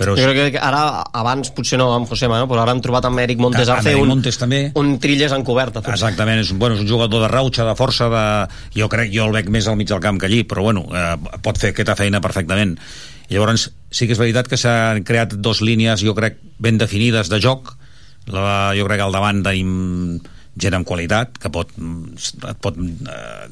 però 0.00 0.14
jo 0.16 0.30
crec 0.32 0.54
que 0.54 0.60
ara, 0.64 1.02
abans 1.20 1.50
potser 1.52 1.76
no 1.76 1.90
amb 1.92 2.08
Josema, 2.08 2.38
no? 2.40 2.46
però 2.48 2.62
ara 2.62 2.72
han 2.72 2.80
trobat 2.80 3.04
amb 3.04 3.20
Eric 3.20 3.40
Montes 3.42 3.68
a 3.68 3.76
amb 3.76 3.84
fer 3.84 3.92
Eric 3.92 4.06
un, 4.06 4.12
Montes 4.14 4.38
també. 4.40 4.60
un 4.80 4.94
trilles 5.02 5.34
encobert 5.36 5.76
a 5.76 5.82
fer. 5.84 5.92
Exactament, 5.92 6.40
és, 6.40 6.54
bueno, 6.56 6.78
és 6.78 6.84
un 6.86 6.88
jugador 6.88 7.26
de 7.26 7.28
rauxa, 7.28 7.66
de 7.68 7.74
força, 7.76 8.08
de... 8.08 8.22
jo 8.78 8.88
crec, 8.88 9.12
jo 9.12 9.26
el 9.28 9.36
veig 9.36 9.50
més 9.52 9.68
al 9.68 9.76
mig 9.76 9.90
del 9.90 10.00
camp 10.00 10.16
que 10.22 10.30
allí, 10.30 10.40
però 10.48 10.64
bueno, 10.64 10.86
eh, 10.88 11.36
pot 11.44 11.60
fer 11.60 11.74
aquesta 11.74 11.98
feina 12.00 12.22
perfectament. 12.24 12.78
Llavors 13.28 13.68
sí 13.92 14.08
que 14.08 14.16
és 14.16 14.22
veritat 14.22 14.48
que 14.48 14.58
s'han 14.58 15.04
creat 15.04 15.36
dos 15.36 15.60
línies, 15.60 16.00
jo 16.00 16.16
crec, 16.16 16.40
ben 16.58 16.80
definides 16.80 17.28
de 17.28 17.42
joc. 17.44 17.74
La, 18.28 18.72
jo 18.76 18.84
crec 18.86 19.00
que 19.00 19.06
al 19.06 19.12
davant 19.16 19.42
tenim 19.42 20.20
gent 20.60 20.76
amb 20.76 20.86
qualitat, 20.86 21.38
que 21.40 21.50
pot, 21.50 21.70
et 21.72 22.58
pot 22.60 22.76
eh, 22.76 23.46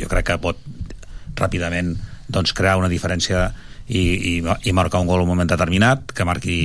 jo 0.00 0.08
crec 0.08 0.30
que 0.30 0.38
pot 0.40 0.58
ràpidament 1.36 1.94
doncs, 2.32 2.54
crear 2.56 2.78
una 2.80 2.88
diferència 2.88 3.50
i, 3.88 4.00
i, 4.00 4.32
i 4.40 4.72
marcar 4.72 5.02
un 5.02 5.10
gol 5.10 5.20
en 5.20 5.26
un 5.28 5.34
moment 5.34 5.50
determinat, 5.50 6.14
que 6.16 6.24
marqui 6.24 6.56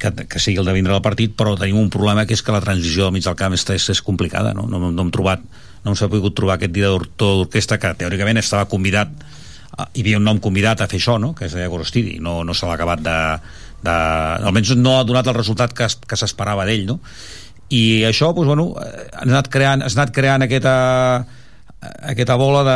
que, 0.00 0.10
que 0.28 0.40
sigui 0.40 0.60
el 0.60 0.68
de 0.68 0.74
vindre 0.76 0.92
del 0.92 1.04
partit, 1.04 1.32
però 1.36 1.56
tenim 1.58 1.78
un 1.80 1.90
problema 1.92 2.26
que 2.26 2.36
és 2.36 2.42
que 2.44 2.52
la 2.52 2.60
transició 2.64 3.06
al 3.08 3.12
mig 3.16 3.24
del 3.24 3.36
camp 3.36 3.56
és, 3.56 3.64
és, 3.72 3.88
és 3.96 4.02
complicada, 4.04 4.52
no? 4.56 4.66
No, 4.68 4.80
no 4.90 5.02
hem 5.04 5.10
trobat 5.14 5.42
no 5.84 5.94
s'ha 5.96 6.10
pogut 6.12 6.34
trobar 6.36 6.58
aquest 6.58 6.74
director 6.76 7.38
d'orquestra 7.38 7.78
que 7.80 7.94
teòricament 8.02 8.40
estava 8.40 8.66
convidat 8.68 9.08
a- 9.78 9.88
hi 9.94 10.02
havia 10.02 10.18
un 10.20 10.26
nom 10.28 10.40
convidat 10.42 10.82
a 10.82 10.88
fer 10.90 10.98
això, 11.00 11.16
no? 11.20 11.32
que 11.34 11.46
és 11.46 11.54
Diego 11.56 11.78
Rostiri, 11.80 12.18
no, 12.20 12.42
no 12.44 12.52
se 12.54 12.66
l'ha 12.66 12.74
acabat 12.76 13.00
de, 13.04 13.16
de... 13.82 13.98
almenys 14.48 14.74
no 14.76 14.98
ha 14.98 15.04
donat 15.08 15.30
el 15.30 15.38
resultat 15.38 15.74
que, 15.76 15.88
que 16.06 16.20
s'esperava 16.20 16.66
d'ell, 16.68 16.86
no? 16.88 17.00
i 17.70 18.02
això, 18.06 18.32
doncs, 18.34 18.50
bueno, 18.50 18.72
eh, 18.82 19.06
han 19.22 19.30
anat 19.30 19.50
creant, 19.52 19.84
has 19.86 19.96
anat 19.98 20.14
creant 20.14 20.46
aquesta, 20.46 20.74
aquesta 21.80 22.36
bola 22.36 22.60
de, 22.66 22.74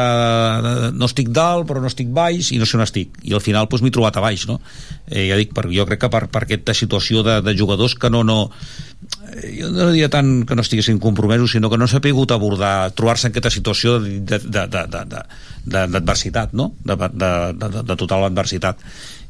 de, 0.65 0.71
de, 0.81 0.89
no 0.97 1.05
estic 1.11 1.29
dalt 1.35 1.67
però 1.69 1.81
no 1.83 1.89
estic 1.91 2.09
baix 2.15 2.53
i 2.55 2.59
no 2.61 2.67
sé 2.69 2.77
on 2.79 2.85
estic 2.87 3.09
i 3.29 3.33
al 3.37 3.43
final 3.45 3.67
doncs, 3.69 3.83
m'he 3.85 3.93
trobat 3.93 4.17
a 4.17 4.23
baix 4.25 4.47
no? 4.49 4.57
eh, 5.11 5.27
ja 5.29 5.37
dic, 5.37 5.51
per, 5.57 5.65
jo 5.69 5.85
crec 5.89 6.01
que 6.07 6.11
per, 6.13 6.23
per 6.33 6.43
aquesta 6.47 6.75
situació 6.77 7.23
de, 7.27 7.35
de 7.45 7.53
jugadors 7.59 7.95
que 8.01 8.09
no, 8.09 8.21
no 8.25 8.39
eh, 9.35 9.51
jo 9.59 9.67
no 9.75 9.91
diria 9.91 10.09
tant 10.13 10.31
que 10.49 10.57
no 10.57 10.63
estiguessin 10.65 11.03
compromesos 11.03 11.53
sinó 11.53 11.67
que 11.69 11.81
no 11.81 11.87
s'ha 11.91 12.05
pogut 12.05 12.31
abordar 12.33 12.93
trobar-se 12.97 13.25
en 13.29 13.33
aquesta 13.35 13.53
situació 13.53 13.89
d'adversitat 14.01 16.49
no? 16.57 16.73
de, 16.81 16.95
de, 16.97 17.31
de, 17.61 17.69
de 17.83 17.95
total 18.01 18.25
adversitat 18.31 18.77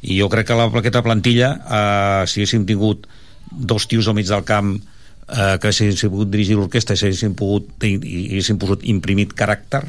i 0.05 0.19
jo 0.19 0.29
crec 0.29 0.49
que 0.49 0.57
la, 0.57 0.67
aquesta 0.69 1.03
plantilla 1.05 1.51
eh, 1.57 2.23
si 2.29 2.41
haguéssim 2.41 2.65
tingut 2.69 3.07
dos 3.51 3.87
tios 3.89 4.07
al 4.07 4.17
mig 4.17 4.29
del 4.29 4.45
camp 4.45 4.75
eh, 4.77 5.57
que 5.61 5.73
s'haguessin 5.73 6.13
pogut 6.13 6.31
dirigir 6.31 6.57
l'orquestra 6.59 6.95
i 6.95 7.01
s'haguessin 7.01 7.35
pogut 7.37 7.85
i, 7.87 7.95
haguessin 8.29 8.61
pogut 8.61 8.85
imprimit 8.85 9.33
caràcter 9.37 9.83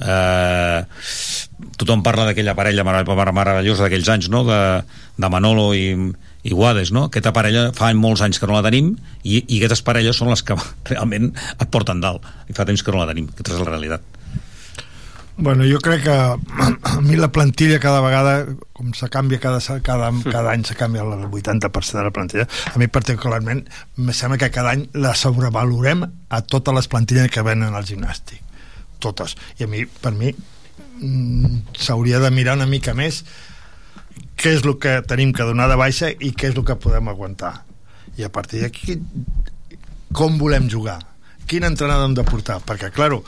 eh, 0.00 0.80
tothom 1.76 2.04
parla 2.06 2.30
d'aquella 2.30 2.56
parella 2.58 2.84
meravellosa 2.84 3.84
d'aquells 3.84 4.12
anys 4.16 4.30
no? 4.32 4.44
de, 4.48 4.60
de 5.20 5.32
Manolo 5.32 5.72
i, 5.76 5.92
i 6.42 6.56
Guades 6.56 6.94
no? 6.96 7.06
aquesta 7.10 7.34
parella 7.36 7.68
fa 7.76 7.92
molts 7.98 8.24
anys 8.24 8.40
que 8.40 8.48
no 8.48 8.56
la 8.56 8.64
tenim 8.64 8.94
i, 9.22 9.42
i 9.42 9.60
aquestes 9.60 9.84
parelles 9.84 10.16
són 10.16 10.32
les 10.32 10.44
que 10.46 10.56
realment 10.90 11.32
et 11.58 11.68
porten 11.68 12.00
dalt 12.00 12.24
i 12.48 12.56
fa 12.56 12.68
temps 12.68 12.82
que 12.82 12.94
no 12.94 13.04
la 13.04 13.10
tenim 13.12 13.28
aquesta 13.34 13.58
és 13.58 13.64
la 13.64 13.70
realitat 13.74 14.21
Bueno, 15.36 15.64
jo 15.64 15.78
crec 15.80 16.04
que 16.04 16.10
a 16.12 17.00
mi 17.00 17.16
la 17.16 17.32
plantilla 17.32 17.80
cada 17.80 18.00
vegada, 18.04 18.46
com 18.72 18.92
se 18.92 19.08
canvia 19.08 19.40
cada, 19.40 19.60
cada, 19.80 20.10
cada 20.30 20.52
any 20.52 20.64
se 20.64 20.76
canvia 20.76 21.02
el 21.02 21.30
80% 21.30 21.98
de 21.98 22.04
la 22.04 22.10
plantilla, 22.10 22.48
a 22.74 22.78
mi 22.78 22.86
particularment 22.86 23.64
me 23.96 24.12
sembla 24.12 24.38
que 24.38 24.50
cada 24.50 24.74
any 24.76 24.88
la 24.92 25.14
sobrevalorem 25.14 26.04
a 26.28 26.42
totes 26.42 26.74
les 26.74 26.88
plantilles 26.88 27.30
que 27.30 27.42
venen 27.42 27.74
al 27.74 27.88
gimnàstic. 27.88 28.42
Totes. 29.00 29.36
I 29.58 29.64
a 29.64 29.70
mi, 29.72 29.86
per 29.86 30.12
mi, 30.12 30.34
mm, 31.00 31.72
s'hauria 31.80 32.20
de 32.20 32.30
mirar 32.30 32.58
una 32.60 32.68
mica 32.68 32.94
més 32.94 33.24
què 34.36 34.52
és 34.58 34.64
el 34.66 34.76
que 34.78 35.00
tenim 35.08 35.32
que 35.32 35.46
donar 35.48 35.68
de 35.70 35.78
baixa 35.80 36.10
i 36.12 36.32
què 36.36 36.50
és 36.50 36.56
el 36.56 36.66
que 36.66 36.76
podem 36.76 37.08
aguantar. 37.08 37.62
I 38.18 38.28
a 38.28 38.30
partir 38.32 38.60
d'aquí, 38.62 38.98
com 40.12 40.36
volem 40.38 40.68
jugar? 40.68 41.00
Quin 41.48 41.64
entrenador 41.64 42.10
hem 42.10 42.14
de 42.14 42.24
portar? 42.24 42.60
Perquè, 42.66 42.92
claro, 42.92 43.22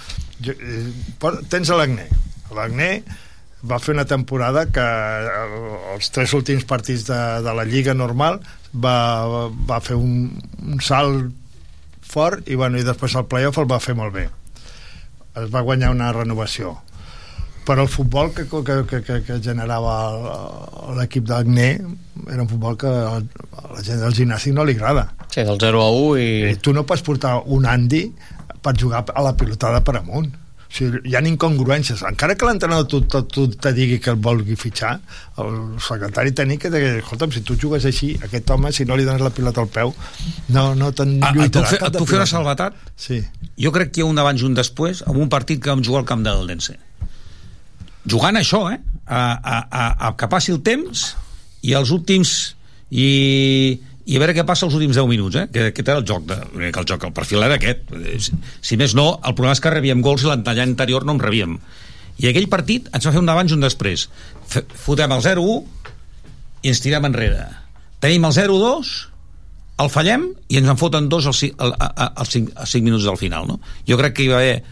tens 1.51 1.71
a 1.71 1.79
l'Agné. 1.79 2.09
L'Agné 2.55 2.91
va 3.65 3.79
fer 3.81 3.95
una 3.95 4.05
temporada 4.05 4.67
que 4.73 4.85
eh, 4.85 5.95
els 5.95 6.11
tres 6.13 6.35
últims 6.37 6.67
partits 6.69 7.07
de, 7.09 7.21
de 7.45 7.55
la 7.57 7.65
Lliga 7.65 7.95
normal 7.97 8.41
va, 8.75 8.97
va 9.69 9.81
fer 9.81 9.97
un, 9.97 10.35
un 10.61 10.81
salt 10.85 11.33
fort 12.05 12.49
i, 12.49 12.59
bueno, 12.61 12.79
i 12.79 12.85
després 12.85 13.17
el 13.17 13.29
playoff 13.31 13.63
el 13.63 13.71
va 13.71 13.81
fer 13.81 13.97
molt 13.97 14.13
bé 14.15 14.27
es 15.41 15.49
va 15.51 15.65
guanyar 15.65 15.95
una 15.95 16.13
renovació 16.13 16.77
però 17.65 17.87
el 17.87 17.89
futbol 17.89 18.35
que, 18.37 18.45
que, 18.45 19.01
que, 19.01 19.23
que, 19.25 19.39
generava 19.41 19.97
l'equip 20.99 21.25
d'Agné 21.25 21.71
era 22.29 22.45
un 22.45 22.51
futbol 22.51 22.77
que 22.77 22.93
a 22.93 23.17
la 23.17 23.81
gent 23.81 24.05
del 24.05 24.13
gimnàstic 24.13 24.53
no 24.53 24.69
li 24.69 24.77
agrada 24.77 25.09
Sí, 25.35 25.43
del 25.43 25.59
0 25.59 25.81
a 25.83 25.91
1 25.91 26.19
i... 26.21 26.27
I 26.53 26.59
tu 26.63 26.71
no 26.77 26.85
pots 26.87 27.03
portar 27.03 27.41
un 27.51 27.65
Andy 27.67 28.05
per 28.63 28.77
jugar 28.79 29.03
a 29.11 29.23
la 29.25 29.33
pilotada 29.37 29.81
per 29.85 29.97
amunt. 29.99 30.29
O 30.75 30.77
sigui, 30.77 30.99
hi 31.07 31.15
ha 31.15 31.21
incongruències. 31.23 32.01
Encara 32.09 32.35
que 32.35 32.47
l'entrenador 32.49 32.89
tu, 32.91 32.99
tu, 33.07 33.21
tu 33.31 33.45
te 33.55 33.71
digui 33.77 34.01
que 34.03 34.11
el 34.11 34.17
vulgui 34.19 34.57
fitxar, 34.59 34.97
el 35.39 35.53
secretari 35.79 36.33
tècnic 36.35 36.65
et 36.67 36.75
digui, 36.75 36.89
escolta'm, 36.99 37.31
si 37.31 37.45
tu 37.47 37.55
jugues 37.55 37.85
així, 37.87 38.09
aquest 38.27 38.51
home, 38.51 38.73
si 38.75 38.83
no 38.89 38.97
li 38.99 39.07
dones 39.07 39.23
la 39.23 39.31
pilota 39.31 39.63
al 39.63 39.71
peu, 39.71 39.93
no, 40.57 40.65
no 40.75 40.91
te'n 40.91 41.13
Ah, 41.23 41.31
et 41.31 41.39
lluitarà 41.39 41.63
puc 41.63 41.71
fer, 41.71 41.79
cap 41.79 41.93
et 41.93 41.95
de 41.95 42.03
puc 42.03 42.11
fer 42.11 42.19
una 42.19 42.27
pilota. 42.27 42.33
salvetat? 42.33 42.83
Sí. 43.07 43.21
Jo 43.63 43.71
crec 43.77 43.93
que 43.95 44.03
hi 44.03 44.05
ha 44.05 44.11
un 44.11 44.19
abans 44.19 44.43
i 44.43 44.49
un 44.51 44.59
després 44.59 45.05
amb 45.07 45.23
un 45.23 45.31
partit 45.31 45.63
que 45.63 45.71
vam 45.71 45.85
jugar 45.87 46.03
al 46.03 46.11
camp 46.11 46.27
del 46.27 46.43
Dense. 46.51 46.75
Jugant 48.11 48.35
a 48.35 48.43
això, 48.43 48.65
eh? 48.75 48.81
A, 49.07 49.23
a, 49.39 49.57
a, 49.71 49.87
a 50.09 50.13
que 50.19 50.27
passi 50.33 50.51
el 50.53 50.63
temps 50.67 51.07
i 51.63 51.79
els 51.79 51.95
últims... 51.95 52.35
I, 52.95 53.81
i 54.05 54.19
a 54.19 54.21
veure 54.21 54.35
què 54.37 54.45
passa 54.45 54.67
els 54.67 54.75
últims 54.77 54.99
10 54.99 55.09
minuts, 55.09 55.39
eh? 55.41 55.47
Que, 55.53 55.71
que 55.77 55.85
té 55.87 55.95
el 55.95 56.05
joc, 56.09 56.27
de, 56.29 56.37
que 56.61 56.83
el 56.83 56.89
joc, 56.91 57.07
el 57.09 57.15
perfil 57.17 57.45
era 57.47 57.57
aquest. 57.57 57.89
Eh, 57.97 58.19
Si, 58.21 58.37
si 58.61 58.77
més 58.81 58.95
no, 58.95 59.07
el 59.25 59.33
problema 59.33 59.57
és 59.57 59.63
que 59.65 59.73
rebíem 59.73 60.05
gols 60.05 60.27
i 60.27 60.29
l'any 60.29 60.61
anterior 60.67 61.07
no 61.07 61.17
en 61.17 61.23
rebíem. 61.23 61.57
I 62.21 62.29
aquell 62.31 62.51
partit 62.53 62.91
ens 62.93 63.07
va 63.07 63.15
fer 63.15 63.23
un 63.23 63.33
abans 63.33 63.51
i 63.51 63.57
un 63.57 63.65
després. 63.65 64.09
F 64.51 64.63
fotem 64.85 65.13
el 65.17 65.25
0-1 65.25 65.89
i 66.63 66.73
ens 66.73 66.85
tirem 66.85 67.09
enrere. 67.09 67.49
Tenim 68.05 68.29
el 68.29 68.37
0-2 68.37 68.95
el 69.83 69.91
fallem 69.91 70.29
i 70.53 70.61
ens 70.61 70.71
en 70.71 70.79
foten 70.79 71.09
dos 71.11 71.27
als, 71.27 71.43
als, 71.59 72.31
cinc, 72.31 72.53
als 72.55 72.71
cinc 72.71 72.87
minuts 72.87 73.07
del 73.09 73.19
final 73.19 73.49
no? 73.49 73.59
jo 73.89 73.99
crec 73.99 74.15
que 74.15 74.27
hi 74.27 74.31
va 74.31 74.39
haver 74.39 74.63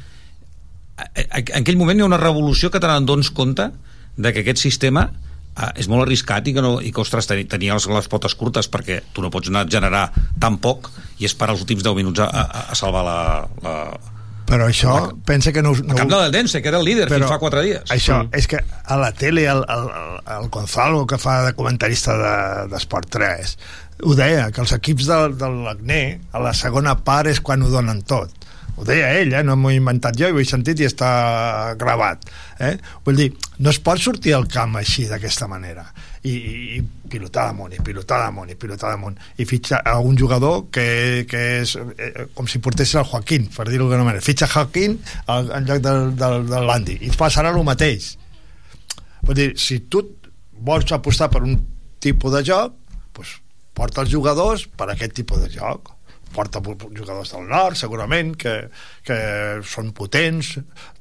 en 1.17 1.63
aquell 1.63 1.81
moment 1.81 1.99
hi 1.99 2.05
ha 2.05 2.11
una 2.11 2.21
revolució 2.21 2.71
que 2.71 2.79
te 2.79 2.87
n'adones 2.87 3.33
compte 3.35 3.71
de 4.17 4.33
que 4.33 4.45
aquest 4.45 4.63
sistema 4.63 5.09
eh, 5.57 5.73
és 5.81 5.89
molt 5.89 6.07
arriscat 6.07 6.49
i 6.49 6.55
que, 6.57 6.65
no, 6.65 6.77
i 6.81 6.93
que 6.93 7.03
ostres, 7.03 7.29
tenia, 7.31 7.49
tenia 7.49 7.77
les, 7.79 7.89
les 7.91 8.09
potes 8.13 8.37
curtes 8.39 8.71
perquè 8.73 9.03
tu 9.13 9.25
no 9.25 9.31
pots 9.33 9.53
anar 9.53 9.67
a 9.67 9.71
generar 9.71 10.07
tan 10.41 10.59
poc 10.63 10.91
i 11.19 11.29
esperar 11.29 11.57
els 11.57 11.65
últims 11.65 11.85
10 11.85 11.99
minuts 11.99 12.25
a, 12.25 12.31
a, 12.31 12.65
a 12.73 12.79
salvar 12.79 13.05
la, 13.07 13.19
la, 13.65 13.77
Però 14.53 14.67
això, 14.69 14.97
pensa 15.25 15.53
que 15.55 15.63
no... 15.63 15.71
no 15.73 15.95
el 15.95 16.01
camp 16.01 16.11
del 16.11 16.33
Dense, 16.35 16.61
que 16.61 16.69
era 16.69 16.81
el 16.83 16.85
líder 16.85 17.07
Però 17.09 17.23
fins 17.23 17.31
fa 17.31 17.39
4 17.41 17.63
dies 17.65 17.95
Això, 17.95 18.19
mm. 18.25 18.37
és 18.37 18.49
que 18.51 18.59
a 18.61 18.99
la 19.01 19.13
tele 19.17 19.47
el, 19.49 19.63
el, 19.71 19.87
el 20.37 20.51
Gonzalo, 20.53 21.07
que 21.07 21.19
fa 21.23 21.39
de 21.47 21.55
comentarista 21.57 22.17
de- 22.19 22.67
d'Esport 22.73 23.09
3, 23.15 23.57
ho 24.03 24.17
deia, 24.19 24.51
que 24.51 24.61
els 24.65 24.75
equips 24.75 25.07
del, 25.09 25.37
de 25.39 25.49
l'Acné, 25.53 26.03
a 26.35 26.43
la 26.43 26.53
segona 26.59 26.97
part 27.07 27.31
és 27.31 27.41
quan 27.41 27.63
ho 27.63 27.71
donen 27.71 28.03
tot. 28.03 28.35
Ho 28.83 28.85
deia 28.85 29.13
ell, 29.15 29.31
eh? 29.31 29.45
no 29.47 29.55
m'ho 29.55 29.71
he 29.71 29.77
inventat 29.79 30.17
jo, 30.19 30.27
ho 30.35 30.41
he 30.41 30.45
sentit 30.49 30.81
i 30.83 30.89
està 30.89 31.09
gravat. 31.79 32.25
Eh? 32.67 32.73
Vull 33.07 33.21
dir, 33.21 33.29
no 33.63 33.71
es 33.71 33.79
pot 33.79 34.01
sortir 34.03 34.33
al 34.35 34.49
camp 34.51 34.75
així, 34.81 35.05
d'aquesta 35.07 35.47
manera. 35.47 35.85
I, 36.27 36.33
i, 36.33 36.55
i 36.81 37.11
pilotar 37.13 37.45
damunt, 37.53 37.77
i 37.77 37.79
pilotar 37.87 38.19
damunt, 38.25 38.51
i 38.51 38.59
pilotar 38.59 38.91
damunt. 38.97 39.21
I 39.39 39.47
fitxa 39.47 39.79
a 39.87 39.95
un 40.03 40.19
jugador 40.19 40.65
que, 40.75 40.89
que 41.31 41.45
és 41.61 41.77
eh, 41.79 42.27
com 42.35 42.51
si 42.51 42.59
portés 42.65 42.97
el 42.99 43.07
Joaquín, 43.07 43.47
per 43.55 43.69
dir-ho 43.71 43.87
d'alguna 43.87 44.09
manera. 44.11 44.27
Fitxa 44.27 44.51
Joaquín 44.51 44.99
al, 45.31 45.55
en 45.61 45.71
lloc 45.71 45.87
del, 45.87 46.11
del, 46.19 46.37
del 46.51 46.69
Landi. 46.73 46.99
I 47.07 47.15
passarà 47.15 47.55
el 47.55 47.63
mateix. 47.71 48.17
Vull 49.23 49.39
dir, 49.39 49.51
si 49.63 49.85
tu 49.87 50.03
vols 50.59 50.91
apostar 50.91 51.31
per 51.31 51.47
un 51.47 51.55
tipus 52.03 52.35
de 52.35 52.43
joc, 52.51 52.75
doncs 53.15 53.39
porta 53.79 54.03
els 54.03 54.11
jugadors 54.11 54.67
per 54.75 54.91
aquest 54.91 55.21
tipus 55.23 55.47
de 55.47 55.55
joc 55.55 55.92
porta 56.35 56.63
jugadors 56.65 57.33
del 57.35 57.47
nord, 57.51 57.79
segurament, 57.79 58.35
que, 58.39 58.55
que 59.07 59.19
són 59.69 59.93
potents, 59.97 60.55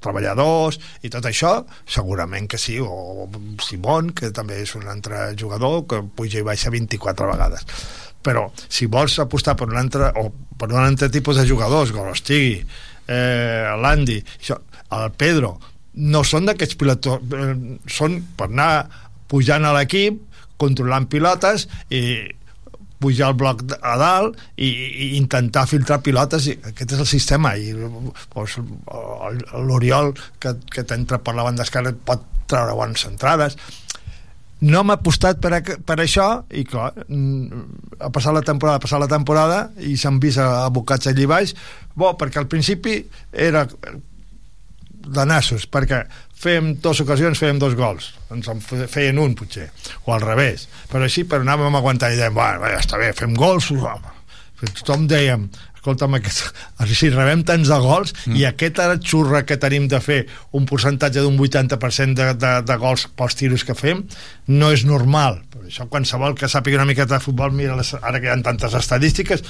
treballadors, 0.03 0.79
i 1.05 1.11
tot 1.13 1.27
això, 1.29 1.55
segurament 1.87 2.49
que 2.51 2.59
sí, 2.61 2.77
o 2.81 3.27
Simón, 3.63 4.11
que 4.17 4.31
també 4.35 4.61
és 4.65 4.75
un 4.79 4.87
altre 4.91 5.31
jugador, 5.39 5.83
que 5.89 6.03
puja 6.15 6.41
i 6.41 6.47
baixa 6.47 6.73
24 6.73 7.31
vegades. 7.33 7.67
Però, 8.21 8.45
si 8.69 8.85
vols 8.85 9.17
apostar 9.23 9.55
per 9.57 9.69
un 9.71 9.79
altre, 9.81 10.11
o 10.21 10.29
per 10.57 10.69
un 10.69 10.83
altre 10.83 11.09
tipus 11.09 11.39
de 11.41 11.47
jugadors, 11.49 11.93
Golostigui, 11.95 12.59
eh, 13.07 13.71
l'Andy, 13.81 14.19
el 14.51 15.13
Pedro, 15.17 15.55
no 15.93 16.21
són 16.23 16.45
d'aquests 16.47 16.77
pilotos, 16.79 17.23
eh, 17.33 17.55
són 17.89 18.19
per 18.37 18.47
anar 18.51 18.73
pujant 19.31 19.65
a 19.65 19.73
l'equip, 19.75 20.21
controlant 20.61 21.07
pilotes 21.09 21.65
i 21.89 22.03
pujar 23.01 23.31
el 23.31 23.37
bloc 23.39 23.63
a 23.81 23.95
dalt 23.99 24.39
i, 24.55 24.69
i 24.69 25.07
intentar 25.17 25.65
filtrar 25.69 26.01
pilotes 26.05 26.47
i 26.51 26.57
aquest 26.71 26.95
és 26.95 27.03
el 27.03 27.09
sistema 27.09 27.55
i 27.57 27.73
doncs, 27.73 28.59
l'Oriol 29.67 30.13
que, 30.39 30.55
que 30.71 30.85
t'entra 30.87 31.21
per 31.21 31.35
la 31.37 31.47
banda 31.47 31.65
esquerra 31.65 31.93
pot 31.93 32.27
treure 32.51 32.75
bones 32.77 33.05
entrades. 33.07 33.57
No 34.61 34.83
m'ha 34.85 34.99
apostat 34.99 35.39
per, 35.41 35.55
a, 35.57 35.61
per 35.61 35.97
això 36.03 36.27
i 36.53 36.61
clar, 36.69 36.91
mm, 37.07 37.63
ha 38.05 38.11
passat 38.13 38.35
la 38.37 38.43
temporada 38.45 38.77
ha 38.77 38.83
passat 38.83 39.01
la 39.01 39.09
temporada 39.09 39.61
i 39.81 39.95
s'han 39.97 40.21
vist 40.21 40.41
abocats 40.43 41.09
allí 41.09 41.25
baix. 41.29 41.55
Bo, 41.97 42.13
perquè 42.19 42.39
al 42.43 42.49
principi 42.51 42.99
era 43.33 43.65
de 45.07 45.25
nassos, 45.25 45.65
perquè 45.69 46.03
fèiem 46.41 46.75
dues 46.81 46.99
ocasions, 47.03 47.37
fèiem 47.39 47.59
dos 47.61 47.75
gols 47.77 48.11
ens 48.33 48.47
en 48.49 48.61
fe- 48.61 48.87
feien 48.87 49.19
un 49.21 49.33
potser, 49.37 49.69
o 50.05 50.13
al 50.13 50.21
revés 50.21 50.67
però 50.91 51.03
així, 51.05 51.23
però 51.23 51.41
anàvem 51.45 51.75
aguantant 51.75 52.13
i 52.13 52.17
dèiem, 52.19 52.33
bueno, 52.33 52.65
ja 52.69 52.79
està 52.81 52.97
bé, 53.01 53.11
fem 53.13 53.33
gols 53.37 53.69
home. 53.71 54.11
tothom 54.77 55.07
dèiem 55.09 55.47
escolta'm, 55.81 56.17
aquest, 56.19 56.51
si 57.01 57.11
rebem 57.13 57.43
tants 57.47 57.69
de 57.71 57.79
gols 57.81 58.13
mm. 58.25 58.39
i 58.39 58.47
aquesta 58.49 58.89
xurra 59.01 59.43
que 59.47 59.59
tenim 59.61 59.87
de 59.91 60.01
fer 60.03 60.23
un 60.57 60.67
percentatge 60.69 61.23
d'un 61.25 61.37
80% 61.37 62.17
de, 62.17 62.33
de, 62.37 62.53
de 62.65 62.77
gols 62.81 63.07
pels 63.17 63.37
tiros 63.39 63.65
que 63.67 63.77
fem 63.77 64.05
no 64.51 64.71
és 64.73 64.85
normal 64.87 65.41
per 65.51 65.65
això 65.67 65.87
qualsevol 65.91 66.35
que 66.37 66.49
sàpiga 66.51 66.81
una 66.81 66.89
miqueta 66.89 67.17
de 67.17 67.23
futbol 67.23 67.53
mira 67.55 67.77
les, 67.79 67.93
ara 68.01 68.19
que 68.19 68.29
hi 68.29 68.33
ha 68.33 68.39
tantes 68.45 68.75
estadístiques 68.77 69.45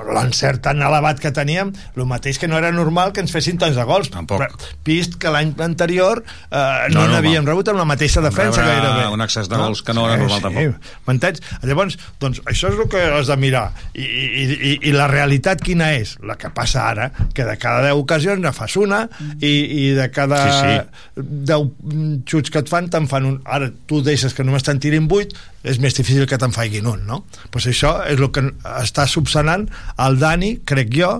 l'encert 0.00 0.62
tan 0.64 0.82
elevat 0.86 1.18
que 1.20 1.32
teníem 1.34 1.72
el 1.96 2.06
mateix 2.08 2.38
que 2.38 2.48
no 2.48 2.58
era 2.58 2.70
normal 2.72 3.12
que 3.12 3.22
ens 3.24 3.34
fessin 3.34 3.58
tants 3.60 3.76
de 3.76 3.84
gols 3.86 4.10
Tampoc. 4.14 4.46
vist 4.86 5.18
que 5.20 5.32
l'any 5.32 5.52
anterior 5.60 6.22
eh, 6.22 6.88
no, 6.90 7.00
No, 7.00 7.06
no, 7.06 7.14
n'havíem 7.14 7.46
rebut 7.46 7.68
amb 7.72 7.80
la 7.80 7.86
mateixa 7.88 8.22
defensa 8.24 8.62
rebre 8.64 8.80
gairebé 8.80 9.06
un 9.14 9.24
excés 9.24 9.48
de 9.50 9.58
gols 9.60 9.82
que 9.86 9.94
no 9.96 10.06
era 10.08 10.18
normal 10.20 10.42
tampoc. 10.44 10.90
M'entens? 11.06 11.42
Llavors, 11.66 11.96
doncs, 12.22 12.42
això 12.50 12.72
és 12.72 12.80
el 12.80 12.88
que 12.92 13.02
has 13.18 13.30
de 13.30 13.36
mirar. 13.40 13.66
I, 13.94 14.04
i, 14.04 14.44
i, 14.44 14.74
I 14.90 14.94
la 14.96 15.06
realitat 15.10 15.19
quina 15.64 15.90
és? 15.96 16.16
La 16.26 16.36
que 16.40 16.50
passa 16.54 16.84
ara, 16.88 17.10
que 17.34 17.44
de 17.46 17.56
cada 17.60 17.82
10 17.88 18.00
ocasions 18.02 18.42
ne 18.42 18.52
fas 18.56 18.76
una 18.80 19.02
i, 19.40 19.50
i 19.50 19.84
de 19.96 20.08
cada 20.14 20.40
Sí, 20.60 20.76
10 21.16 22.24
xuts 22.28 22.50
que 22.50 22.62
et 22.62 22.70
fan, 22.70 22.90
te'n 22.92 23.08
fan 23.10 23.26
un... 23.28 23.40
Ara 23.44 23.70
tu 23.86 24.00
deixes 24.04 24.34
que 24.36 24.46
només 24.46 24.64
te'n 24.66 24.80
tirin 24.82 25.08
8, 25.10 25.36
és 25.70 25.80
més 25.82 25.96
difícil 25.96 26.26
que 26.30 26.38
te'n 26.40 26.54
faiguin 26.54 26.88
un, 26.90 27.04
no? 27.06 27.24
Pues 27.50 27.68
això 27.70 28.00
és 28.08 28.20
el 28.20 28.30
que 28.34 28.46
està 28.78 29.06
subsanant 29.10 29.68
el 29.98 30.18
Dani, 30.20 30.56
crec 30.64 30.94
jo, 30.94 31.18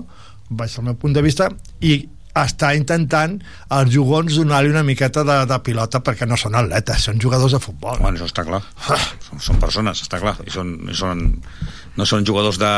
baix 0.49 0.75
del 0.75 0.89
meu 0.89 0.97
punt 0.99 1.15
de 1.15 1.23
vista, 1.25 1.49
i 1.81 2.01
està 2.37 2.71
intentant 2.77 3.37
als 3.75 3.91
jugons 3.91 4.37
donar-li 4.39 4.71
una 4.71 4.83
miqueta 4.87 5.23
de, 5.27 5.37
de 5.49 5.57
pilota 5.65 5.99
perquè 6.03 6.27
no 6.27 6.37
són 6.39 6.55
atletes, 6.55 7.07
són 7.09 7.19
jugadors 7.19 7.55
de 7.57 7.59
futbol. 7.63 7.99
Bueno, 7.99 8.15
això 8.15 8.29
està 8.29 8.45
clar. 8.47 8.61
són, 9.27 9.43
són 9.49 9.59
persones, 9.59 10.03
està 10.05 10.21
clar. 10.21 10.37
I 10.47 10.53
són, 10.53 10.77
i 10.87 10.95
són, 10.97 11.25
no 11.99 12.05
són 12.07 12.23
jugadors 12.25 12.55
de, 12.57 12.69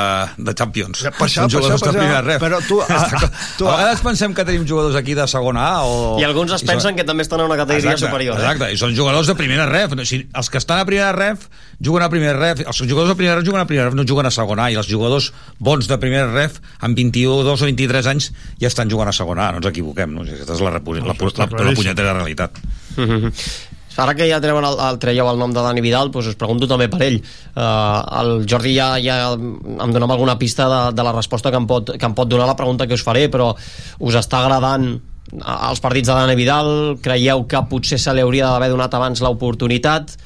de 0.41 0.53
Champions. 0.57 1.03
per 1.03 1.27
això, 1.27 1.43
són 1.43 1.49
per 1.49 1.53
jugadors 1.53 1.75
això, 1.75 1.85
per 1.85 1.91
de 1.93 1.99
primera 1.99 2.19
això. 2.19 2.27
ref. 2.27 2.41
Però 2.41 2.59
tu- 2.67 2.79
Està 2.81 2.95
a- 2.97 3.09
clar. 3.19 3.31
tu- 3.59 3.67
a 3.69 3.75
vegades 3.77 4.01
pensem 4.01 4.33
que 4.33 4.45
tenim 4.47 4.65
jugadors 4.67 4.95
aquí 4.97 5.13
de 5.13 5.27
segona 5.27 5.67
A 5.67 5.83
o... 5.85 6.17
I 6.19 6.23
alguns 6.25 6.51
es 6.55 6.63
i 6.63 6.65
són- 6.65 6.73
pensen 6.73 6.95
que 6.97 7.03
també 7.05 7.21
estan 7.21 7.39
a 7.41 7.45
una 7.45 7.55
categoria 7.59 7.91
exacte, 7.93 8.07
superior. 8.07 8.35
Eh? 8.39 8.41
Exacte, 8.41 8.71
i 8.73 8.77
són 8.81 8.95
jugadors 8.97 9.27
de 9.29 9.35
primera 9.37 9.67
ref. 9.69 9.93
O 9.93 10.05
sigui, 10.05 10.25
els 10.33 10.49
que 10.49 10.57
estan 10.57 10.79
a 10.81 10.85
primera 10.89 11.11
ref 11.13 11.45
juguen 11.83 12.03
a 12.03 12.09
primera 12.09 12.33
ref, 12.39 12.65
els 12.65 12.81
jugadors 12.81 13.09
de 13.13 13.15
primera 13.19 13.35
ref 13.37 13.45
juguen 13.45 13.61
a 13.61 13.67
primera 13.69 13.85
ref, 13.89 13.95
no 13.99 14.03
juguen 14.07 14.25
a 14.25 14.31
segona 14.31 14.65
A, 14.65 14.71
i 14.71 14.75
els 14.81 14.87
jugadors 14.89 15.31
bons 15.59 15.87
de 15.87 15.97
primera 16.01 16.27
ref, 16.33 16.57
amb 16.79 16.95
21, 16.97 17.43
2 17.43 17.61
o 17.61 17.65
23 17.69 18.07
anys, 18.07 18.31
ja 18.59 18.67
estan 18.71 18.89
jugant 18.89 19.09
a 19.09 19.13
segona 19.13 19.49
A, 19.49 19.51
no 19.51 19.61
ens 19.61 19.67
equivoquem, 19.69 20.09
no? 20.15 20.23
Aquesta 20.25 20.53
és 20.57 20.61
la, 20.63 20.71
repu- 20.79 20.95
la, 20.97 21.05
la, 21.13 21.13
la, 21.13 21.63
la 21.69 21.73
punyetera 21.77 22.13
realitat. 22.17 22.57
Ara 23.97 24.15
que 24.17 24.25
ja 24.29 24.41
treuen 24.41 24.65
el, 24.65 24.77
el 24.87 24.99
traieu 25.01 25.29
el 25.29 25.39
nom 25.39 25.53
de 25.53 25.61
Dani 25.61 25.83
Vidal, 25.85 26.09
doncs 26.13 26.31
us 26.31 26.39
pregunto 26.39 26.69
també 26.69 26.89
per 26.89 27.01
ell. 27.05 27.19
Uh, 27.53 28.01
el 28.21 28.33
Jordi 28.49 28.73
ja, 28.73 28.93
ja 29.03 29.17
em 29.33 29.93
donava 29.93 30.17
alguna 30.17 30.37
pista 30.41 30.67
de, 30.71 30.81
de 30.97 31.05
la 31.05 31.13
resposta 31.13 31.51
que 31.53 31.61
em, 31.61 31.69
pot, 31.69 31.93
que 31.97 32.09
em 32.09 32.17
pot 32.17 32.29
donar 32.29 32.49
la 32.49 32.57
pregunta 32.57 32.87
que 32.89 32.97
us 32.97 33.05
faré, 33.05 33.27
però 33.29 33.51
us 33.53 34.19
està 34.19 34.41
agradant 34.41 34.89
eh, 34.93 35.57
els 35.69 35.83
partits 35.83 36.09
de 36.09 36.17
Dani 36.17 36.37
Vidal? 36.39 36.71
Creieu 37.05 37.45
que 37.49 37.65
potser 37.69 38.01
se 38.01 38.15
li 38.15 38.25
hauria 38.25 38.49
d'haver 38.49 38.73
donat 38.73 38.97
abans 38.97 39.21
l'oportunitat? 39.25 40.17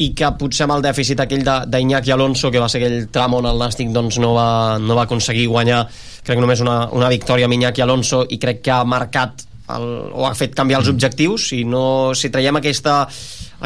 i 0.00 0.14
que 0.16 0.30
potser 0.40 0.64
amb 0.64 0.78
el 0.78 0.84
dèficit 0.84 1.20
aquell 1.20 1.42
d'Iñaki 1.44 2.12
Alonso, 2.14 2.48
que 2.48 2.60
va 2.62 2.70
ser 2.72 2.80
aquell 2.80 3.10
tram 3.12 3.34
on 3.36 3.48
el 3.50 3.60
Nàstic 3.60 3.90
doncs, 3.92 4.16
no, 4.22 4.32
va, 4.32 4.78
no 4.80 4.96
va 4.96 5.04
aconseguir 5.04 5.44
guanyar, 5.50 5.82
crec 6.24 6.40
només 6.40 6.62
una, 6.64 6.86
una 6.96 7.10
victòria 7.12 7.44
amb 7.44 7.58
Iñaki 7.58 7.84
Alonso 7.84 8.22
i 8.24 8.38
crec 8.40 8.62
que 8.64 8.72
ha 8.72 8.80
marcat 8.88 9.44
el, 9.76 9.86
o 10.12 10.26
ha 10.28 10.34
fet 10.38 10.54
canviar 10.56 10.80
els 10.82 10.90
objectius 10.92 11.48
si, 11.52 11.62
no, 11.68 12.12
si 12.18 12.30
traiem 12.32 12.58
aquesta, 12.60 13.02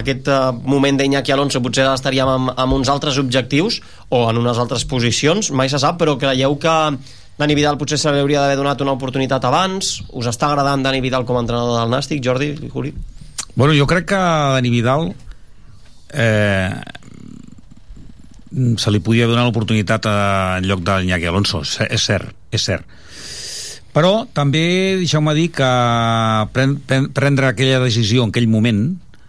aquest 0.00 0.30
uh, 0.30 0.52
moment 0.52 1.00
d'Iñaki 1.00 1.34
Alonso 1.34 1.62
potser 1.64 1.86
estaríem 1.90 2.30
amb, 2.30 2.54
amb 2.54 2.76
uns 2.76 2.90
altres 2.92 3.18
objectius 3.22 3.80
o 4.10 4.24
en 4.30 4.40
unes 4.42 4.60
altres 4.60 4.86
posicions, 4.90 5.52
mai 5.52 5.72
se 5.72 5.80
sap 5.82 6.00
però 6.00 6.16
creieu 6.20 6.58
que 6.60 6.76
Dani 7.34 7.56
Vidal 7.58 7.78
potser 7.80 7.98
se 7.98 8.12
li 8.14 8.22
hauria 8.22 8.44
d'haver 8.44 8.60
donat 8.60 8.82
una 8.84 8.94
oportunitat 8.94 9.44
abans 9.48 9.96
us 10.12 10.30
està 10.30 10.50
agradant 10.50 10.84
Dani 10.86 11.02
Vidal 11.04 11.26
com 11.26 11.38
a 11.38 11.44
entrenador 11.44 11.80
del 11.80 11.94
Nàstic 11.94 12.22
Jordi, 12.24 12.54
Juri? 12.72 12.94
Bueno, 13.54 13.74
jo 13.74 13.86
crec 13.90 14.10
que 14.10 14.20
Dani 14.58 14.70
Vidal 14.70 15.08
eh, 16.14 16.70
se 18.78 18.92
li 18.94 19.00
podia 19.02 19.26
donar 19.26 19.46
l'oportunitat 19.46 20.06
en 20.10 20.68
lloc 20.68 20.84
de 20.86 21.28
Alonso, 21.28 21.62
és 21.62 22.02
cert, 22.02 22.30
és 22.54 22.62
cert. 22.62 22.86
Però 23.94 24.24
també 24.34 24.64
deixeu-me 24.98 25.36
dir 25.36 25.50
que 25.54 25.70
pren, 26.54 26.78
pren, 26.82 27.08
prendre 27.14 27.50
aquella 27.50 27.78
decisió 27.84 28.24
en 28.24 28.32
aquell 28.34 28.50
moment, 28.50 28.82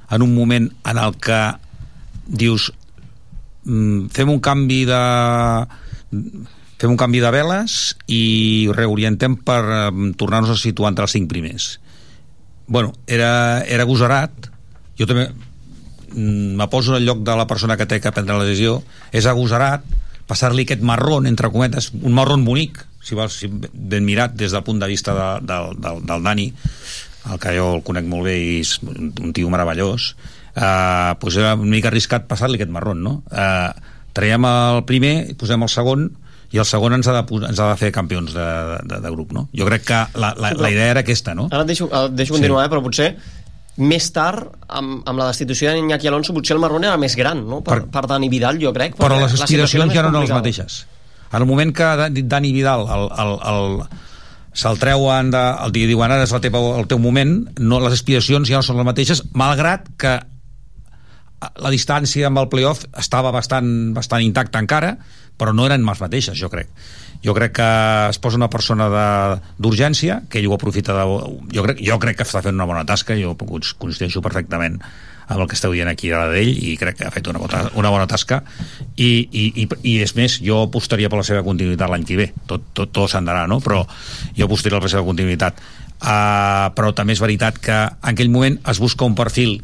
en 0.10 0.26
un 0.26 0.34
moment 0.34 0.72
en 0.90 1.02
el 1.02 1.18
que 1.22 1.40
dius 2.26 2.72
mm, 3.66 4.10
fem 4.14 4.32
un 4.34 4.42
canvi 4.42 4.82
de 4.90 5.02
fem 6.82 6.92
un 6.92 7.00
canvi 7.00 7.22
de 7.24 7.32
veles 7.34 7.96
i 8.12 8.24
reorientem 8.74 9.38
per 9.46 9.62
eh, 9.64 9.90
tornar-nos 10.18 10.56
a 10.56 10.62
situar 10.62 10.92
entre 10.92 11.06
els 11.06 11.14
cinc 11.14 11.30
primers. 11.30 11.76
Bueno, 12.68 12.94
era, 13.06 13.62
era 13.62 13.86
agosarat. 13.86 14.50
Jo 14.98 15.06
també 15.06 15.28
mm, 15.30 16.56
me 16.58 16.70
poso 16.74 16.96
en 16.96 17.04
el 17.04 17.08
lloc 17.08 17.22
de 17.28 17.38
la 17.38 17.48
persona 17.48 17.78
que 17.78 17.86
té 17.86 18.02
que 18.02 18.14
prendre 18.16 18.38
la 18.38 18.50
decisió. 18.50 18.80
És 19.14 19.30
agosarat 19.30 19.86
passar-li 20.26 20.66
aquest 20.66 20.82
marrón, 20.82 21.30
entre 21.30 21.52
cometes, 21.54 21.92
un 22.02 22.16
marrón 22.18 22.46
bonic, 22.46 22.82
si 23.06 23.18
vols, 23.18 23.38
si 23.38 23.50
ben 23.50 24.06
mirat 24.06 24.34
des 24.38 24.54
del 24.56 24.64
punt 24.66 24.82
de 24.82 24.90
vista 24.90 25.14
de, 25.14 25.28
de, 25.46 25.60
del, 25.84 26.02
del 26.10 26.26
Dani, 26.26 26.48
el 27.32 27.42
que 27.42 27.54
jo 27.58 27.76
el 27.78 27.84
conec 27.86 28.08
molt 28.10 28.26
bé 28.28 28.36
i 28.38 28.52
és 28.64 28.76
un, 28.86 29.32
tio 29.36 29.52
meravellós, 29.54 30.14
eh, 30.56 31.14
doncs 31.22 31.38
era 31.42 31.54
una 31.58 31.70
mica 31.70 31.92
arriscat 31.92 32.26
passar-li 32.30 32.58
aquest 32.60 32.74
marrón, 32.74 33.04
no? 33.06 33.20
Eh, 33.30 33.94
traiem 34.16 34.48
el 34.50 34.84
primer, 34.90 35.16
posem 35.38 35.66
el 35.66 35.72
segon, 35.72 36.10
i 36.54 36.62
el 36.62 36.68
segon 36.70 36.98
ens 36.98 37.10
ha 37.10 37.18
de, 37.20 37.24
ens 37.50 37.60
ha 37.60 37.72
de 37.74 37.78
fer 37.78 37.92
campions 37.94 38.34
de, 38.34 38.50
de, 38.90 39.00
de 39.06 39.14
grup, 39.14 39.34
no? 39.38 39.48
Jo 39.54 39.70
crec 39.70 39.86
que 39.90 40.02
la, 40.22 40.34
la, 40.40 40.54
la 40.58 40.74
idea 40.74 40.94
era 40.96 41.06
aquesta, 41.06 41.38
no? 41.38 41.50
Ara 41.52 41.66
et 41.66 41.74
deixo, 41.74 41.90
et 41.90 42.18
deixo 42.18 42.38
continuar, 42.38 42.66
eh, 42.66 42.74
però 42.74 42.82
potser 42.86 43.12
més 43.76 44.08
tard, 44.16 44.54
amb, 44.72 45.02
amb 45.04 45.20
la 45.20 45.30
destitució 45.34 45.74
d'Iñaki 45.76 46.08
Alonso, 46.08 46.34
potser 46.34 46.56
el 46.56 46.64
marrón 46.64 46.88
era 46.88 46.98
més 46.98 47.18
gran, 47.20 47.44
no? 47.46 47.62
Per, 47.62 47.84
per, 47.84 47.92
per 47.92 48.06
Dani 48.16 48.32
Vidal, 48.32 48.62
jo 48.62 48.74
crec. 48.74 48.98
però 48.98 49.20
les 49.20 49.36
aspiracions 49.36 49.92
ja 49.94 50.06
no 50.06 50.14
eren 50.14 50.22
les 50.24 50.38
mateixes 50.38 50.86
en 51.32 51.40
el 51.42 51.48
moment 51.50 51.74
que 51.76 51.88
Dani 52.24 52.52
Vidal 52.54 52.86
el, 52.88 53.08
el, 53.24 53.34
el, 53.52 53.82
se'l 54.56 54.78
treuen 54.80 55.32
de, 55.34 55.42
el 55.66 55.74
dia 55.76 55.88
diuen 55.90 56.12
ara 56.16 56.24
és 56.24 56.32
la 56.32 56.40
teva, 56.44 56.62
el 56.80 56.88
teu 56.88 57.00
moment 57.02 57.36
no, 57.60 57.82
les 57.84 57.98
aspiracions 57.98 58.48
ja 58.48 58.62
no 58.62 58.64
són 58.68 58.78
les 58.80 58.88
mateixes 58.88 59.24
malgrat 59.36 59.90
que 60.00 60.14
la 61.62 61.70
distància 61.70 62.30
amb 62.30 62.40
el 62.42 62.48
playoff 62.50 62.86
estava 62.98 63.30
bastant, 63.36 63.68
bastant 63.94 64.24
intacta 64.24 64.62
encara 64.64 64.96
però 65.38 65.52
no 65.54 65.66
eren 65.68 65.84
les 65.84 66.00
mateixes 66.00 66.38
jo 66.40 66.48
crec. 66.50 66.70
Jo 67.26 67.34
crec 67.36 67.52
que 67.58 67.66
es 68.14 68.20
posa 68.24 68.38
una 68.40 68.48
persona 68.50 68.88
d'urgència 69.60 70.22
que 70.32 70.40
ell 70.40 70.48
ho 70.48 70.56
aprofita 70.56 70.96
de, 70.96 71.04
jo, 71.52 71.66
crec, 71.66 71.82
jo 71.84 71.98
crec 72.00 72.18
que 72.22 72.24
està 72.28 72.40
fent 72.46 72.56
una 72.56 72.68
bona 72.70 72.86
tasca 72.88 73.18
jo 73.20 73.34
cons- 73.36 73.74
coincideixo 73.76 74.24
perfectament 74.24 74.80
amb 75.28 75.42
el 75.42 75.48
que 75.50 75.58
esteu 75.58 75.74
dient 75.74 75.90
aquí 75.90 76.12
ara 76.12 76.30
d'ell 76.34 76.52
i 76.54 76.76
crec 76.80 77.00
que 77.00 77.08
ha 77.08 77.14
fet 77.14 77.28
una 77.32 77.42
bona, 77.42 77.64
una 77.80 77.92
bona 77.94 78.08
tasca. 78.10 78.42
I, 78.96 79.10
i, 79.26 79.46
i, 79.64 79.68
i 79.92 79.96
és 80.06 80.16
més, 80.18 80.40
jo 80.46 80.64
apostaria 80.68 81.10
per 81.12 81.20
la 81.22 81.28
seva 81.28 81.44
continuïtat 81.46 81.92
l'any 81.92 82.06
que 82.08 82.20
ve. 82.20 82.30
Tot, 82.50 82.72
tot, 82.78 82.92
tot 82.94 83.12
s'andarà, 83.12 83.46
no? 83.52 83.60
però 83.64 83.84
jo 84.38 84.48
apostaria 84.48 84.80
per 84.80 84.90
la 84.90 84.94
seva 84.98 85.06
continuïtat. 85.08 85.62
Uh, 85.96 86.70
però 86.76 86.92
també 86.94 87.16
és 87.16 87.24
veritat 87.24 87.58
que 87.64 87.76
en 87.76 88.12
aquell 88.12 88.30
moment 88.30 88.60
es 88.70 88.82
busca 88.84 89.08
un 89.08 89.16
perfil 89.16 89.62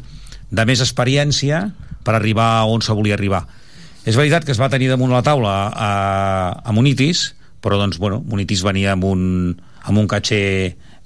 de 0.50 0.64
més 0.68 0.80
experiència 0.80 1.66
per 2.02 2.16
arribar 2.16 2.48
a 2.58 2.64
on 2.70 2.82
se 2.82 2.96
volia 2.96 3.14
arribar. 3.18 3.44
És 4.02 4.18
veritat 4.18 4.44
que 4.44 4.50
es 4.50 4.58
va 4.58 4.72
tenir 4.72 4.90
damunt 4.90 5.12
la 5.12 5.22
taula 5.22 5.54
a, 5.70 5.92
a 6.58 6.74
Munitis 6.74 7.30
però 7.62 7.78
doncs, 7.78 7.96
bueno, 8.02 8.20
Munitis 8.26 8.64
venia 8.66 8.96
amb 8.96 9.06
un, 9.06 9.22
amb 9.86 10.02
un 10.02 10.08
caché 10.10 10.42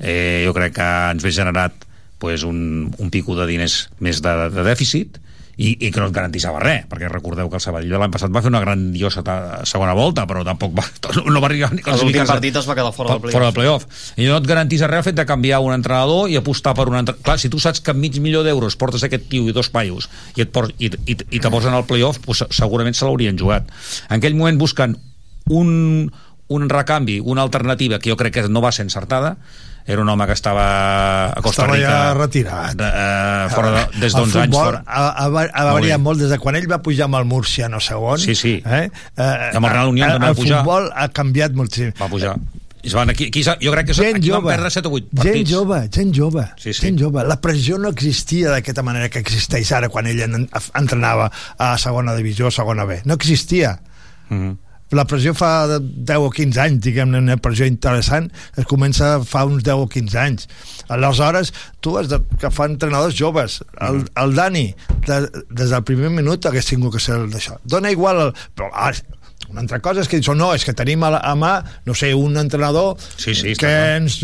eh, 0.01 0.43
jo 0.43 0.55
crec 0.57 0.79
que 0.81 0.89
ens 1.13 1.23
ve 1.23 1.33
generat 1.37 1.86
pues, 2.19 2.43
un, 2.45 2.93
un 2.99 3.11
pico 3.11 3.37
de 3.37 3.47
diners 3.49 3.87
més 4.01 4.23
de, 4.25 4.35
de 4.53 4.67
dèficit 4.67 5.21
i, 5.57 5.71
i 5.87 5.89
que 5.89 6.01
no 6.03 6.11
et 6.11 6.13
garantissava 6.13 6.61
res, 6.61 6.85
perquè 6.89 7.09
recordeu 7.09 7.49
que 7.49 7.57
el 7.57 7.63
Sabadell 7.65 7.93
de 7.95 8.01
l'any 8.01 8.13
passat 8.13 8.33
va 8.33 8.43
fer 8.45 8.51
una 8.51 8.61
grandiosa 8.61 9.23
segona 9.65 9.95
volta, 9.97 10.27
però 10.29 10.43
tampoc 10.45 10.75
va, 10.77 10.85
no 11.33 11.41
va 11.41 11.49
arribar 11.49 11.71
ni 11.73 11.85
A 11.85 11.97
l'últim 11.97 12.29
partit 12.29 12.59
es 12.61 12.69
va 12.69 12.77
quedar 12.77 12.93
fora 12.93 13.15
del 13.15 13.23
playoff. 13.25 13.37
fora 13.39 13.49
del 13.49 13.57
playoff. 13.57 13.87
I 14.21 14.29
no 14.29 14.37
et 14.37 14.49
garantís 14.49 14.85
res 14.85 15.01
el 15.01 15.07
fet 15.09 15.17
de 15.17 15.25
canviar 15.29 15.63
un 15.65 15.73
entrenador 15.73 16.29
i 16.29 16.37
apostar 16.37 16.75
per 16.77 16.89
un 16.91 16.99
entrenador. 17.01 17.25
Clar, 17.25 17.39
si 17.41 17.49
tu 17.53 17.61
saps 17.63 17.81
que 17.81 17.95
amb 17.95 18.05
mig 18.05 18.21
milió 18.21 18.45
d'euros 18.45 18.77
portes 18.77 19.07
aquest 19.09 19.31
tio 19.33 19.49
i 19.49 19.57
dos 19.57 19.73
paios 19.73 20.11
i, 20.35 20.45
et 20.45 20.53
por 20.53 20.69
i, 20.77 20.93
i, 20.93 21.17
i 21.17 21.41
te 21.41 21.53
posen 21.53 21.73
al 21.73 21.89
playoff, 21.89 22.21
pues, 22.25 22.45
segurament 22.53 22.97
se 22.97 23.09
l'haurien 23.09 23.41
jugat. 23.41 23.73
En 24.11 24.19
aquell 24.21 24.37
moment 24.37 24.61
busquen 24.61 24.99
un, 25.49 26.13
un 26.53 26.69
recanvi, 26.69 27.17
una 27.25 27.47
alternativa 27.47 27.99
que 27.99 28.13
jo 28.13 28.21
crec 28.21 28.37
que 28.37 28.49
no 28.53 28.61
va 28.61 28.77
ser 28.77 28.85
encertada, 28.85 29.39
era 29.87 30.03
un 30.03 30.09
home 30.09 30.27
que 30.27 30.33
estava 30.33 31.29
a 31.31 31.41
Costa 31.43 31.63
Estava 31.63 31.77
Rica 31.77 31.89
ja 31.89 32.15
retirat. 32.15 32.75
de, 32.77 32.85
eh, 32.87 33.49
fora 33.55 33.71
de, 33.71 34.01
des 34.01 34.15
El 34.15 34.21
d'11 34.25 34.41
anys 34.43 34.57
fora. 34.57 34.83
Ha, 34.87 35.07
ha, 35.07 35.25
ha 35.25 35.29
Molt 35.31 35.75
variat 35.75 35.99
bé. 35.99 36.03
molt 36.03 36.19
des 36.21 36.31
de 36.31 36.39
quan 36.39 36.57
ell 36.57 36.67
va 36.71 36.83
pujar 36.83 37.05
amb 37.05 37.15
el 37.17 37.25
Múrcia 37.25 37.69
no 37.69 37.81
segon 37.81 38.19
Sí, 38.19 38.35
sí. 38.35 38.63
eh? 38.67 38.91
Eh, 39.17 39.51
amb 39.55 39.65
el 39.67 39.73
Real 39.73 39.89
Unión 39.89 40.09
eh, 40.09 40.13
també 40.13 40.27
va 40.27 40.31
el 40.31 40.37
pujar. 40.37 40.59
futbol 40.59 40.91
ha 40.95 41.09
canviat 41.09 41.53
moltíssim 41.53 41.93
Va 42.01 42.09
pujar. 42.09 42.37
I 42.83 42.89
es 42.89 42.95
van 42.95 43.11
aquí, 43.11 43.27
aquí, 43.27 43.43
jo 43.43 43.73
crec 43.73 43.87
que 43.87 43.95
gent 43.95 44.17
aquí 44.17 44.29
jove, 44.31 44.45
van 44.47 44.55
perdre 44.57 44.71
7 44.71 44.87
o 44.87 44.93
8 44.95 45.09
gent 45.11 45.17
partits. 45.25 45.51
jove, 45.51 45.79
gent 45.91 46.13
jove, 46.15 46.45
Sí, 46.57 46.73
sí. 46.73 46.81
gent 46.83 47.01
jove. 47.01 47.25
La 47.27 47.41
pressió 47.41 47.79
no 47.79 47.89
existia 47.89 48.51
d'aquesta 48.51 48.83
manera 48.87 49.09
que 49.09 49.19
existeix 49.19 49.73
ara 49.73 49.89
quan 49.89 50.07
ell 50.07 50.21
en- 50.23 50.49
entrenava 50.75 51.31
a 51.59 51.77
segona 51.79 52.15
divisió 52.15 52.47
o 52.47 52.51
segona 52.51 52.85
B. 52.85 53.01
No 53.05 53.15
existia. 53.15 53.81
Mm 54.29 54.37
-hmm. 54.39 54.57
La 54.95 55.03
pressió 55.09 55.33
fa 55.35 55.67
de 55.67 55.81
10 55.83 56.23
o 56.23 56.31
15 56.31 56.61
anys, 56.63 56.79
diguem-ne, 56.85 57.19
una 57.25 57.37
pressió 57.43 57.67
interessant, 57.67 58.29
es 58.55 58.69
comença 58.71 59.17
fa 59.27 59.43
uns 59.49 59.65
10 59.67 59.83
o 59.83 59.89
15 59.91 60.21
anys. 60.23 60.47
Aleshores, 60.95 61.51
tu 61.83 61.97
has 61.99 62.07
de 62.13 62.21
que 62.39 62.53
fa 62.55 62.69
entrenadors 62.71 63.17
joves. 63.19 63.59
El, 63.83 64.05
el 64.23 64.37
Dani, 64.39 64.69
de, 65.09 65.21
des 65.51 65.75
del 65.75 65.83
primer 65.89 66.13
minut 66.15 66.47
hagués 66.47 66.71
tingut 66.71 66.95
que 66.95 67.03
ser 67.03 67.19
d'això. 67.33 67.59
Dona 67.67 67.91
igual... 67.91 68.29
El, 68.29 68.35
però, 68.55 68.71
ah, 68.75 68.93
una 69.51 69.63
altra 69.63 69.81
cosa 69.83 70.03
és 70.03 70.09
que 70.11 70.21
dius, 70.21 70.31
no, 70.39 70.53
és 70.55 70.65
que 70.67 70.75
tenim 70.75 71.03
a, 71.07 71.11
la, 71.17 71.21
a 71.23 71.35
mà, 71.39 71.57
no 71.87 71.95
sé, 71.95 72.13
un 72.15 72.39
entrenador 72.41 72.95
Sí, 73.17 73.35
sí, 73.35 73.55
que 73.55 73.67
clar. 73.67 73.99
ens... 73.99 74.21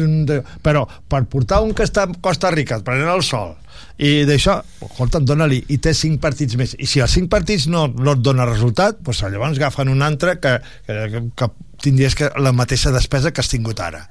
Però 0.62 0.86
per 1.10 1.24
portar 1.30 1.60
un 1.66 1.74
que 1.74 1.86
està 1.86 2.06
a 2.06 2.14
Costa 2.22 2.50
Rica 2.54 2.80
prenent 2.86 3.10
el 3.12 3.26
sol 3.26 3.56
i 4.02 4.24
d'això, 4.28 4.58
escolta'm, 4.86 5.26
dona-li 5.28 5.60
i 5.74 5.78
té 5.82 5.92
cinc 5.96 6.20
partits 6.22 6.56
més, 6.60 6.74
i 6.78 6.88
si 6.90 7.02
els 7.04 7.12
cinc 7.14 7.30
partits 7.32 7.68
no, 7.70 7.86
no 7.92 8.16
et 8.16 8.24
dona 8.24 8.46
resultat, 8.48 9.02
doncs 9.02 9.22
llavors 9.26 9.58
agafen 9.60 9.92
un 9.92 10.02
altre 10.02 10.38
que, 10.42 10.56
que, 10.86 11.22
que 11.38 11.50
tindries 11.82 12.16
que, 12.18 12.30
la 12.42 12.54
mateixa 12.56 12.94
despesa 12.94 13.32
que 13.32 13.42
has 13.42 13.52
tingut 13.52 13.80
ara 13.82 14.06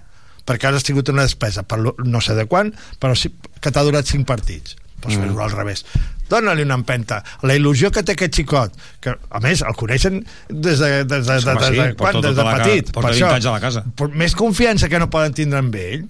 perquè 0.45 0.67
ara 0.67 0.79
has 0.79 0.85
tingut 0.87 1.09
una 1.13 1.27
despesa 1.27 1.61
per 1.63 1.77
no 1.81 2.21
sé 2.21 2.33
de 2.35 2.47
quan, 2.49 2.71
però 2.99 3.13
sí 3.15 3.29
que 3.61 3.71
t'ha 3.71 3.83
durat 3.85 4.07
cinc 4.09 4.25
partits 4.27 4.75
doncs 5.01 5.17
mm. 5.17 5.21
fer-ho 5.21 5.43
al 5.45 5.53
revés 5.53 5.85
dona-li 6.31 6.63
una 6.63 6.77
empenta, 6.79 7.19
la 7.43 7.55
il·lusió 7.57 7.91
que 7.91 8.03
té 8.07 8.15
aquest 8.15 8.39
xicot 8.39 8.77
que 9.03 9.13
a 9.13 9.41
més 9.43 9.63
el 9.67 9.75
coneixen 9.77 10.21
des 10.49 10.79
de, 10.79 11.03
des 11.03 11.27
de, 11.27 11.37
Sí, 11.41 11.45
de, 11.45 11.51
home, 11.51 11.59
de, 11.59 11.67
sí, 11.67 11.81
de, 11.81 11.95
quan? 11.99 12.15
des 12.15 12.29
de 12.29 12.33
tota 12.37 12.55
ca- 12.55 12.63
petit 12.63 12.91
porta 12.95 13.09
per 13.09 13.13
20 13.17 13.25
això. 13.25 13.31
anys 13.35 13.49
a 13.49 13.55
la 13.57 13.61
casa. 13.63 13.83
Més 14.23 14.35
confiança 14.39 14.89
que 14.91 15.01
no 15.01 15.09
poden 15.11 15.35
tindre 15.35 15.59
amb 15.59 15.75
ell 15.75 16.07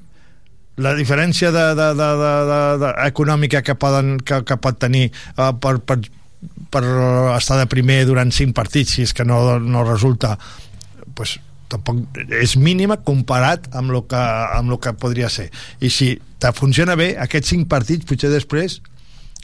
la 0.77 0.93
diferència 0.95 1.51
de, 1.51 1.65
de, 1.75 1.87
de, 1.99 2.09
de, 2.21 2.31
de, 2.49 2.61
de, 2.83 2.89
econòmica 3.07 3.61
que, 3.61 3.75
poden, 3.75 4.17
que, 4.23 4.41
que 4.47 4.57
pot 4.57 4.79
tenir 4.79 5.09
uh, 5.35 5.51
per, 5.51 5.77
per, 5.83 5.99
per 6.71 6.83
estar 7.35 7.59
de 7.59 7.67
primer 7.69 8.03
durant 8.09 8.31
cinc 8.33 8.55
partits 8.57 8.95
si 8.95 9.05
és 9.07 9.13
que 9.13 9.27
no, 9.27 9.59
no 9.59 9.83
resulta 9.87 10.37
pues, 11.15 11.37
tampoc 11.71 12.21
és 12.41 12.55
mínima 12.59 12.99
comparat 13.07 13.69
amb 13.77 13.93
el 13.93 14.03
que, 14.09 14.21
amb 14.57 14.73
el 14.73 14.79
que 14.83 14.95
podria 14.99 15.29
ser. 15.31 15.49
I 15.79 15.91
si 15.93 16.13
te 16.41 16.51
funciona 16.57 16.97
bé 16.99 17.13
aquests 17.21 17.53
cinc 17.53 17.69
partits 17.71 18.07
potser 18.07 18.31
després 18.33 18.79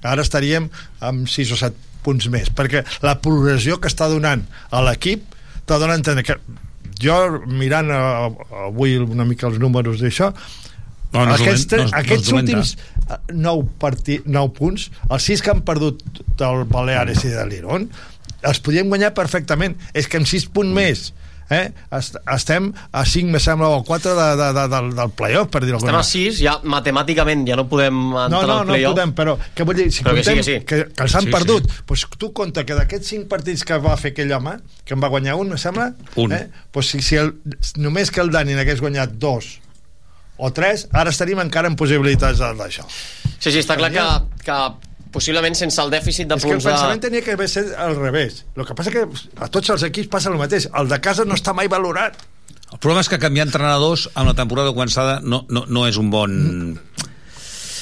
ara 0.06 0.24
estaríem 0.26 0.70
amb 1.04 1.28
6 1.30 1.54
o 1.56 1.60
7 1.60 2.02
punts 2.06 2.30
més 2.34 2.52
perquè 2.54 2.84
la 3.04 3.18
progressió 3.24 3.80
que 3.82 3.90
està 3.92 4.08
donant 4.12 4.44
a 4.72 4.84
l'equip 4.86 5.26
t'ha 5.68 5.80
donat 5.82 5.98
a 5.98 6.00
entendre 6.00 6.26
que 6.28 6.38
jo 7.02 7.18
mirant 7.48 7.92
uh, 7.94 8.30
avui 8.68 8.98
una 9.02 9.26
mica 9.28 9.50
els 9.50 9.60
números 9.62 10.02
d'això 10.02 10.32
No, 11.14 11.24
no 11.26 11.34
aquests, 11.38 11.68
dolent, 11.72 11.88
no 11.90 11.96
no 11.96 12.02
aquests 12.04 12.30
dolenta. 12.30 12.58
últims 12.58 12.78
9, 13.32 13.68
parti, 13.80 14.20
9 14.26 14.54
punts 14.58 14.90
els 15.10 15.30
6 15.32 15.42
que 15.46 15.54
han 15.56 15.62
perdut 15.68 16.04
del 16.40 16.66
Baleares 16.68 17.24
i 17.24 17.32
de 17.32 17.46
l'Iron 17.48 17.88
els 18.48 18.60
podíem 18.62 18.90
guanyar 18.92 19.14
perfectament 19.18 19.78
és 19.98 20.08
que 20.12 20.20
amb 20.20 20.28
6 20.30 20.50
punts 20.54 20.76
més 20.76 21.06
eh? 21.50 21.70
est 21.96 22.18
estem 22.36 22.68
a 22.92 23.06
5 23.08 23.32
me 23.32 23.40
sembla 23.40 23.70
o 23.72 23.80
4 23.88 24.14
de, 24.18 24.26
de, 24.42 24.48
de, 24.58 24.66
del, 24.74 24.90
del 24.98 25.14
playoff 25.16 25.48
per 25.54 25.62
dir-ho 25.64 25.80
Estem 25.80 25.96
a 25.96 26.04
6, 26.04 26.42
ja 26.44 26.58
matemàticament 26.68 27.46
ja 27.48 27.56
no 27.56 27.64
podem 27.72 28.02
entrar 28.12 28.28
no, 28.34 28.42
no, 28.44 28.58
al 28.60 28.68
no 28.68 28.74
playoff. 28.76 28.98
podem, 28.98 29.14
però 29.16 29.38
que 29.56 29.64
vull 29.70 29.80
dir, 29.80 29.88
si 29.96 30.04
Però 30.04 30.14
que 30.20 30.26
sí, 30.28 30.36
que 30.36 30.44
sí. 30.44 30.58
que, 30.68 30.82
que 30.92 31.06
els 31.08 31.16
han 31.16 31.24
Sí, 31.24 31.32
sí, 31.32 31.36
perdut, 31.38 31.70
sí. 31.72 31.84
Pues 31.88 32.04
tu 32.20 32.34
compta 32.36 32.66
que 32.68 32.76
d'aquests 32.76 33.14
5 33.16 33.30
partits 33.32 33.64
que 33.64 33.80
va 33.80 33.96
fer 33.96 34.12
aquell 34.12 34.36
home, 34.36 34.58
que 34.84 34.94
en 34.94 35.02
va 35.02 35.08
guanyar 35.16 35.38
un, 35.40 35.48
me 35.56 35.58
sembla, 35.58 35.94
Un. 36.20 36.36
Eh? 36.36 36.50
Pues 36.76 36.92
si, 36.92 37.00
si 37.02 37.16
el, 37.16 37.32
només 37.80 38.12
que 38.12 38.20
el 38.22 38.30
Dani 38.36 38.54
n'hagués 38.60 38.84
guanyat 38.84 39.16
dos 39.16 39.54
o 40.38 40.52
tres, 40.54 40.88
ara 40.94 41.10
estaríem 41.14 41.40
encara 41.44 41.68
en 41.72 41.76
possibilitats 41.80 42.40
de- 42.40 42.54
d'això. 42.60 42.86
Sí, 43.40 43.52
sí, 43.52 43.60
està 43.60 43.78
clar 43.78 43.92
que, 43.94 44.06
que 44.46 44.58
possiblement 45.14 45.56
sense 45.58 45.82
el 45.82 45.90
dèficit 45.94 46.28
de 46.30 46.36
És 46.38 46.44
que 46.44 46.50
el 46.50 46.56
punts 46.58 46.66
de... 46.66 46.72
pensament 46.72 47.02
tenia 47.02 47.22
que 47.26 47.34
haver 47.38 47.48
set 47.50 47.72
al 47.78 47.96
revés. 47.98 48.44
El 48.56 48.66
que 48.68 48.76
passa 48.78 48.92
que 48.94 49.06
a 49.08 49.48
tots 49.54 49.70
els 49.74 49.84
equips 49.88 50.10
passa 50.14 50.30
el 50.30 50.38
mateix. 50.38 50.68
El 50.78 50.90
de 50.92 51.00
casa 51.02 51.26
no 51.26 51.34
està 51.38 51.54
mai 51.58 51.70
valorat. 51.72 52.18
El 52.68 52.80
problema 52.84 53.00
és 53.02 53.08
que 53.10 53.18
canviar 53.22 53.46
entrenadors 53.48 54.10
amb 54.14 54.28
la 54.28 54.36
temporada 54.36 54.74
començada 54.76 55.22
no, 55.24 55.46
no, 55.50 55.64
no 55.68 55.86
és 55.88 55.98
un 55.98 56.10
bon... 56.12 56.34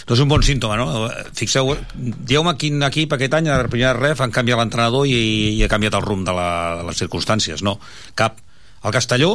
No 0.06 0.14
és 0.14 0.20
un 0.22 0.30
bon 0.30 0.44
símptoma, 0.46 0.76
no? 0.78 1.08
Fixeu, 1.34 1.72
dieu-me 1.98 2.52
quin 2.62 2.78
equip 2.86 3.16
aquest 3.16 3.34
any, 3.40 3.48
a 3.50 3.56
la 3.58 3.70
primera 3.72 3.96
ref, 3.98 4.20
han 4.22 4.30
canviat 4.30 4.60
l'entrenador 4.62 5.08
i, 5.10 5.16
i 5.58 5.64
ha 5.66 5.70
canviat 5.72 5.96
el 5.98 6.04
rumb 6.06 6.28
de, 6.28 6.36
la, 6.38 6.50
de 6.78 6.84
les 6.92 7.00
circumstàncies, 7.02 7.64
no? 7.66 7.80
Cap. 8.14 8.38
El 8.86 8.94
Castelló 8.94 9.32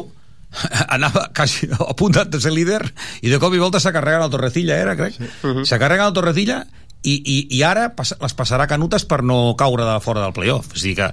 anava 0.96 1.28
quasi 1.36 1.68
a 1.70 1.94
punt 1.96 2.18
de 2.30 2.40
ser 2.42 2.52
líder 2.52 2.82
i 3.22 3.30
de 3.30 3.38
cop 3.42 3.54
i 3.54 3.62
volta 3.62 3.80
s'ha 3.80 3.94
carregat 3.94 4.26
el 4.26 4.32
Torrecilla, 4.34 4.78
era, 4.78 4.96
crec. 4.98 5.16
Sí. 5.16 5.66
S'ha 5.68 5.78
carregat 5.78 6.10
el 6.10 6.16
Torrecilla 6.16 6.64
i, 7.02 7.14
i, 7.16 7.36
i 7.56 7.62
ara 7.64 7.90
pas, 7.96 8.14
les 8.20 8.36
passarà 8.36 8.66
canutes 8.70 9.06
per 9.08 9.22
no 9.24 9.54
caure 9.58 9.86
de 9.86 10.00
fora 10.04 10.24
del 10.24 10.34
playoff. 10.36 10.74
És 10.76 10.84
dir 10.84 10.96
que 10.98 11.10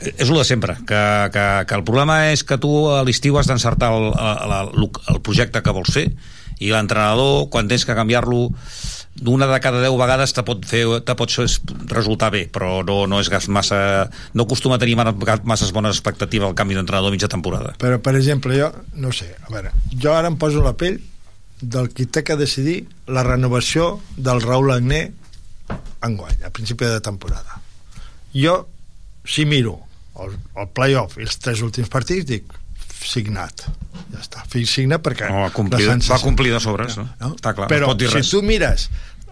és 0.00 0.28
el 0.28 0.36
de 0.36 0.44
sempre, 0.48 0.76
que, 0.88 1.00
que, 1.32 1.46
que 1.68 1.76
el 1.76 1.84
problema 1.84 2.30
és 2.32 2.42
que 2.46 2.56
tu 2.60 2.72
a 2.88 3.02
l'estiu 3.04 3.36
has 3.36 3.48
d'encertar 3.50 3.92
el, 3.92 4.08
el, 4.12 4.54
el, 4.56 4.86
el 5.12 5.20
projecte 5.24 5.60
que 5.62 5.74
vols 5.76 5.92
fer 5.92 6.06
i 6.60 6.70
l'entrenador, 6.72 7.48
quan 7.52 7.68
tens 7.68 7.86
que 7.88 7.96
canviar-lo 7.96 8.48
d'una 9.14 9.46
de 9.50 9.58
cada 9.60 9.80
10 9.82 9.96
vegades 9.98 10.32
te 10.32 10.42
pot, 10.46 10.62
fer, 10.64 10.84
te 11.04 11.14
pot 11.18 11.32
resultar 11.90 12.30
bé, 12.32 12.44
però 12.52 12.80
no, 12.86 13.02
no 13.10 13.20
és 13.20 13.48
massa... 13.48 14.08
no 14.34 14.46
acostuma 14.46 14.78
a 14.78 14.82
tenir 14.82 14.96
massa 14.96 15.70
bones 15.74 15.98
expectatives 15.98 16.48
al 16.48 16.56
canvi 16.56 16.78
d'entrenador 16.78 17.12
mitja 17.12 17.28
temporada. 17.28 17.74
Però, 17.82 17.98
per 17.98 18.14
exemple, 18.16 18.56
jo, 18.56 18.70
no 18.94 19.12
sé, 19.12 19.34
a 19.42 19.52
veure, 19.52 19.74
jo 19.92 20.14
ara 20.14 20.30
em 20.30 20.38
poso 20.40 20.62
la 20.64 20.76
pell 20.78 21.00
del 21.60 21.90
qui 21.92 22.06
té 22.06 22.22
que 22.24 22.38
decidir 22.40 22.86
la 23.06 23.24
renovació 23.26 23.98
del 24.16 24.40
Raúl 24.40 24.72
Agné 24.72 25.10
enguany, 26.06 26.40
a 26.46 26.50
principi 26.54 26.88
de 26.88 27.02
temporada. 27.04 27.60
Jo, 28.32 28.62
si 29.26 29.44
miro 29.44 29.76
el, 30.22 30.38
el 30.56 30.70
play-off 30.72 31.18
i 31.18 31.26
els 31.26 31.36
tres 31.42 31.60
últims 31.66 31.90
partits, 31.92 32.26
dic, 32.30 32.59
signat. 33.06 33.66
Ja 34.10 34.20
està, 34.22 34.42
signa 34.66 34.98
perquè... 35.02 35.28
No, 35.30 35.44
va, 35.46 35.52
complir, 35.54 35.86
va 35.88 36.18
complir 36.22 36.52
de 36.52 36.60
sobres, 36.60 36.96
no? 36.98 37.06
no? 37.20 37.34
Està 37.36 37.54
clar, 37.56 37.68
Però 37.70 37.86
no 37.88 37.94
pot 37.94 38.02
dir 38.02 38.10
si 38.10 38.20
res. 38.20 38.30
tu 38.32 38.42
mires 38.42 38.88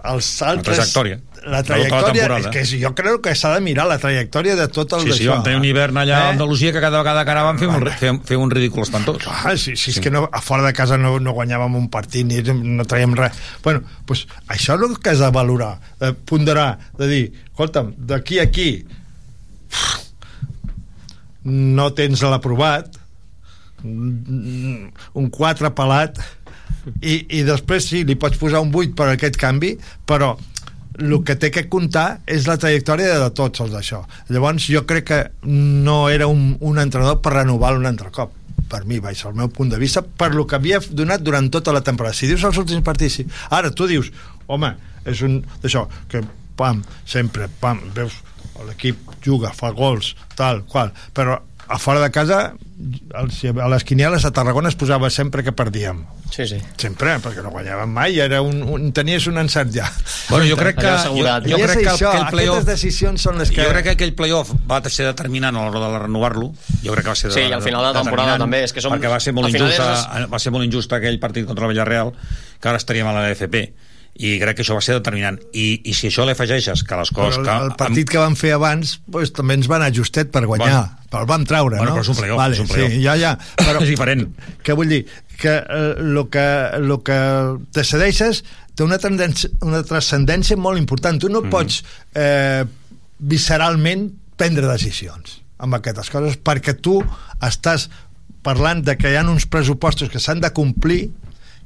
els 0.09 0.29
altres... 0.47 0.77
La 0.79 0.85
trajectòria. 0.85 1.19
La 1.39 1.51
la 1.59 1.63
trajectòria, 1.63 2.27
temporada. 2.27 2.51
és 2.51 2.71
que 2.71 2.81
jo 2.83 2.91
crec 2.99 3.21
que 3.23 3.33
s'ha 3.39 3.51
de 3.55 3.61
mirar 3.63 3.87
la 3.91 3.97
trajectòria 4.03 4.55
de 4.59 4.67
tot 4.75 4.93
el 4.97 5.05
Sí, 5.07 5.17
sí, 5.21 5.27
vam 5.31 5.43
tenir 5.47 5.59
un 5.59 5.67
hivern 5.67 5.99
allà 6.03 6.17
a 6.19 6.27
Eh? 6.29 6.33
Andalusia 6.35 6.73
que 6.75 6.83
cada 6.83 6.99
vegada 7.03 7.25
que 7.25 7.35
anàvem 7.35 7.59
fem 7.63 7.75
un, 7.75 7.87
fem, 8.01 8.21
fem 8.27 8.43
un 8.43 8.51
ridícul 8.51 8.83
espantós. 8.83 9.21
Clar, 9.23 9.57
si, 9.59 9.75
si 9.79 9.91
és 9.95 10.01
que 10.03 10.11
no, 10.15 10.25
a 10.31 10.43
fora 10.43 10.67
de 10.67 10.73
casa 10.77 10.99
no, 10.99 11.17
no 11.23 11.35
guanyàvem 11.37 11.79
un 11.79 11.89
partit 11.95 12.27
ni 12.27 12.43
no 12.43 12.87
traiem 12.91 13.15
res. 13.19 13.39
Bueno, 13.65 13.83
pues, 14.07 14.27
això 14.47 14.79
és 14.79 14.87
el 14.89 14.99
que 15.03 15.15
has 15.15 15.23
de 15.23 15.31
valorar, 15.35 15.77
de 16.03 16.13
ponderar, 16.15 16.71
de 16.99 17.11
dir, 17.11 17.25
escolta'm, 17.51 17.95
d'aquí 17.99 18.39
a 18.43 18.49
aquí 18.49 18.71
no 21.49 21.91
tens 21.97 22.23
l'aprovat, 22.27 22.98
un 23.85 25.31
4 25.31 25.73
pelat, 25.77 26.21
i, 27.03 27.21
i 27.39 27.43
després 27.47 27.91
sí, 27.91 28.05
li 28.07 28.17
pots 28.19 28.39
posar 28.41 28.63
un 28.65 28.73
8 28.75 28.97
per 28.99 29.11
aquest 29.13 29.39
canvi, 29.41 29.75
però 30.09 30.35
el 30.99 31.15
que 31.23 31.37
té 31.39 31.53
que 31.55 31.69
comptar 31.71 32.21
és 32.27 32.49
la 32.51 32.57
trajectòria 32.59 33.21
de 33.23 33.31
tots 33.37 33.63
els 33.63 33.71
d'això. 33.71 34.03
Llavors 34.35 34.67
jo 34.67 34.83
crec 34.89 35.07
que 35.07 35.21
no 35.47 36.09
era 36.11 36.27
un, 36.27 36.57
un 36.59 36.81
entrenador 36.83 37.21
per 37.23 37.37
renovar 37.37 37.77
un 37.79 37.87
altre 37.87 38.11
cop 38.15 38.35
per 38.69 38.83
mi, 38.85 38.99
vaig, 39.01 39.21
al 39.25 39.37
meu 39.39 39.49
punt 39.49 39.71
de 39.73 39.79
vista, 39.81 40.03
per 40.03 40.35
lo 40.35 40.45
que 40.47 40.59
havia 40.59 40.81
donat 40.91 41.23
durant 41.25 41.49
tota 41.51 41.73
la 41.73 41.81
temporada. 41.85 42.17
Si 42.17 42.29
dius 42.29 42.45
els 42.45 42.59
últims 42.61 42.85
partits, 42.85 43.21
sí. 43.21 43.25
Ara, 43.55 43.71
tu 43.73 43.89
dius, 43.89 44.11
home, 44.47 44.75
és 45.09 45.23
un 45.25 45.39
d'això, 45.63 45.87
que 46.11 46.21
pam, 46.59 46.83
sempre, 47.09 47.49
pam, 47.63 47.81
veus, 47.97 48.19
l'equip 48.67 49.15
juga, 49.25 49.55
fa 49.55 49.71
gols, 49.73 50.13
tal, 50.37 50.65
qual, 50.69 50.93
però 51.15 51.39
a 51.69 51.79
fora 51.79 52.01
de 52.01 52.11
casa 52.11 52.55
els- 53.15 53.45
a 53.45 53.69
les 53.69 53.85
quinieles 53.85 54.25
a 54.25 54.31
Tarragona 54.33 54.69
es 54.71 54.77
posava 54.77 55.11
sempre 55.11 55.43
que 55.45 55.53
perdíem. 55.53 56.05
Sí, 56.31 56.47
sí. 56.47 56.59
sempre, 56.77 57.15
perquè 57.25 57.41
no 57.43 57.49
guanyàvem 57.51 57.89
mai 57.89 58.19
era 58.21 58.43
un, 58.45 58.61
un, 58.63 58.91
tenies 58.93 59.27
un 59.27 59.39
encert 59.41 59.71
ja. 59.75 59.87
Bueno, 60.29 60.45
jo 60.47 60.57
crec 60.61 60.77
que, 60.77 60.91
jo, 61.09 61.15
jo 61.17 61.57
és 61.57 61.71
crec 61.71 61.79
que, 61.81 61.89
això, 61.91 62.11
aquell 62.13 62.31
playoff 62.31 62.59
aquestes 62.59 62.67
decisions 62.83 63.23
són 63.25 63.39
les 63.41 63.51
que 63.51 63.65
jo 63.65 63.71
crec 63.73 63.85
que 63.89 63.95
aquell 63.97 64.13
playoff 64.15 64.53
va 64.71 64.83
ser 64.93 65.07
determinant 65.09 65.57
a 65.57 65.65
l'hora 65.71 65.89
de 65.95 65.99
renovar-lo. 66.05 66.53
Jo 66.85 66.93
crec 66.93 67.05
que 67.09 67.15
va 67.15 67.17
ser 67.17 67.33
Sí, 67.33 67.41
i 67.49 67.53
al 67.53 67.63
final 67.65 67.81
de 67.83 67.93
la 67.95 68.03
temporada 68.03 68.37
també, 68.39 68.63
és 68.65 68.73
que 68.77 68.81
som- 68.85 68.93
perquè 68.93 69.09
va 69.11 69.19
ser 69.21 69.33
molt 69.33 69.49
injusta 69.49 70.27
va 70.31 70.39
ser 70.39 70.53
molt 70.53 70.65
injust 70.69 70.93
aquell 70.93 71.19
partit 71.19 71.47
contra 71.47 71.65
el 71.67 71.73
Villarreal 71.73 72.13
que 72.61 72.69
ara 72.69 72.77
estaríem 72.77 73.07
a 73.09 73.13
la 73.17 73.25
LFP 73.31 73.73
i 74.19 74.35
crec 74.41 74.59
que 74.59 74.65
això 74.65 74.75
va 74.75 74.83
ser 74.83 74.97
determinant 74.99 75.39
i, 75.53 75.67
i 75.87 75.95
si 75.95 76.09
això 76.11 76.25
li 76.27 76.35
afegeixes 76.35 76.83
que 76.83 76.99
les 76.99 77.13
coses 77.15 77.39
Però 77.39 77.55
el, 77.55 77.69
el 77.71 77.77
partit 77.79 78.11
que 78.11 78.19
van 78.19 78.35
fer 78.39 78.51
abans 78.57 78.97
pues, 79.07 79.31
també 79.35 79.55
ens 79.59 79.69
va 79.71 79.79
anar 79.79 79.93
justet 79.95 80.33
per 80.35 80.43
guanyar 80.47 80.69
Bueno. 80.69 81.07
però 81.09 81.23
el 81.23 81.31
vam 81.31 81.45
traure, 81.49 81.79
Bueno, 81.79 81.93
no? 81.93 81.97
però 81.97 82.05
és 82.05 82.11
un 82.13 82.19
playoff, 82.19 82.41
vale, 82.43 82.57
és 82.57 82.63
un 82.65 82.69
playoff. 82.69 82.93
Sí, 82.93 83.03
ja, 83.05 83.15
ja. 83.17 83.31
Però, 83.63 83.81
És 83.85 83.93
diferent. 83.95 84.27
Què 84.67 84.75
vull 84.77 84.91
dir? 84.93 85.03
Que 85.39 85.55
el 85.73 86.19
que, 86.35 86.47
lo 86.85 86.99
que 87.07 87.19
decideixes 87.79 88.43
té 88.75 88.85
una, 88.85 88.99
tendència, 89.01 89.51
una 89.65 89.81
transcendència 89.87 90.59
molt 90.61 90.79
important. 90.83 91.17
Tu 91.23 91.31
no 91.33 91.41
mm. 91.47 91.55
pots 91.55 91.81
eh, 92.19 92.67
visceralment 93.19 94.11
prendre 94.39 94.69
decisions 94.71 95.39
amb 95.59 95.79
aquestes 95.79 96.11
coses 96.15 96.37
perquè 96.45 96.77
tu 96.79 97.01
estàs 97.43 97.89
parlant 98.47 98.85
de 98.87 98.95
que 98.99 99.11
hi 99.11 99.17
ha 99.19 99.25
uns 99.27 99.49
pressupostos 99.51 100.13
que 100.13 100.23
s'han 100.23 100.45
de 100.45 100.53
complir 100.55 101.09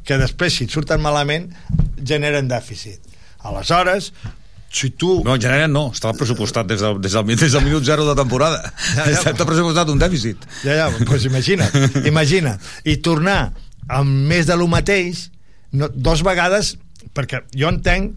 que 0.06 0.18
després, 0.20 0.54
si 0.54 0.66
et 0.66 0.74
surten 0.74 1.02
malament, 1.02 1.50
generen 2.02 2.48
dèficit. 2.50 3.12
Aleshores, 3.48 4.12
si 4.72 4.90
tu... 4.90 5.20
no, 5.24 5.34
en 5.36 5.42
general 5.42 5.70
no, 5.70 5.90
estava 5.92 6.16
pressupostat 6.16 6.66
des 6.70 6.80
del, 6.80 6.96
des 7.02 7.12
del, 7.12 7.26
des 7.36 7.52
del 7.52 7.64
minut 7.66 7.84
zero 7.84 8.06
de 8.08 8.14
temporada 8.16 8.62
Ja, 8.96 9.04
ja. 9.04 9.18
està 9.20 9.44
pressupostat 9.44 9.90
un 9.92 10.00
dèficit 10.00 10.46
Ja, 10.64 10.78
ja, 10.78 10.86
doncs 10.96 11.26
imagina't, 11.28 11.76
imagina't. 12.08 12.70
I 12.88 12.96
tornar 13.04 13.52
amb 13.92 14.08
més 14.30 14.48
de 14.48 14.56
lo 14.56 14.70
mateix, 14.72 15.26
no, 15.76 15.90
dos 15.92 16.22
vegades, 16.24 16.76
perquè 17.12 17.42
jo 17.52 17.68
entenc 17.68 18.16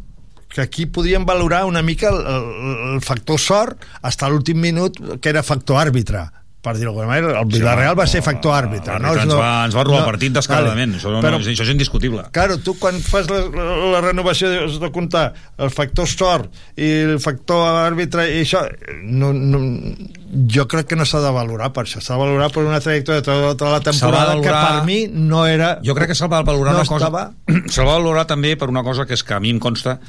que 0.55 0.63
aquí 0.63 0.85
podríem 0.85 1.25
valorar 1.27 1.65
una 1.67 1.81
mica 1.83 2.07
el, 2.13 2.21
el, 2.23 2.75
el 2.93 3.03
factor 3.03 3.41
sort 3.41 3.83
fins 3.99 4.21
a 4.23 4.31
l'últim 4.31 4.61
minut, 4.61 5.01
que 5.19 5.33
era 5.33 5.43
factor 5.43 5.81
àrbitre 5.81 6.23
per 6.65 6.73
dir-ho 6.79 6.89
d'alguna 6.89 7.07
manera, 7.11 7.35
el 7.43 7.45
Villarreal 7.53 7.93
va 7.99 8.07
ser 8.09 8.23
factor 8.25 8.55
àrbitre. 8.57 8.97
No? 8.97 9.11
L'àrbitre 9.13 9.27
ens, 9.29 9.37
va, 9.37 9.51
ens 9.69 9.77
va 9.77 9.83
robar 9.85 9.99
el 10.01 10.07
partit 10.09 10.33
descaradament 10.33 10.95
Vale. 10.95 10.99
això, 11.03 11.13
no, 11.13 11.21
Però- 11.21 11.37
això 11.39 11.63
és 11.67 11.71
indiscutible 11.75 12.25
Claro, 12.33 12.57
tu 12.65 12.73
quan 12.81 12.97
fas 13.05 13.29
la, 13.29 13.43
la, 13.53 13.69
la 13.93 14.01
renovació 14.09 14.49
has 14.65 14.79
de 14.81 14.89
comptar 14.95 15.27
el 15.61 15.69
factor 15.69 16.09
sort 16.09 16.49
i 16.75 16.89
el 17.13 17.19
factor 17.23 17.63
àrbitre 17.85 18.25
i 18.33 18.41
això 18.43 18.65
no, 19.05 19.29
no, 19.37 19.61
jo 20.51 20.65
crec 20.71 20.87
que 20.89 20.97
no 20.99 21.05
s'ha 21.07 21.21
de 21.23 21.31
valorar 21.35 21.71
per 21.75 21.85
això, 21.85 22.01
s'ha 22.01 22.15
de 22.17 22.21
valorar 22.25 22.49
per 22.55 22.63
una 22.65 22.81
trajectòria 22.81 23.21
de 23.21 23.27
tota 23.29 23.71
la 23.71 23.79
temporada 23.85 24.33
S'ha 24.33 24.35
de 24.35 24.41
que 24.41 24.49
valorar- 24.49 24.79
per 24.81 24.85
mi 24.89 24.99
no 25.11 25.45
era 25.47 25.75
Jo 25.85 25.95
crec 25.95 26.09
que 26.11 26.17
se'l 26.17 26.31
va 26.31 26.41
valorar 26.43 26.73
no 26.73 26.81
una 26.81 26.89
cosa... 26.89 27.05
estava- 27.05 27.29
Se'l 27.73 27.85
va 27.87 27.99
valorar 27.99 28.25
també 28.27 28.55
per 28.57 28.69
una 28.73 28.83
cosa 28.83 29.05
que 29.05 29.13
és 29.13 29.23
que 29.23 29.33
a 29.37 29.39
mi 29.39 29.53
em 29.53 29.59
consta 29.59 29.99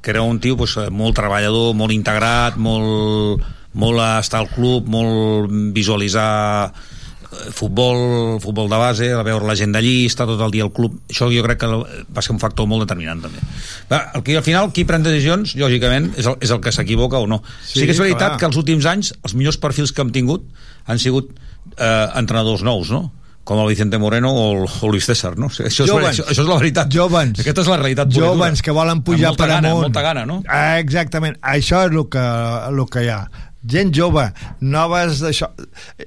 que 0.00 0.12
era 0.12 0.22
un 0.22 0.38
tio 0.38 0.56
pues, 0.56 0.76
molt 0.94 1.16
treballador, 1.18 1.72
molt 1.74 1.90
integrat, 1.90 2.54
molt, 2.62 3.42
molt 3.76 4.00
a 4.00 4.10
estar 4.24 4.42
al 4.42 4.50
club, 4.50 4.88
molt 4.90 5.52
visualitzar 5.76 6.28
eh, 6.72 7.50
futbol, 7.54 8.40
futbol 8.40 8.70
de 8.72 8.78
base, 8.80 9.10
a 9.12 9.24
veure 9.26 9.48
la 9.48 9.56
gent 9.58 9.74
d'allí, 9.76 10.06
estar 10.08 10.26
tot 10.28 10.40
el 10.46 10.54
dia 10.54 10.64
al 10.66 10.72
club. 10.76 10.96
Això 11.12 11.28
jo 11.32 11.44
crec 11.44 11.60
que 11.62 11.68
va 11.70 12.24
ser 12.24 12.34
un 12.34 12.40
factor 12.42 12.68
molt 12.70 12.86
determinant 12.86 13.26
també. 13.26 13.42
Va, 13.90 14.06
el 14.16 14.24
que, 14.26 14.38
al 14.40 14.46
final, 14.46 14.72
qui 14.72 14.86
pren 14.88 15.04
decisions, 15.04 15.56
lògicament, 15.60 16.12
és 16.16 16.30
el, 16.32 16.40
és 16.40 16.54
el 16.56 16.62
que 16.64 16.72
s'equivoca 16.72 17.20
o 17.20 17.28
no. 17.30 17.42
Sí, 17.60 17.82
sí 17.82 17.84
que 17.84 17.96
és 17.96 18.02
veritat 18.02 18.34
clar. 18.34 18.40
que 18.40 18.50
els 18.50 18.62
últims 18.62 18.88
anys 18.88 19.12
els 19.20 19.36
millors 19.36 19.60
perfils 19.60 19.92
que 19.92 20.04
hem 20.04 20.14
tingut 20.14 20.48
han 20.86 21.02
sigut 21.02 21.34
eh, 21.76 22.08
entrenadors 22.16 22.64
nous, 22.66 22.90
no? 22.94 23.10
com 23.46 23.60
el 23.62 23.68
Vicente 23.68 23.96
Moreno 23.96 24.32
o 24.34 24.46
el 24.56 24.64
o 24.66 24.88
Luis 24.90 25.06
César, 25.06 25.36
no? 25.38 25.46
Això 25.46 25.68
és, 25.68 25.78
això, 25.78 26.24
això 26.26 26.42
és 26.42 26.48
la 26.48 26.56
veritat. 26.58 26.88
Jóvens. 26.90 27.38
Aquesta 27.44 27.62
és 27.62 27.68
la 27.70 27.76
realitat. 27.78 28.10
Jóvens 28.10 28.58
que 28.58 28.74
volen 28.74 29.04
pujar 29.06 29.30
per 29.38 29.46
gana, 29.46 29.70
amunt. 29.70 29.84
amb 29.84 29.86
molta 29.86 30.02
gana, 30.02 30.24
no? 30.26 30.40
Ah, 30.50 30.80
exactament, 30.82 31.38
això 31.54 31.84
és 31.86 31.94
el 31.94 32.08
que, 32.10 32.24
el 32.72 32.82
que 32.90 33.04
hi 33.06 33.12
ha 33.14 33.20
gent 33.68 33.92
jove, 33.96 34.24
noves, 34.60 35.22
això, 35.26 35.50
eh, 35.98 36.06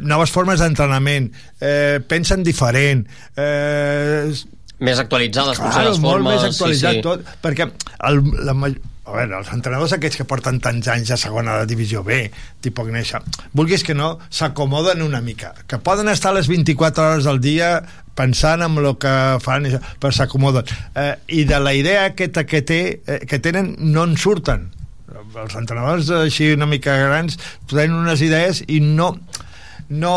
noves 0.00 0.30
formes 0.34 0.60
d'entrenament, 0.60 1.30
eh, 1.60 2.00
pensen 2.06 2.42
diferent, 2.46 3.06
eh, 3.36 4.32
Més 4.84 4.98
actualitzades, 4.98 5.56
potser, 5.62 5.72
Claro, 5.72 5.90
les 5.90 6.00
molt 6.02 6.22
formes. 6.24 6.34
més 6.34 6.50
actualitzat 6.50 6.96
sí, 6.96 6.96
sí. 6.98 7.02
tot, 7.02 7.22
perquè 7.40 7.70
el, 8.08 8.18
la, 8.44 8.52
a 9.04 9.12
veure, 9.12 9.36
els 9.38 9.50
entrenadors 9.52 9.92
aquests 9.92 10.18
que 10.18 10.26
porten 10.28 10.58
tants 10.64 10.88
anys 10.88 11.12
a 11.14 11.18
segona 11.20 11.58
de 11.60 11.68
divisió 11.70 12.02
B, 12.02 12.30
tipus 12.64 12.88
Gneixa, 12.88 13.20
vulguis 13.52 13.84
que 13.84 13.94
no, 13.94 14.18
s'acomoden 14.30 15.02
una 15.04 15.20
mica, 15.20 15.54
que 15.68 15.78
poden 15.78 16.08
estar 16.08 16.34
les 16.34 16.48
24 16.48 17.04
hores 17.04 17.28
del 17.28 17.40
dia 17.40 17.82
pensant 18.18 18.62
en 18.66 18.78
el 18.78 18.92
que 18.98 19.14
fan, 19.44 19.68
però 20.00 20.12
s'acomoden. 20.14 20.64
Eh, 20.94 21.14
I 21.40 21.44
de 21.44 21.60
la 21.60 21.74
idea 21.74 22.06
aquesta 22.10 22.46
que, 22.46 22.62
té, 22.62 22.80
eh, 23.06 23.20
que 23.28 23.38
tenen 23.38 23.74
no 23.78 24.04
en 24.04 24.16
surten. 24.16 24.70
Els 25.14 25.56
entrenadors 25.58 26.10
així 26.16 26.52
una 26.54 26.68
mica 26.70 26.96
grans 26.98 27.38
tenen 27.70 27.96
unes 28.02 28.22
idees 28.24 28.62
i 28.68 28.80
no 28.82 29.14
no 29.90 30.16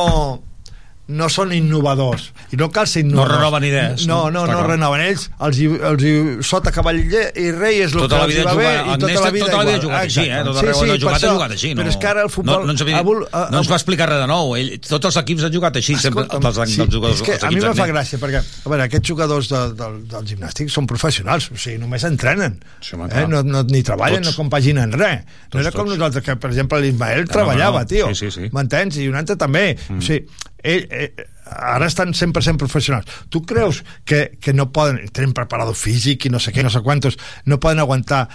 no 1.07 1.29
són 1.31 1.53
innovadors 1.55 2.31
i 2.51 2.57
no 2.59 2.67
cal 2.73 2.87
ser 2.87 3.03
No 3.05 3.11
innovadors 3.13 3.37
renoven 3.37 3.63
idees, 3.63 4.07
no, 4.07 4.29
no? 4.29 4.45
no, 4.45 4.53
no, 4.57 4.63
renoven 4.67 5.01
ells 5.05 5.29
els, 5.39 5.59
els 5.91 6.03
hi, 6.03 6.15
sota 6.43 6.71
cavall 6.75 6.99
i 6.99 7.51
rei 7.55 7.79
és 7.85 7.93
el 7.95 8.01
Tota 8.07 8.25
que 8.27 8.41
els 8.41 8.45
va 8.47 8.55
bé 8.57 8.71
i 8.73 8.97
tota 8.99 9.21
la 9.23 9.31
vida, 9.31 9.45
tota 9.47 9.57
la 9.57 9.65
vida 9.67 9.77
ha 9.77 9.83
jugat 9.85 10.01
així, 10.03 10.25
eh? 10.25 10.41
Exacte. 10.41 10.47
Tot 10.47 10.57
arreu 10.63 10.81
on 10.83 10.91
ha 10.91 10.97
jugat, 10.99 11.13
ha 11.13 11.17
això. 11.21 11.31
jugat 11.37 11.51
així. 11.55 11.71
No, 11.73 11.81
però 11.81 11.93
és 11.93 11.97
que 12.01 12.07
ara 12.11 12.25
el 12.27 12.29
futbol 12.33 12.59
No, 12.59 12.65
no, 12.67 12.71
ens, 12.75 12.81
havia, 12.83 12.97
ha 12.99 13.05
vol- 13.07 13.23
ha- 13.31 13.45
no 13.53 13.61
ens 13.63 13.69
va 13.71 13.77
explicar 13.79 14.09
res 14.09 14.19
de 14.23 14.27
nou. 14.27 14.55
Ell, 14.59 14.73
tots 14.83 15.05
els 15.11 15.17
equips 15.23 15.43
han 15.47 15.53
jugat 15.55 15.79
així, 15.79 15.95
sempre, 15.95 16.25
dels 16.27 16.59
sí, 16.73 16.87
jugadors. 16.91 17.21
és 17.21 17.25
que 17.27 17.33
els 17.37 17.43
a 17.47 17.51
mi 17.51 17.61
me 17.63 17.73
fa 17.79 17.87
gràcia 17.87 18.19
perquè 18.19 18.41
a 18.43 18.69
veure, 18.69 18.83
aquests 18.89 19.07
jugadors 19.13 19.49
de, 19.53 19.61
de, 19.79 19.89
del 20.11 20.27
gimnàstic 20.33 20.69
són 20.73 20.87
professionals, 20.91 21.49
o 21.51 21.57
sigui, 21.57 21.77
només 21.81 22.03
entrenen 22.03 22.59
Sí, 22.81 22.95
eh? 22.99 23.25
no, 23.31 23.43
no, 23.43 23.63
ni 23.63 23.81
treballen, 23.83 24.23
Tots. 24.23 24.35
no 24.35 24.43
compaginen 24.43 24.91
res 24.91 25.23
no 25.53 25.59
era 25.61 25.71
com 25.71 25.87
nosaltres, 25.87 26.23
que 26.23 26.35
per 26.35 26.51
exemple 26.51 26.81
l'Ismael 26.83 27.23
no, 27.25 27.31
treballava, 27.31 27.81
no. 27.85 27.87
tio, 27.87 28.07
Sí, 28.13 28.27
sí, 28.27 28.31
sí. 28.31 28.49
m'entens? 28.51 28.97
i 28.97 29.07
un 29.07 29.15
altre 29.15 29.35
també, 29.39 29.77
Mm. 29.89 29.97
o 29.99 30.01
sigui, 30.01 30.25
eh, 30.63 30.87
eh, 30.89 31.27
ara 31.47 31.87
estan 31.87 32.13
100% 32.13 32.57
professionals. 32.57 33.07
Tu 33.29 33.43
creus 33.45 33.83
que, 34.05 34.37
que 34.41 34.53
no 34.53 34.69
poden, 34.73 34.99
tenen 35.13 35.33
preparador 35.37 35.75
físic 35.75 36.27
i 36.27 36.33
no 36.33 36.41
sé 36.43 36.53
què, 36.55 36.63
no 36.65 36.73
sé 36.73 36.81
quantos, 36.85 37.17
no 37.45 37.59
poden 37.63 37.79
aguantar, 37.83 38.25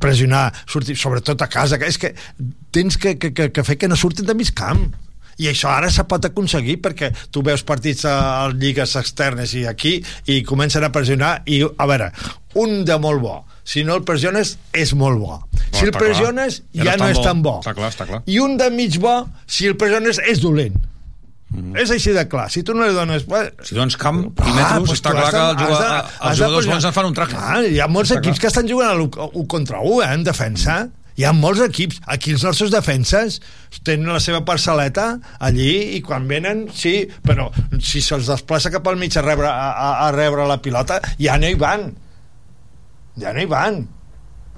pressionar, 0.00 0.52
sortir, 0.66 0.98
sobretot 0.98 1.42
a 1.42 1.50
casa, 1.52 1.78
que 1.80 1.88
és 1.88 1.98
que 1.98 2.14
tens 2.74 2.98
que, 3.00 3.16
que, 3.18 3.32
que, 3.32 3.50
que 3.52 3.64
fer 3.64 3.78
que 3.78 3.88
no 3.88 3.96
surtin 3.96 4.28
de 4.28 4.36
mig 4.36 4.52
camp 4.56 4.88
i 5.38 5.46
això 5.46 5.70
ara 5.70 5.90
se 5.94 6.02
pot 6.08 6.24
aconseguir 6.26 6.80
perquè 6.82 7.12
tu 7.34 7.44
veus 7.46 7.62
partits 7.66 8.04
a, 8.10 8.14
a 8.42 8.48
lligues 8.50 8.96
externes 8.98 9.54
i 9.54 9.64
aquí 9.70 9.98
i 10.26 10.40
comencen 10.46 10.84
a 10.84 10.90
pressionar 10.94 11.38
i 11.46 11.60
a 11.62 11.86
veure, 11.86 12.10
un 12.58 12.82
de 12.88 12.98
molt 12.98 13.22
bo 13.22 13.36
si 13.68 13.84
no 13.86 13.98
el 13.98 14.04
pressiones 14.08 14.56
és 14.74 14.94
molt 14.98 15.20
bo 15.22 15.38
si 15.70 15.84
el 15.84 15.92
està 15.92 15.98
clar. 15.98 16.02
pressiones 16.02 16.62
Ja 16.74 16.90
ja, 16.90 16.96
no 16.98 17.04
no 17.06 17.10
és 17.12 17.20
tan 17.20 17.28
tan 17.30 17.42
bo. 17.44 17.54
bo 17.58 17.62
Està 17.62 17.74
clar, 17.76 17.92
està 17.94 18.08
clar. 18.08 18.22
i 18.26 18.40
un 18.42 18.56
de 18.58 18.70
mig 18.74 18.98
bo 18.98 19.20
si 19.46 19.70
el 19.70 19.78
pressiones 19.78 20.18
és 20.26 20.42
dolent 20.42 20.74
és 21.80 21.90
així 21.94 22.12
de 22.12 22.26
clar. 22.28 22.50
Si 22.52 22.62
tu 22.62 22.74
no 22.76 22.84
li 22.86 22.92
dones 22.94 23.24
si 23.64 23.74
dones 23.74 23.96
camp 23.96 24.20
i 24.26 24.52
metros, 24.52 24.92
està 24.98 25.14
clar 25.16 25.30
que 25.32 25.42
el 25.46 25.56
jugador- 25.56 26.04
els 26.28 26.38
jugadors 26.38 26.66
bons 26.68 26.84
en 26.84 26.92
fan 26.92 27.06
un 27.08 27.14
traje. 27.14 27.36
ah, 27.40 27.62
hi 27.64 27.80
ha 27.80 27.88
molts 27.88 28.10
Està 28.10 28.18
equips 28.20 28.38
clar. 28.38 28.40
que 28.40 28.46
estan 28.52 28.68
jugant 28.68 28.90
a 28.90 28.94
l'1 28.94 29.46
contra 29.46 29.80
1 29.80 30.02
eh, 30.02 30.12
en 30.14 30.24
defensa. 30.24 30.88
Hi 31.18 31.24
ha 31.24 31.32
molts 31.32 31.60
equips, 31.60 32.00
aquí 32.06 32.30
els 32.30 32.44
nostres 32.44 32.70
defenses 32.70 33.40
tenen 33.82 34.06
la 34.12 34.20
seva 34.20 34.44
parcel·leta 34.46 35.18
allí 35.40 35.96
i 35.96 36.00
quan 36.00 36.28
venen, 36.28 36.68
sí 36.72 37.08
però 37.26 37.48
si 37.80 38.00
se'ls 38.00 38.28
desplaça 38.30 38.70
cap 38.70 38.86
al 38.86 38.96
mig 38.96 39.16
a 39.16 39.22
rebre, 39.22 39.48
a, 39.48 40.06
a, 40.06 40.12
rebre 40.12 40.46
la 40.46 40.60
pilota 40.62 41.00
ja 41.18 41.36
no 41.38 41.48
hi 41.48 41.54
van. 41.58 41.94
Ja 43.18 43.32
no 43.32 43.40
hi 43.40 43.46
van 43.50 43.88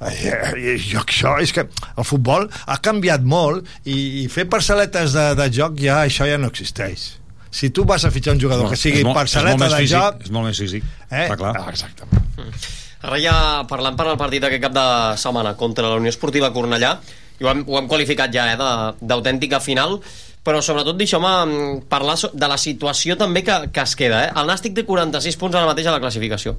jo, 0.00 1.00
això 1.04 1.34
és 1.42 1.52
que 1.52 1.66
el 1.68 2.06
futbol 2.08 2.46
ha 2.66 2.76
canviat 2.80 3.20
molt 3.26 3.66
i, 3.84 4.22
i 4.22 4.28
fer 4.32 4.46
parcel·letes 4.48 5.12
de, 5.16 5.26
de 5.36 5.48
joc 5.52 5.76
ja 5.82 6.00
això 6.06 6.28
ja 6.28 6.38
no 6.40 6.48
existeix 6.48 7.10
si 7.50 7.68
tu 7.74 7.82
vas 7.84 8.04
a 8.06 8.10
fitxar 8.14 8.36
un 8.36 8.40
jugador 8.40 8.68
que 8.70 8.76
sigui 8.78 9.00
molt, 9.02 9.02
és 9.02 9.08
molt 9.10 9.18
parcel·leta 9.18 9.58
més 9.64 9.72
de 9.74 9.80
físic, 9.82 9.96
joc 9.98 10.20
és 10.24 10.30
molt 10.30 10.46
més 10.46 10.58
físic, 10.62 10.84
Eh? 11.10 11.24
està 11.26 11.36
clar. 11.40 11.50
Ah, 11.58 11.70
exactament. 11.72 12.60
Ara 13.02 13.16
ja 13.18 13.32
parlant 13.66 13.96
per 13.98 14.04
al 14.06 14.18
partit 14.20 14.44
d'aquest 14.44 14.62
cap 14.62 14.74
de 14.76 14.84
setmana 15.18 15.56
contra 15.58 15.88
la 15.90 15.96
Unió 15.98 16.12
Esportiva 16.14 16.52
Cornellà, 16.54 16.92
i 17.40 17.44
ho 17.44 17.50
hem, 17.50 17.64
ho 17.66 17.78
hem 17.80 17.88
qualificat 17.90 18.30
ja 18.30 18.44
eh, 18.52 18.56
de- 18.60 19.06
d'autèntica 19.10 19.58
final, 19.64 19.98
però 20.46 20.60
sobretot 20.62 20.94
deixeu-me 21.00 21.32
mm, 21.48 21.80
parlar 21.90 22.14
de 22.32 22.48
la 22.52 22.56
situació 22.60 23.16
també 23.18 23.42
que, 23.42 23.56
que 23.74 23.82
es 23.82 23.96
queda. 23.98 24.22
Eh? 24.28 24.30
El 24.36 24.46
Nàstic 24.46 24.76
té 24.78 24.84
46 24.86 25.36
punts 25.40 25.58
ara 25.58 25.66
mateix 25.72 25.88
a 25.90 25.96
la 25.96 26.00
classificació. 26.04 26.54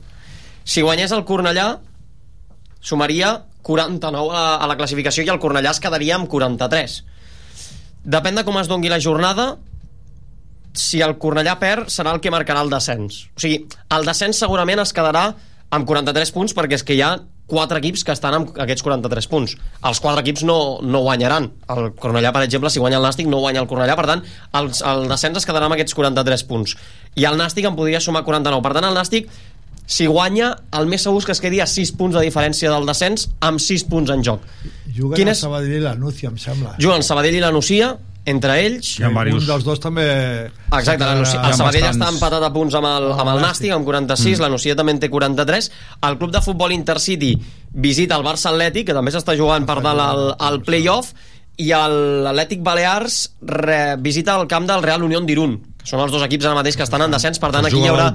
Si 0.66 0.84
guanyés 0.84 1.14
el 1.16 1.24
Cornellà, 1.24 1.70
sumaria 2.82 3.34
49 3.62 4.36
a, 4.36 4.46
a 4.58 4.70
la 4.70 4.78
classificació 4.78 5.26
i 5.26 5.32
el 5.34 5.40
Cornellà 5.42 5.74
es 5.76 5.82
quedaria 5.82 6.18
amb 6.18 6.30
43. 6.30 7.02
Depèn 8.02 8.40
de 8.40 8.46
com 8.48 8.58
es 8.58 8.70
dongui 8.70 8.90
la 8.90 9.00
jornada, 9.00 9.52
si 10.74 11.02
el 11.06 11.18
Cornellà 11.22 11.58
perd, 11.62 11.92
serà 11.94 12.16
el 12.16 12.22
que 12.24 12.34
marcarà 12.34 12.64
el 12.66 12.72
descens. 12.74 13.26
O 13.36 13.44
sigui, 13.44 13.66
el 13.94 14.08
descens 14.08 14.42
segurament 14.42 14.82
es 14.82 14.94
quedarà 14.96 15.30
amb 15.72 15.88
43 15.88 16.34
punts 16.36 16.56
perquè 16.58 16.80
és 16.80 16.84
que 16.88 16.98
hi 16.98 17.04
ha 17.06 17.18
quatre 17.52 17.82
equips 17.82 18.06
que 18.08 18.14
estan 18.16 18.36
amb 18.38 18.60
aquests 18.64 18.84
43 18.86 19.28
punts. 19.28 19.58
Els 19.88 20.00
quatre 20.00 20.24
equips 20.24 20.46
no, 20.48 20.58
no 20.88 21.02
guanyaran. 21.04 21.50
El 21.76 21.90
Cornellà, 22.00 22.32
per 22.32 22.46
exemple, 22.46 22.72
si 22.72 22.80
guanya 22.80 23.02
el 23.02 23.08
Nàstic, 23.08 23.28
no 23.28 23.42
guanya 23.44 23.60
el 23.64 23.68
Cornellà. 23.68 23.98
Per 24.00 24.08
tant, 24.08 24.24
el, 24.60 24.70
el 24.94 25.04
descens 25.12 25.42
es 25.42 25.48
quedarà 25.48 25.68
amb 25.68 25.76
aquests 25.76 25.98
43 25.98 26.46
punts. 26.48 26.78
I 27.20 27.28
el 27.28 27.36
Nàstic 27.40 27.68
en 27.68 27.76
podria 27.76 28.00
sumar 28.04 28.24
49. 28.28 28.64
Per 28.64 28.74
tant, 28.78 28.88
el 28.88 28.96
Nàstic, 28.96 29.28
si 29.92 30.06
guanya, 30.08 30.54
el 30.80 30.86
més 30.88 31.04
segur 31.04 31.20
és 31.20 31.26
que 31.28 31.34
es 31.36 31.42
quedi 31.44 31.60
a 31.60 31.68
6 31.68 31.92
punts 32.00 32.16
de 32.16 32.22
diferència 32.24 32.72
del 32.72 32.86
descens 32.88 33.28
amb 33.44 33.60
6 33.60 33.84
punts 33.92 34.14
en 34.14 34.24
joc. 34.24 34.46
juguen 34.96 35.18
Quin 35.20 35.28
és- 35.34 35.40
Sabadell 35.44 35.76
i 35.78 35.84
la 35.84 35.96
Núcia 36.00 36.30
em 36.32 36.38
sembla. 36.40 36.78
Juguen 36.80 37.04
Sabadell 37.04 37.36
i 37.36 37.42
la 37.44 37.52
Nucia, 37.52 37.90
entre 38.24 38.56
ells... 38.64 39.00
un 39.42 39.48
dels 39.48 39.64
dos 39.66 39.80
també 39.82 40.06
Exacte, 40.72 41.04
la 41.04 41.16
Nucia, 41.16 41.42
el 41.42 41.56
Sabadell 41.58 41.88
està 41.90 42.08
empatat 42.14 42.44
a 42.44 42.52
punts 42.54 42.76
amb 42.78 42.86
el, 42.88 43.10
amb 43.18 43.32
el 43.34 43.42
Nàstic, 43.42 43.74
amb 43.76 43.84
46, 43.88 44.38
mm. 44.38 44.42
la 44.46 44.50
Nucia 44.54 44.76
també 44.78 44.94
en 44.96 45.00
té 45.02 45.10
43. 45.10 45.72
El 46.08 46.18
club 46.22 46.32
de 46.32 46.42
futbol 46.46 46.72
Intercity 46.72 47.34
visita 47.74 48.16
el 48.16 48.24
Barça 48.24 48.52
Atlètic, 48.54 48.86
que 48.88 48.94
també 48.94 49.12
s'està 49.12 49.36
jugant 49.36 49.66
per 49.66 49.82
dalt 49.82 50.00
al, 50.06 50.36
al 50.40 50.62
play-off, 50.68 51.12
i 51.58 51.72
el- 51.76 52.24
l'Atlètic 52.24 52.62
Balears 52.64 53.18
re, 53.42 53.96
visita 54.00 54.38
el 54.40 54.48
camp 54.48 54.66
del 54.70 54.82
Real 54.82 55.04
Unión 55.04 55.26
d'Irún, 55.28 55.58
que 55.71 55.71
són 55.84 56.00
els 56.04 56.12
dos 56.14 56.22
equips 56.24 56.46
ara 56.46 56.56
mateix 56.56 56.76
que 56.78 56.84
estan 56.84 57.02
en 57.02 57.12
descens, 57.12 57.40
per 57.42 57.52
tant 57.52 57.66
aquí 57.66 57.78
hi 57.80 57.88
haurà... 57.90 58.10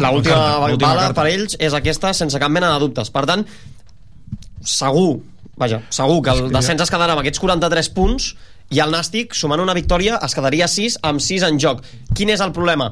l'última- 0.00 0.58
bala 0.88 1.12
per 1.14 1.26
ells 1.30 1.56
és 1.58 1.74
aquesta 1.74 2.12
sense 2.14 2.38
cap 2.42 2.50
mena 2.50 2.72
de 2.74 2.80
dubtes. 2.82 3.10
Per 3.14 3.24
tant, 3.26 3.44
segur, 4.62 5.20
vaja, 5.56 5.80
segur 5.90 6.20
que 6.24 6.30
el 6.34 6.50
descens 6.52 6.82
es 6.84 6.90
quedarà 6.92 7.14
amb 7.16 7.22
aquests 7.22 7.40
43 7.42 7.88
punts 7.96 8.32
i 8.70 8.78
el 8.82 8.92
Nàstic, 8.94 9.34
sumant 9.34 9.60
una 9.62 9.74
victòria, 9.74 10.18
es 10.22 10.34
quedaria 10.36 10.68
6 10.70 11.00
amb 11.06 11.20
6 11.22 11.46
en 11.48 11.58
joc. 11.62 11.80
Quin 12.14 12.30
és 12.30 12.40
el 12.44 12.52
problema? 12.54 12.90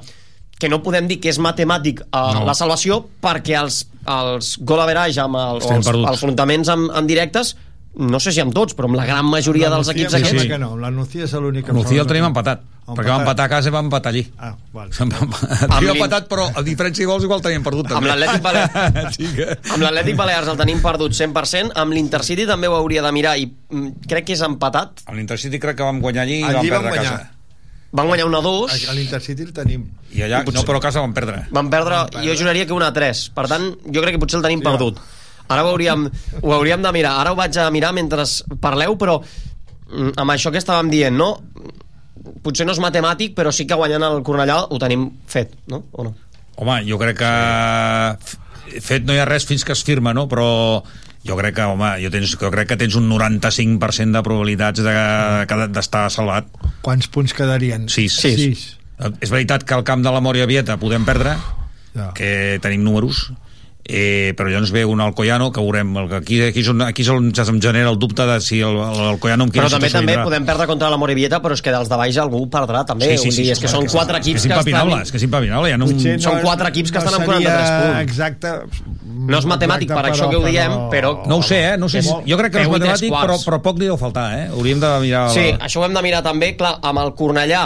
Que 0.58 0.68
no 0.68 0.80
podem 0.82 1.06
dir 1.06 1.20
que 1.22 1.30
és 1.30 1.38
matemàtic 1.38 2.00
eh, 2.02 2.06
No. 2.34 2.44
la 2.48 2.54
salvació 2.58 3.04
perquè 3.22 3.54
els, 3.60 3.84
els 4.10 4.56
gol 4.66 4.80
average 4.82 5.20
amb 5.22 5.36
els, 5.38 5.62
Estem 5.64 5.76
els, 5.78 5.86
perduts. 5.86 6.08
els 6.10 6.16
enfrontaments 6.18 6.68
amb, 6.74 6.90
amb 6.98 7.06
directes 7.08 7.54
no 7.98 8.18
sé 8.22 8.30
si 8.34 8.40
amb 8.42 8.52
tots, 8.54 8.74
però 8.78 8.86
amb 8.90 8.98
la 8.98 9.06
gran 9.06 9.26
majoria 9.26 9.68
La 9.70 9.76
dels 9.76 9.88
equips 9.94 10.12
sembla 10.12 10.28
aquests 10.30 10.48
que 10.50 10.58
no, 10.58 10.72
la 10.78 10.90
Nucia 10.90 11.24
és 11.24 11.32
l'únic 11.34 11.64
que 11.66 11.72
El 11.72 11.78
el 12.02 12.10
tenim 12.10 12.26
que- 12.26 12.32
empatat, 12.88 12.98
perquè 12.98 13.12
va 13.12 13.20
empatar 13.22 13.44
a 13.44 13.48
casa 13.52 13.68
i 13.68 13.72
va 13.74 13.80
empatar 13.84 14.10
allí. 14.12 14.22
Ah, 14.38 14.52
vale. 14.72 14.90
Tenim 14.96 15.84
l'In- 15.84 15.90
empatat, 15.94 16.28
però 16.28 16.48
a 16.48 16.62
diferència 16.66 17.04
de 17.04 17.08
gols 17.12 17.24
igual 17.28 17.40
tenim 17.44 17.62
perdut. 17.62 17.86
amb 17.92 18.00
també. 18.00 18.08
l'Atlètic 18.14 18.42
Balears 18.42 19.14
sí 19.16 19.28
que... 19.36 19.46
amb 19.74 19.82
l'Atlètic 19.84 20.16
Balears 20.16 20.48
el 20.48 20.56
tenim 20.56 20.80
perdut 20.82 21.12
100% 21.12 21.72
amb 21.76 21.92
l'Intercity 21.92 22.46
també 22.48 22.66
ho 22.68 22.76
hauria 22.80 23.02
de 23.04 23.12
mirar 23.12 23.36
i 23.38 23.46
mm, 23.46 24.08
crec 24.08 24.24
que 24.26 24.32
és 24.38 24.42
empatat 24.46 25.04
Amb 25.06 25.16
l'Intercity 25.20 25.58
crec 25.62 25.76
que 25.76 25.84
vam 25.86 26.00
guanyar 26.00 26.22
allí 26.24 26.40
i 26.40 26.44
Allí 26.44 26.70
vam 26.70 26.82
vam 26.82 26.88
perdre 26.88 26.88
a 26.88 26.94
guanyar. 26.96 27.18
casa. 27.18 27.34
van 27.92 28.06
guanyar 28.10 28.26
una 28.28 28.40
2 28.44 28.88
A 28.88 28.94
l'Intercity 28.96 29.42
el 29.48 29.52
tenim. 29.56 29.84
I 30.12 30.22
allà, 30.26 30.42
no, 30.44 30.62
però 30.64 30.76
a 30.80 30.84
casa 30.88 31.00
vam 31.04 31.12
perdre. 31.16 31.46
van 31.52 31.68
perdre, 31.70 32.02
jo 32.24 32.34
juraria 32.36 32.66
que 32.66 32.72
una 32.76 32.92
3 32.92 33.28
per 33.36 33.46
tant, 33.48 33.68
jo 33.92 34.00
crec 34.02 34.16
que 34.16 34.20
potser 34.24 34.40
el 34.40 34.44
tenim 34.48 34.60
perdut 34.64 34.98
ara 35.48 35.62
ho 35.64 35.70
hauríem, 35.72 36.02
ho 36.42 36.50
hauríem 36.52 36.82
de 36.84 36.90
mirar 36.92 37.14
ara 37.22 37.32
ho 37.32 37.36
vaig 37.36 37.56
a 37.56 37.70
mirar 37.72 37.94
mentre 37.96 38.24
parleu 38.60 38.96
però 39.00 39.18
mm, 39.22 40.12
amb 40.20 40.30
això 40.34 40.52
que 40.52 40.60
estàvem 40.60 40.90
dient 40.92 41.16
no? 41.16 41.30
Potser 42.42 42.66
no 42.66 42.72
és 42.72 42.80
matemàtic 42.82 43.34
però 43.36 43.52
sí 43.54 43.66
que 43.66 43.74
guanyant 43.78 44.02
el 44.06 44.22
Cornellà 44.26 44.60
ho 44.70 44.78
tenim 44.78 45.08
fet 45.26 45.52
no? 45.68 45.84
o 45.92 46.04
no? 46.04 46.14
Home, 46.58 46.80
jo 46.88 46.98
crec 46.98 47.18
que 47.20 48.80
fet 48.84 49.04
no 49.06 49.14
hi 49.14 49.20
ha 49.22 49.26
res 49.28 49.46
fins 49.48 49.64
que 49.64 49.72
es 49.72 49.82
firma, 49.86 50.12
no? 50.14 50.26
Però 50.28 50.82
jo 51.28 51.36
crec 51.38 51.54
que, 51.56 51.62
home, 51.66 51.90
jo, 52.02 52.10
tens, 52.10 52.34
jo 52.40 52.50
crec 52.50 52.68
que 52.72 52.76
tens 52.80 52.96
un 52.98 53.08
95% 53.10 54.16
de 54.18 54.22
probabilitats 54.26 54.82
de- 54.82 55.46
que- 55.48 55.68
d'estar 55.74 56.08
salvat. 56.10 56.46
Quants 56.82 57.08
punts 57.08 57.34
quedarien? 57.34 57.88
Sis. 57.88 58.14
Sis. 58.20 58.76
Eh, 58.98 59.10
És 59.20 59.30
veritat 59.30 59.62
que 59.64 59.74
al 59.74 59.84
camp 59.84 60.02
de 60.02 60.10
la 60.10 60.20
Mòria 60.20 60.46
Vieta 60.46 60.76
podem 60.76 61.04
perdre, 61.04 61.36
Ja. 61.94 62.12
que 62.14 62.58
tenim 62.62 62.82
números, 62.82 63.32
eh, 63.88 64.34
però 64.36 64.50
ja 64.52 64.60
ens 64.60 64.70
ve 64.70 64.84
un 64.84 65.00
Alcoyano 65.00 65.50
que 65.50 65.60
veurem 65.64 65.96
el 65.96 66.08
que 66.10 66.16
aquí, 66.20 66.40
aquí, 66.44 66.60
és 66.60 66.68
on, 66.68 66.82
aquí 66.84 67.02
és 67.02 67.08
on 67.12 67.30
ja 67.34 67.44
se'm 67.48 67.58
genera 67.64 67.88
el 67.90 67.98
dubte 67.98 68.26
de 68.28 68.38
si 68.44 68.60
el, 68.60 68.76
el 68.76 69.16
amb 69.16 69.20
quina 69.52 69.64
però 69.64 69.70
també 69.72 69.88
també 69.90 70.18
podem 70.20 70.44
perdre 70.46 70.66
contra 70.68 70.90
la 70.92 70.98
Morevieta 71.00 71.40
però 71.40 71.56
és 71.56 71.62
que 71.64 71.72
dels 71.72 71.88
de 71.88 71.96
baix 71.96 72.18
algú 72.20 72.44
perdrà 72.52 72.84
també 72.84 73.08
Vull 73.16 73.32
dir, 73.34 73.50
és 73.52 73.58
que 73.58 73.68
són 73.72 73.86
quatre 73.88 74.20
equips 74.20 74.46
que 74.46 74.54
estan 74.60 75.00
és 75.00 75.10
que 75.10 75.16
és 75.16 75.26
impepinable, 75.26 75.70
ja 75.72 75.78
no... 75.80 75.88
Potser 75.88 76.18
Són 76.20 76.40
quatre 76.44 76.68
equips 76.68 76.92
que 76.92 76.98
estan 77.00 77.14
amb 77.16 77.24
seria 77.24 77.48
43 77.48 77.70
punts. 77.82 78.02
Exacte. 78.02 78.52
No 79.28 79.38
és 79.40 79.48
matemàtic, 79.48 79.90
per 79.90 80.04
això 80.10 80.28
que 80.30 80.36
ho 80.36 80.44
diem, 80.46 80.76
però- 80.92 81.14
No 81.26 81.38
ho 81.40 81.42
sé, 81.42 81.58
eh? 81.72 81.76
No 81.78 81.88
sé, 81.88 82.02
si- 82.02 82.12
jo 82.28 82.38
crec 82.38 82.52
que 82.52 82.62
és 82.62 82.68
matemàtic, 82.68 83.10
però, 83.12 83.36
però 83.44 83.60
poc 83.62 83.78
li 83.80 83.86
deu 83.88 83.96
faltar, 84.00 84.28
eh? 84.38 84.46
Hauríem 84.52 84.80
de 84.80 84.92
mirar... 85.00 85.28
Sí, 85.34 85.48
això 85.58 85.80
ho 85.82 85.84
hem 85.88 85.94
de 85.96 86.02
mirar 86.02 86.22
també, 86.22 86.54
clar, 86.56 86.78
amb 86.82 87.02
el 87.02 87.14
Cornellà, 87.18 87.64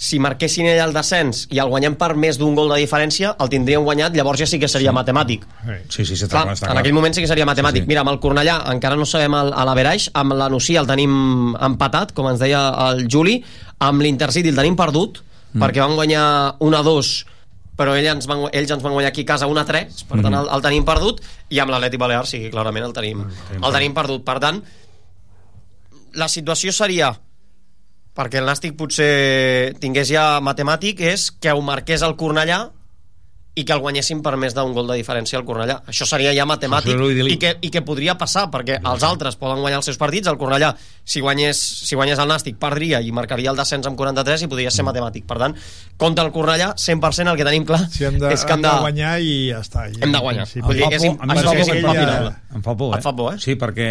si 0.00 0.20
marquessin 0.22 0.68
ell 0.70 0.78
el 0.84 0.92
descens 0.94 1.48
i 1.50 1.58
el 1.58 1.66
guanyem 1.72 1.96
per 1.98 2.12
més 2.14 2.36
d'un 2.38 2.54
gol 2.54 2.68
de 2.70 2.76
diferència, 2.78 3.32
el 3.42 3.48
tindríem 3.50 3.82
guanyat, 3.82 4.14
llavors 4.14 4.38
ja 4.38 4.46
sí 4.46 4.60
que 4.62 4.68
seria 4.70 4.92
matemàtic. 4.94 5.42
Sí, 5.90 6.04
sí, 6.06 6.14
sí, 6.14 6.22
està 6.24 6.28
Clar, 6.36 6.42
clar, 6.44 6.54
està 6.54 6.66
en 6.68 6.70
clar. 6.76 6.82
aquell 6.84 6.94
moment 6.94 7.16
sí 7.16 7.20
que 7.24 7.26
seria 7.26 7.44
matemàtic. 7.48 7.82
Sí, 7.82 7.86
sí. 7.88 7.90
Mira, 7.90 8.04
amb 8.06 8.12
el 8.12 8.20
Cornellà 8.22 8.60
encara 8.70 8.94
no 8.94 9.04
sabem 9.04 9.34
el- 9.34 9.50
a 9.52 9.64
l'Averaix, 9.66 10.10
amb 10.14 10.34
la 10.38 10.48
Nucia 10.48 10.78
el 10.80 10.86
tenim 10.86 11.56
empatat, 11.60 12.12
com 12.14 12.28
ens 12.30 12.38
deia 12.38 12.62
el 12.90 13.08
Juli, 13.10 13.42
amb 13.80 14.00
l'Intercity 14.00 14.48
el 14.54 14.56
tenim 14.62 14.76
perdut, 14.76 15.18
Mm. 15.52 15.62
perquè 15.64 15.80
van 15.80 15.96
guanyar 15.96 16.54
1-2 16.60 17.24
però 17.78 17.94
ell 17.96 18.06
ens 18.06 18.26
van, 18.26 18.40
ells 18.52 18.70
ens 18.70 18.82
van 18.82 18.92
guanyar 18.92 19.08
aquí 19.10 19.22
a 19.22 19.24
casa 19.24 19.46
1 19.46 19.60
a 19.60 19.64
3, 19.64 20.04
per 20.04 20.20
tant 20.20 20.34
Mm. 20.34 20.38
el, 20.40 20.48
el 20.54 20.62
tenim 20.62 20.84
perdut, 20.84 21.20
i 21.48 21.58
amb 21.58 21.70
l'Atlètic 21.70 21.98
Balear 21.98 22.26
sí, 22.26 22.50
clarament 22.50 22.84
el 22.84 22.92
tenim, 22.92 23.24
el 23.62 23.72
tenim 23.72 23.94
perdut. 23.94 24.24
Per 24.24 24.38
tant, 24.40 24.62
la 26.14 26.28
situació 26.28 26.72
seria 26.72 27.12
perquè 28.18 28.40
el 28.42 28.48
Nàstic 28.50 28.74
potser 28.78 29.76
tingués 29.82 30.10
ja 30.10 30.40
matemàtic 30.42 31.04
és 31.06 31.30
que 31.38 31.54
ho 31.54 31.62
marqués 31.62 32.02
el 32.02 32.18
Cornellà 32.18 32.64
i 33.58 33.64
que 33.66 33.74
el 33.74 33.80
guanyessin 33.82 34.20
per 34.22 34.36
més 34.38 34.54
d'un 34.54 34.70
gol 34.74 34.86
de 34.86 34.94
diferència 35.00 35.38
al 35.38 35.44
Cornellà. 35.46 35.80
Això 35.90 36.06
seria 36.06 36.30
ja 36.34 36.44
matemàtic 36.46 36.94
i 37.26 37.38
que, 37.42 37.50
i 37.66 37.70
que 37.74 37.82
podria 37.82 38.14
passar, 38.18 38.44
perquè 38.52 38.76
els 38.78 39.06
altres 39.06 39.38
poden 39.40 39.58
guanyar 39.64 39.80
els 39.80 39.88
seus 39.90 39.98
partits, 39.98 40.30
el 40.30 40.38
Cornellà, 40.38 40.70
si 41.02 41.22
guanyés, 41.24 41.58
si 41.88 41.98
guanyés 41.98 42.22
el 42.22 42.30
Nàstic, 42.30 42.58
perdria 42.62 43.00
i 43.02 43.10
marcaria 43.14 43.50
el 43.50 43.58
descens 43.58 43.88
amb 43.90 43.98
43 43.98 44.46
i 44.46 44.50
podria 44.52 44.70
ser 44.74 44.86
matemàtic. 44.86 45.26
Per 45.26 45.40
tant, 45.42 45.56
contra 45.98 46.26
el 46.28 46.30
Cornellà, 46.34 46.70
100% 46.78 47.34
el 47.34 47.40
que 47.40 47.48
tenim 47.48 47.66
clar 47.66 47.82
Si 47.90 48.06
hem 48.06 48.20
de, 48.22 48.30
és 48.34 48.46
que 48.46 48.54
hem 48.54 48.62
de 48.62 48.76
guanyar 48.84 49.16
i 49.18 49.32
ja 49.50 49.64
està. 49.66 49.88
I, 49.90 49.98
Hem 50.06 50.14
de 50.14 50.22
guanyar. 50.22 50.46
Sí, 50.46 50.62
Vull 50.62 50.78
dir, 50.78 50.92
és, 50.94 51.08
Em 51.08 51.18
fa 51.18 51.26
por, 51.26 51.34
em 51.34 51.42
fa 51.42 51.56
por, 51.58 51.80
impepinable. 51.82 52.36
Em 52.54 52.62
fa 52.62 52.76
por, 52.78 52.92
eh? 52.94 53.00
Et 53.00 53.08
fa 53.10 53.16
por, 53.22 53.34
eh? 53.34 53.42
Sí, 53.42 53.58
perquè 53.58 53.90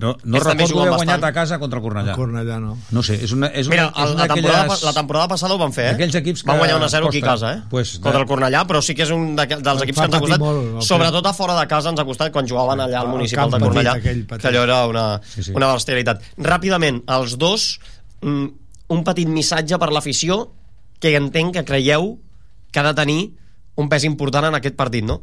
no, 0.00 0.16
no 0.24 0.38
recordo 0.40 0.80
haver 0.80 0.94
guanyat 0.94 1.20
bastant. 1.20 1.24
a 1.24 1.32
casa 1.32 1.58
contra 1.58 1.78
el 1.78 1.84
Cornellà. 1.84 2.12
El 2.14 2.16
Cornellà 2.16 2.58
no. 2.60 2.78
No 2.90 3.02
sé, 3.02 3.18
és 3.22 3.32
una, 3.32 3.48
és 3.48 3.66
una, 3.68 3.74
Mira, 3.76 3.86
és 3.92 4.10
una 4.14 4.22
la, 4.26 4.28
temporada, 4.34 4.62
d'aquelles- 4.62 4.82
la 4.84 4.92
temporada 4.96 5.28
passada 5.28 5.54
ho 5.54 5.58
van 5.58 5.72
fer, 5.72 5.84
eh? 5.84 5.92
D'aquells 5.92 6.14
equips 6.22 6.44
Van 6.44 6.56
que 6.56 6.62
guanyar 6.62 6.78
1-0 6.80 7.08
aquí 7.08 7.18
a 7.18 7.26
casa, 7.26 7.52
eh? 7.54 7.62
Pues, 7.68 7.98
Contra 7.98 8.20
el 8.22 8.26
Cornellà, 8.26 8.62
però 8.66 8.80
sí 8.80 8.94
que 8.94 9.02
és 9.04 9.10
un 9.10 9.36
dels 9.36 9.82
equips 9.82 9.98
que 9.98 10.04
ens 10.06 10.14
ha 10.14 10.20
costat, 10.20 10.40
molt, 10.40 10.82
sobretot 10.82 11.26
a 11.26 11.32
fora 11.34 11.58
de 11.60 11.66
casa 11.68 11.90
ens 11.92 12.00
ha 12.00 12.04
costat 12.08 12.32
quan 12.32 12.48
jugaven 12.48 12.80
allà 12.80 13.00
al 13.02 13.06
El 13.06 13.12
municipal 13.12 13.50
de 13.50 13.58
Cornellà, 13.60 13.94
que 14.00 14.48
allò 14.48 14.62
era 14.64 14.86
una, 14.86 15.20
Sí, 15.24 15.42
sí. 15.42 15.52
una 15.54 15.72
bestialitat. 15.74 16.22
Ràpidament, 16.38 17.02
els 17.08 17.36
dos, 17.38 17.78
mm, 18.22 18.46
un 18.88 19.04
petit 19.04 19.28
missatge 19.28 19.78
per 19.78 19.90
l'afició 19.92 20.52
que 21.00 21.16
entenc 21.16 21.52
que 21.54 21.64
creieu 21.64 22.18
que 22.70 22.80
ha 22.80 22.82
de 22.84 22.94
tenir 22.94 23.34
un 23.76 23.88
pes 23.88 24.04
important 24.04 24.46
en 24.46 24.54
aquest 24.54 24.74
partit, 24.76 25.04
no? 25.04 25.20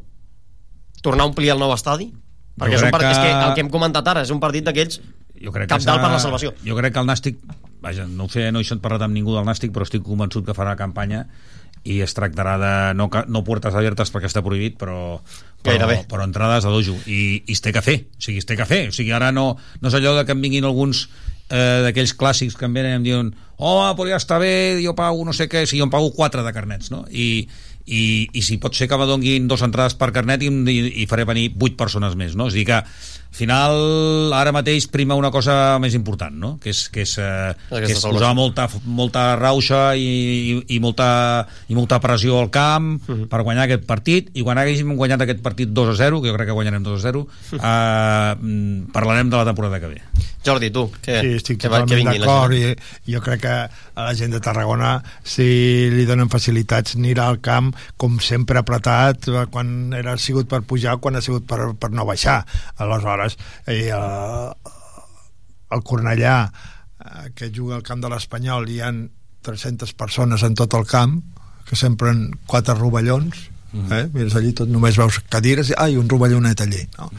Tornar 1.02 1.24
a 1.24 1.28
omplir 1.30 1.50
el 1.54 1.60
nou 1.60 1.72
estadi? 1.74 2.14
Perquè 2.60 2.76
és, 2.78 2.84
un 2.84 2.92
part... 2.94 3.08
és 3.10 3.18
que 3.18 3.30
que- 3.30 3.48
el 3.48 3.54
que 3.56 3.64
hem 3.66 3.70
comentat 3.74 4.08
ara 4.12 4.22
és 4.28 4.32
un 4.36 4.40
partit 4.44 4.66
d'aquells 4.68 5.00
jo 5.40 5.52
crec 5.56 5.70
cap 5.72 5.80
que 5.80 5.88
dalt 5.88 6.02
per 6.04 6.12
la 6.12 6.20
salvació. 6.20 6.54
Jo 6.66 6.76
crec 6.76 6.94
que 6.94 7.00
el 7.00 7.08
Nàstic, 7.08 7.38
vaja, 7.82 8.06
no 8.08 8.26
ho 8.28 8.30
sé, 8.30 8.52
no 8.52 8.60
he 8.60 8.76
parlat 8.84 9.06
amb 9.08 9.16
ningú 9.16 9.34
del 9.38 9.46
Nàstic, 9.48 9.72
però 9.72 9.88
estic 9.88 10.04
convençut 10.04 10.46
que 10.46 10.54
farà 10.58 10.76
campanya 10.76 11.26
i 11.88 12.02
es 12.04 12.12
tractarà 12.14 12.58
de, 12.60 12.72
no, 13.00 13.08
no 13.32 13.44
puertes 13.48 13.74
obertes 13.74 14.12
perquè 14.12 14.28
està 14.28 14.42
prohibit, 14.44 14.76
però, 14.78 15.22
però, 15.64 15.88
però 16.12 16.26
entrades 16.28 16.66
a 16.68 16.70
dojo 16.74 16.98
i, 17.08 17.40
i 17.48 17.56
es 17.56 17.62
té 17.64 17.72
que 17.72 17.82
fer, 17.82 18.02
o 18.18 18.22
sigui, 18.22 18.42
es 18.44 18.46
té 18.50 18.58
que 18.60 18.66
fer 18.68 18.90
o 18.90 18.92
sigui, 18.92 19.14
ara 19.16 19.32
no, 19.32 19.54
no 19.80 19.88
és 19.88 19.96
allò 19.96 20.12
de 20.18 20.26
que 20.28 20.36
em 20.36 20.42
vinguin 20.44 20.68
alguns 20.68 21.06
eh, 21.50 21.80
d'aquells 21.86 22.12
clàssics 22.20 22.58
que 22.60 22.68
em 22.68 22.76
venen 22.76 22.92
i 22.92 23.00
em 23.00 23.08
diuen 23.08 23.32
home, 23.56 23.88
però 23.96 24.10
ja 24.12 24.20
està 24.20 24.42
bé, 24.44 24.52
jo 24.84 24.92
pago 24.98 25.24
no 25.24 25.32
sé 25.32 25.48
què, 25.48 25.64
si 25.66 25.80
jo 25.80 25.88
em 25.88 25.94
pago 25.94 26.12
quatre 26.12 26.44
de 26.44 26.52
carnets 26.52 26.92
no? 26.92 27.06
I, 27.16 27.48
i, 27.90 28.30
i 28.34 28.44
si 28.46 28.60
pot 28.62 28.78
ser 28.78 28.88
que 28.90 28.98
me 29.00 29.08
donguin 29.10 29.48
dos 29.50 29.64
entrades 29.66 29.98
per 29.98 30.12
carnet 30.16 30.46
i, 30.46 30.52
i, 30.52 30.78
i 31.04 31.08
faré 31.10 31.26
venir 31.30 31.50
vuit 31.58 31.78
persones 31.80 32.16
més 32.20 32.38
no? 32.38 32.50
és 32.50 32.56
a 32.56 32.60
dir 32.60 32.68
que 32.70 32.84
al 33.30 33.38
final 33.38 34.34
ara 34.34 34.52
mateix 34.52 34.88
prima 34.92 35.16
una 35.16 35.30
cosa 35.32 35.78
més 35.80 35.94
important 35.96 36.34
no? 36.34 36.50
que 36.60 36.74
és, 36.74 36.82
que 36.92 37.04
és, 37.06 37.14
eh, 37.22 37.54
que 37.70 37.92
és 37.94 38.02
posar 38.02 38.34
molta, 38.36 38.66
molta 38.84 39.36
rauxa 39.40 39.94
i, 39.96 40.08
i, 40.10 40.56
i, 40.76 40.80
molta, 40.84 41.46
i 41.70 41.78
molta 41.78 42.02
pressió 42.04 42.40
al 42.42 42.50
camp 42.52 42.98
per 43.30 43.44
guanyar 43.46 43.68
aquest 43.68 43.86
partit. 43.88 44.34
I 44.34 44.44
quan 44.44 44.60
haguéssim 44.60 44.96
guanyat 44.98 45.24
aquest 45.28 45.44
partit 45.46 45.70
2 45.72 45.94
a 45.94 45.96
0 46.02 46.24
que 46.24 46.32
jo 46.32 46.36
crec 46.36 46.50
que 46.50 46.58
guanyarem 46.58 46.84
2 46.84 46.98
a 46.98 47.04
0 47.06 47.24
eh, 47.54 47.62
mm, 47.62 48.90
parlarem 48.96 49.30
de 49.30 49.38
la 49.38 49.46
temporada 49.48 49.80
que 49.80 49.94
ve. 49.94 50.02
Jordi, 50.46 50.72
tu, 50.74 50.88
què, 51.04 51.20
Sí, 51.22 51.34
estic 51.38 51.60
què 51.60 51.68
totalment 51.68 52.00
vingui 52.00 52.20
la 52.22 52.26
d'acord 52.26 52.56
gent? 52.56 52.84
i 53.06 53.14
jo 53.14 53.22
crec 53.24 53.44
que 53.44 53.56
a 54.00 54.06
la 54.08 54.14
gent 54.16 54.32
de 54.32 54.40
Tarragona 54.44 54.94
si 55.28 55.46
li 55.92 56.06
donen 56.08 56.32
facilitats 56.32 56.96
anirà 56.98 57.28
al 57.28 57.42
camp 57.44 57.74
com 58.00 58.18
sempre 58.24 58.62
apretat 58.62 59.28
quan 59.52 59.94
era 59.98 60.16
sigut 60.18 60.48
per 60.50 60.62
pujar 60.64 60.96
quan 61.04 61.20
ha 61.20 61.24
sigut 61.24 61.46
per, 61.48 61.74
per 61.76 61.92
no 61.92 62.08
baixar. 62.08 62.40
Aleshores 62.80 63.19
i, 63.28 63.90
eh, 63.90 64.74
el 65.76 65.86
Cornellà 65.86 66.38
eh, 66.50 67.30
que 67.36 67.52
juga 67.56 67.78
al 67.80 67.86
camp 67.86 68.02
de 68.04 68.12
l'Espanyol 68.12 68.70
hi 68.70 68.82
han 68.86 69.06
300 69.46 69.94
persones 70.00 70.44
en 70.44 70.58
tot 70.60 70.74
el 70.76 70.88
camp 70.90 71.22
que 71.70 71.78
s'empren 71.80 72.28
quatre 72.50 72.76
rovellons 72.78 73.48
eh? 73.74 74.08
mires 74.14 74.36
allí 74.36 74.52
tot 74.58 74.70
només 74.72 74.98
veus 74.98 75.20
cadires 75.30 75.70
i 75.72 75.76
ai, 75.78 75.98
un 76.00 76.10
rovellonet 76.10 76.64
allí 76.66 76.82
no? 76.98 77.10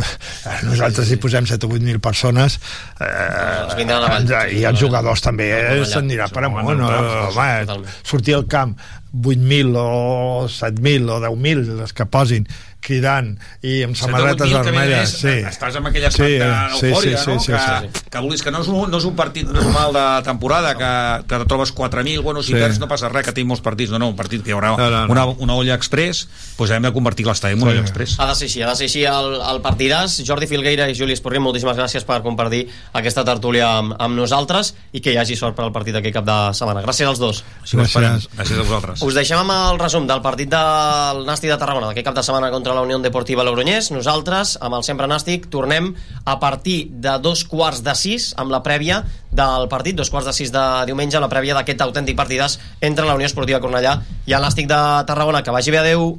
Eh, 0.00 0.60
nosaltres 0.64 1.10
hi 1.12 1.18
posem 1.20 1.46
7 1.48 1.68
o 1.68 1.74
8 1.76 1.84
mil 1.84 2.00
persones 2.00 2.56
eh, 3.04 4.56
i 4.56 4.64
els 4.64 4.80
jugadors 4.80 5.20
també 5.24 5.50
eh, 5.58 5.84
s'anirà 5.84 6.30
per 6.32 6.46
amunt 6.48 6.80
no? 6.80 6.88
home, 7.28 7.82
sortir 8.00 8.38
al 8.38 8.46
camp 8.50 8.72
8.000 9.12 9.74
o 9.76 10.46
7.000 10.48 11.08
o 11.10 11.20
10.000 11.20 11.78
les 11.80 11.92
que 11.92 12.06
posin 12.06 12.46
cridant 12.80 13.34
i 13.60 13.82
amb 13.84 13.92
samarretes 13.98 14.48
vermelles 14.54 15.10
sí. 15.20 15.32
estàs 15.44 15.74
amb 15.76 15.90
aquella 15.90 16.08
Sí, 16.14 16.22
estat 16.38 16.76
sí, 16.78 16.86
sí, 16.88 17.10
no? 17.12 17.18
sí, 17.20 17.34
sí, 17.44 17.52
que, 17.52 17.58
sí. 17.60 18.04
que 18.08 18.22
vulguis 18.24 18.40
que 18.42 18.50
no 18.54 18.62
és, 18.64 18.70
un, 18.72 18.86
no 18.88 18.96
és 19.02 19.04
un 19.04 19.12
partit 19.18 19.50
normal 19.52 19.92
de 19.92 20.04
temporada 20.24 20.70
que, 20.78 20.92
que 21.28 21.40
trobes 21.44 21.74
4.000 21.76 22.22
bueno, 22.24 22.40
si 22.42 22.54
Sí. 22.54 22.58
perds 22.58 22.78
no 22.80 22.88
passa 22.88 23.10
res 23.12 23.26
que 23.26 23.34
tenim 23.36 23.50
molts 23.52 23.60
partits 23.62 23.92
no, 23.92 23.98
no, 24.00 24.08
un 24.08 24.16
partit 24.16 24.40
que 24.42 24.50
hi 24.50 24.56
haurà 24.56 24.72
No, 24.78 24.88
no, 24.88 25.02
no. 25.04 25.12
Una, 25.12 25.26
una 25.44 25.54
olla 25.60 25.74
express 25.76 26.24
doncs 26.56 26.72
hem 26.72 26.88
de 26.88 26.92
convertir 26.96 27.26
l'estadi 27.28 27.58
en 27.58 27.60
una 27.62 27.72
Sí. 27.74 27.76
olla 27.76 27.84
express 27.84 28.16
Ha 28.18 28.30
de 28.30 28.38
ser 28.40 28.48
així, 28.48 28.62
ha 28.64 28.70
de 28.72 28.76
ser 28.80 28.88
així 28.88 29.04
el, 29.04 29.28
el 29.52 29.60
partidàs. 29.60 30.16
Jordi 30.26 30.48
Filgueira 30.48 30.88
i 30.88 30.96
Juli 30.96 31.12
Esporrim, 31.12 31.42
moltíssimes 31.44 31.76
gràcies 31.76 32.04
per 32.08 32.22
compartir 32.24 32.62
aquesta 32.96 33.26
tertúlia 33.28 33.68
amb, 33.82 33.92
amb 33.98 34.16
nosaltres 34.16 34.72
i 34.96 35.00
que 35.04 35.12
hi 35.12 35.20
hagi 35.20 35.36
sort 35.36 35.54
per 35.56 35.66
al 35.68 35.72
partit 35.76 35.94
d'aquest 35.98 36.16
cap 36.16 36.24
de 36.24 36.38
setmana. 36.56 36.80
Gràcies 36.88 37.08
als 37.08 37.20
dos. 37.20 37.44
Així 37.62 37.76
esperem. 37.80 38.18
gràcies 38.36 38.56
a 38.58 38.62
vosaltres 38.64 38.99
Us 39.00 39.14
deixem 39.16 39.38
amb 39.40 39.52
el 39.54 39.78
resum 39.80 40.04
del 40.04 40.20
partit 40.20 40.50
del 40.52 41.22
Nàstic 41.24 41.48
de 41.48 41.56
Tarragona 41.56 41.88
d'aquest 41.88 42.04
cap 42.04 42.18
de 42.18 42.24
setmana 42.26 42.50
contra 42.52 42.74
la 42.76 42.82
Unió 42.84 42.98
Deportiva 43.00 43.46
Logroñés. 43.48 43.88
Nosaltres, 43.94 44.58
amb 44.60 44.76
el 44.76 44.84
Sempre 44.84 45.08
Nàstic, 45.08 45.48
tornem 45.48 45.94
a 46.28 46.36
partir 46.42 46.90
de 46.92 47.16
dos 47.24 47.46
quarts 47.48 47.80
de 47.80 47.96
sis 47.96 48.34
amb 48.36 48.52
la 48.52 48.60
prèvia 48.60 49.00
del 49.32 49.70
partit, 49.72 49.96
dos 49.96 50.12
quarts 50.12 50.28
de 50.28 50.36
sis 50.36 50.52
de 50.52 50.64
diumenge, 50.84 51.16
la 51.16 51.32
prèvia 51.32 51.56
d'aquest 51.56 51.80
autèntic 51.80 52.18
partidàs 52.18 52.58
entre 52.84 53.08
la 53.08 53.16
Unió 53.16 53.30
Esportiva 53.30 53.64
Cornellà 53.64 54.02
i 54.28 54.36
el 54.36 54.44
Nàstic 54.44 54.68
de 54.68 54.82
Tarragona. 55.08 55.40
Que 55.40 55.56
vagi 55.56 55.72
bé, 55.72 55.80
adeu. 55.80 56.18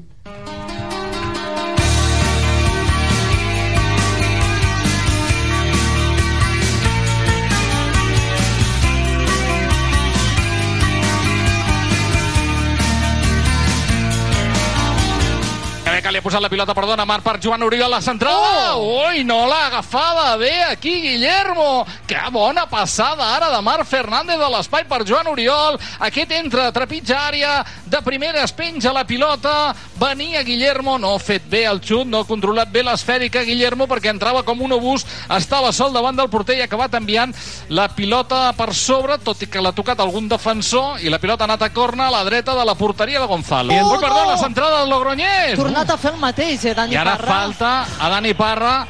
Que 16.11 16.17
li 16.17 16.19
ha 16.19 16.25
posat 16.25 16.41
la 16.43 16.49
pilota, 16.51 16.73
perdona, 16.75 17.05
Marc, 17.07 17.23
per 17.23 17.37
Joan 17.39 17.61
Oriol, 17.63 17.87
la 17.87 18.01
centrada. 18.03 18.73
Oh! 18.75 19.05
Ui, 19.07 19.21
no 19.23 19.45
l'ha 19.47 19.69
agafada 19.69 20.35
bé 20.35 20.51
aquí, 20.65 20.97
Guillermo. 21.05 21.85
Que 22.03 22.19
bona 22.35 22.65
passada 22.67 23.29
ara 23.37 23.47
de 23.53 23.61
Marc 23.63 23.87
Fernández 23.87 24.35
de 24.35 24.49
l'espai 24.51 24.83
per 24.89 25.05
Joan 25.07 25.29
Oriol. 25.31 25.79
Aquest 26.03 26.33
entra, 26.35 26.65
trepitja 26.75 27.15
àrea, 27.29 27.53
de 27.87 28.01
primera 28.03 28.43
es 28.43 28.51
penja 28.51 28.91
la 28.91 29.05
pilota. 29.07 29.71
Venia 30.01 30.41
Guillermo, 30.43 30.97
no 30.99 31.13
ha 31.15 31.21
fet 31.23 31.45
bé 31.47 31.63
el 31.69 31.79
xut, 31.79 32.03
no 32.09 32.19
ha 32.19 32.27
controlat 32.27 32.67
bé 32.73 32.83
l'esfèrica 32.83 33.45
Guillermo 33.47 33.87
perquè 33.87 34.11
entrava 34.11 34.41
com 34.43 34.65
un 34.65 34.75
obús, 34.75 35.05
estava 35.37 35.71
sol 35.71 35.93
davant 35.93 36.17
del 36.17 36.27
porter 36.33 36.57
i 36.57 36.63
ha 36.63 36.67
acabat 36.67 36.97
enviant 36.97 37.31
la 37.69 37.85
pilota 37.93 38.49
per 38.57 38.73
sobre, 38.73 39.19
tot 39.21 39.45
i 39.45 39.47
que 39.47 39.61
l'ha 39.61 39.71
tocat 39.77 40.01
algun 40.01 40.27
defensor 40.27 40.99
i 41.05 41.13
la 41.13 41.21
pilota 41.21 41.45
ha 41.45 41.51
anat 41.51 41.67
a 41.67 41.71
corna 41.71 42.09
a 42.09 42.15
la 42.17 42.23
dreta 42.27 42.57
de 42.57 42.65
la 42.65 42.75
porteria 42.75 43.21
de 43.21 43.29
Gonzalo. 43.29 43.77
Oh, 43.77 43.93
Ui, 43.93 44.01
perdó, 44.01 44.25
no! 44.25 44.31
la 44.33 44.41
centrada 44.41 44.81
del 44.81 44.89
Logroñés. 44.89 45.55
Tornat 45.61 45.93
a 45.93 46.00
fer 46.01 46.15
el 46.15 46.19
mateix, 46.21 46.65
eh, 46.65 46.73
Dani 46.77 46.95
I 46.95 46.97
ara 46.97 47.17
Parra. 47.17 47.27
falta 47.27 47.87
a 47.99 48.09
Dani 48.09 48.33
Parra 48.33 48.87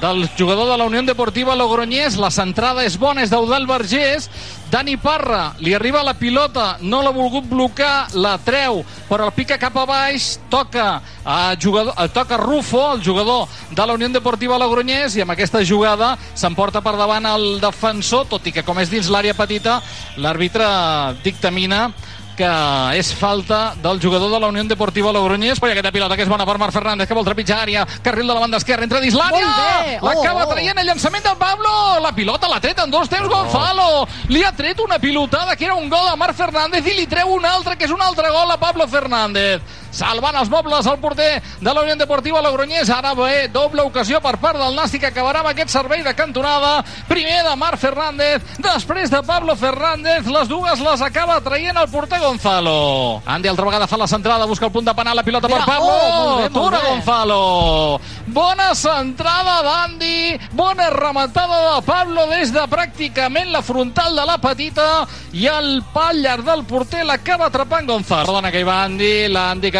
del 0.00 0.30
jugador 0.38 0.70
de 0.70 0.78
la 0.78 0.84
Unió 0.84 1.02
Deportiva 1.02 1.54
Logroñés. 1.54 2.16
La 2.16 2.30
centrada 2.30 2.84
és 2.84 2.96
bona, 2.98 3.22
és 3.22 3.30
d'Eudal 3.30 3.66
Vergés. 3.68 4.30
Dani 4.70 4.96
Parra, 4.96 5.52
li 5.58 5.74
arriba 5.74 6.02
la 6.02 6.14
pilota, 6.14 6.78
no 6.80 7.02
l'ha 7.02 7.10
volgut 7.10 7.44
blocar, 7.44 8.06
la 8.14 8.38
treu, 8.38 8.84
però 9.08 9.26
el 9.26 9.32
pica 9.34 9.58
cap 9.58 9.76
a 9.76 9.84
baix, 9.84 10.38
toca 10.48 11.02
a 11.24 11.56
jugador, 11.60 11.92
eh, 11.98 12.08
toca 12.08 12.36
Rufo, 12.38 12.94
el 12.94 13.04
jugador 13.04 13.48
de 13.70 13.86
la 13.86 13.92
Unió 13.94 14.08
Deportiva 14.08 14.58
Logroñés, 14.58 15.16
i 15.16 15.22
amb 15.22 15.32
aquesta 15.32 15.64
jugada 15.66 16.16
s'emporta 16.34 16.80
per 16.80 16.96
davant 16.96 17.26
el 17.26 17.60
defensor, 17.60 18.28
tot 18.30 18.46
i 18.46 18.52
que 18.52 18.62
com 18.62 18.78
és 18.78 18.88
dins 18.90 19.10
l'àrea 19.10 19.34
petita, 19.34 19.82
l'àrbitre 20.16 21.16
dictamina 21.24 21.90
que 22.40 22.96
és 22.96 23.10
falta 23.12 23.74
del 23.82 24.00
jugador 24.00 24.30
de 24.32 24.38
la 24.40 24.48
Unió 24.48 24.64
Deportiva 24.64 25.12
Logroñés. 25.12 25.60
Poi 25.60 25.74
aquesta 25.74 25.92
pilota 25.92 26.16
que 26.16 26.24
és 26.24 26.30
bona 26.30 26.46
per 26.48 26.56
Marc 26.60 26.72
Fernández, 26.72 27.08
que 27.08 27.16
vol 27.16 27.26
trepitjar 27.26 27.58
àrea, 27.66 27.84
carril 28.00 28.30
de 28.30 28.36
la 28.36 28.40
banda 28.40 28.56
esquerra, 28.56 28.86
entra 28.86 29.00
dins 29.02 29.16
l'àrea, 29.18 29.44
Molt 29.44 29.58
bé! 29.60 29.98
Oh, 30.00 30.08
l'acaba 30.08 30.46
oh. 30.46 30.54
traient 30.54 30.80
el 30.80 30.88
llançament 30.88 31.26
del 31.26 31.36
Pablo, 31.40 31.72
la 32.00 32.14
pilota 32.16 32.48
l'ha 32.48 32.62
tret 32.64 32.80
en 32.80 32.92
dos 32.92 33.12
temps 33.12 33.28
Gonzalo, 33.28 34.06
li 34.32 34.44
ha 34.44 34.54
tret 34.56 34.80
una 34.80 34.98
pilotada 34.98 35.56
que 35.56 35.68
era 35.68 35.76
un 35.76 35.90
gol 35.92 36.08
a 36.08 36.16
Marc 36.16 36.38
Fernández 36.38 36.88
i 36.88 36.96
li 36.96 37.06
treu 37.10 37.34
un 37.34 37.44
altre, 37.44 37.76
que 37.76 37.84
és 37.84 37.92
un 37.92 38.00
altre 38.00 38.32
gol 38.32 38.56
a 38.56 38.56
Pablo 38.60 38.88
Fernández 38.88 39.60
salvant 39.90 40.36
els 40.40 40.50
mobles 40.50 40.86
al 40.86 40.98
porter 41.02 41.42
de 41.60 41.74
la 41.74 41.82
Unió 41.82 41.96
Deportiva 41.96 42.42
Logroñés, 42.42 42.90
ara 42.90 43.14
bé, 43.14 43.48
doble 43.48 43.82
ocasió 43.82 44.20
per 44.20 44.36
part 44.38 44.58
del 44.60 44.76
Nàstic, 44.76 45.04
acabarà 45.08 45.42
amb 45.42 45.50
aquest 45.52 45.72
servei 45.72 46.02
de 46.06 46.14
cantonada, 46.14 46.84
primer 47.08 47.42
de 47.46 47.54
Marc 47.56 47.80
Fernández, 47.82 48.42
després 48.58 49.10
de 49.10 49.22
Pablo 49.26 49.56
Fernández, 49.56 50.26
les 50.26 50.48
dues 50.48 50.80
les 50.80 51.02
acaba 51.02 51.40
traient 51.40 51.76
el 51.76 51.88
porter 51.90 52.20
Gonzalo. 52.20 53.22
Andy 53.26 53.48
altra 53.48 53.66
vegada 53.66 53.86
fa 53.90 53.98
la 53.98 54.08
centrada, 54.08 54.46
busca 54.46 54.66
el 54.66 54.72
punt 54.72 54.86
de 54.86 54.94
penal, 54.94 55.16
la 55.16 55.24
pilota 55.26 55.48
Mira, 55.48 55.64
per 55.64 55.74
Pablo, 55.74 55.90
oh, 55.90 56.10
molt 56.10 56.42
bé, 56.42 56.48
molt 56.48 56.54
Tura 56.54 56.80
bé. 56.80 56.88
Gonzalo. 56.88 58.00
Bona 58.30 58.74
centrada 58.78 59.56
d'Andy, 59.66 60.38
bona 60.52 60.90
rematada 60.94 61.60
de 61.74 61.82
Pablo 61.86 62.26
des 62.30 62.52
de 62.54 62.62
pràcticament 62.70 63.50
la 63.50 63.62
frontal 63.62 64.14
de 64.16 64.26
la 64.28 64.38
petita 64.38 64.86
i 65.32 65.46
el 65.50 65.80
pal 65.92 66.20
llarg 66.22 66.46
del 66.46 66.64
porter 66.68 67.04
l'acaba 67.04 67.48
atrapant 67.50 67.88
Gonzalo. 67.88 68.28
Perdona 68.28 68.52
que 68.52 68.62
hi 68.62 68.68
va 68.68 68.82
Andy, 68.84 69.12
l'Andy 69.28 69.72
que 69.74 69.79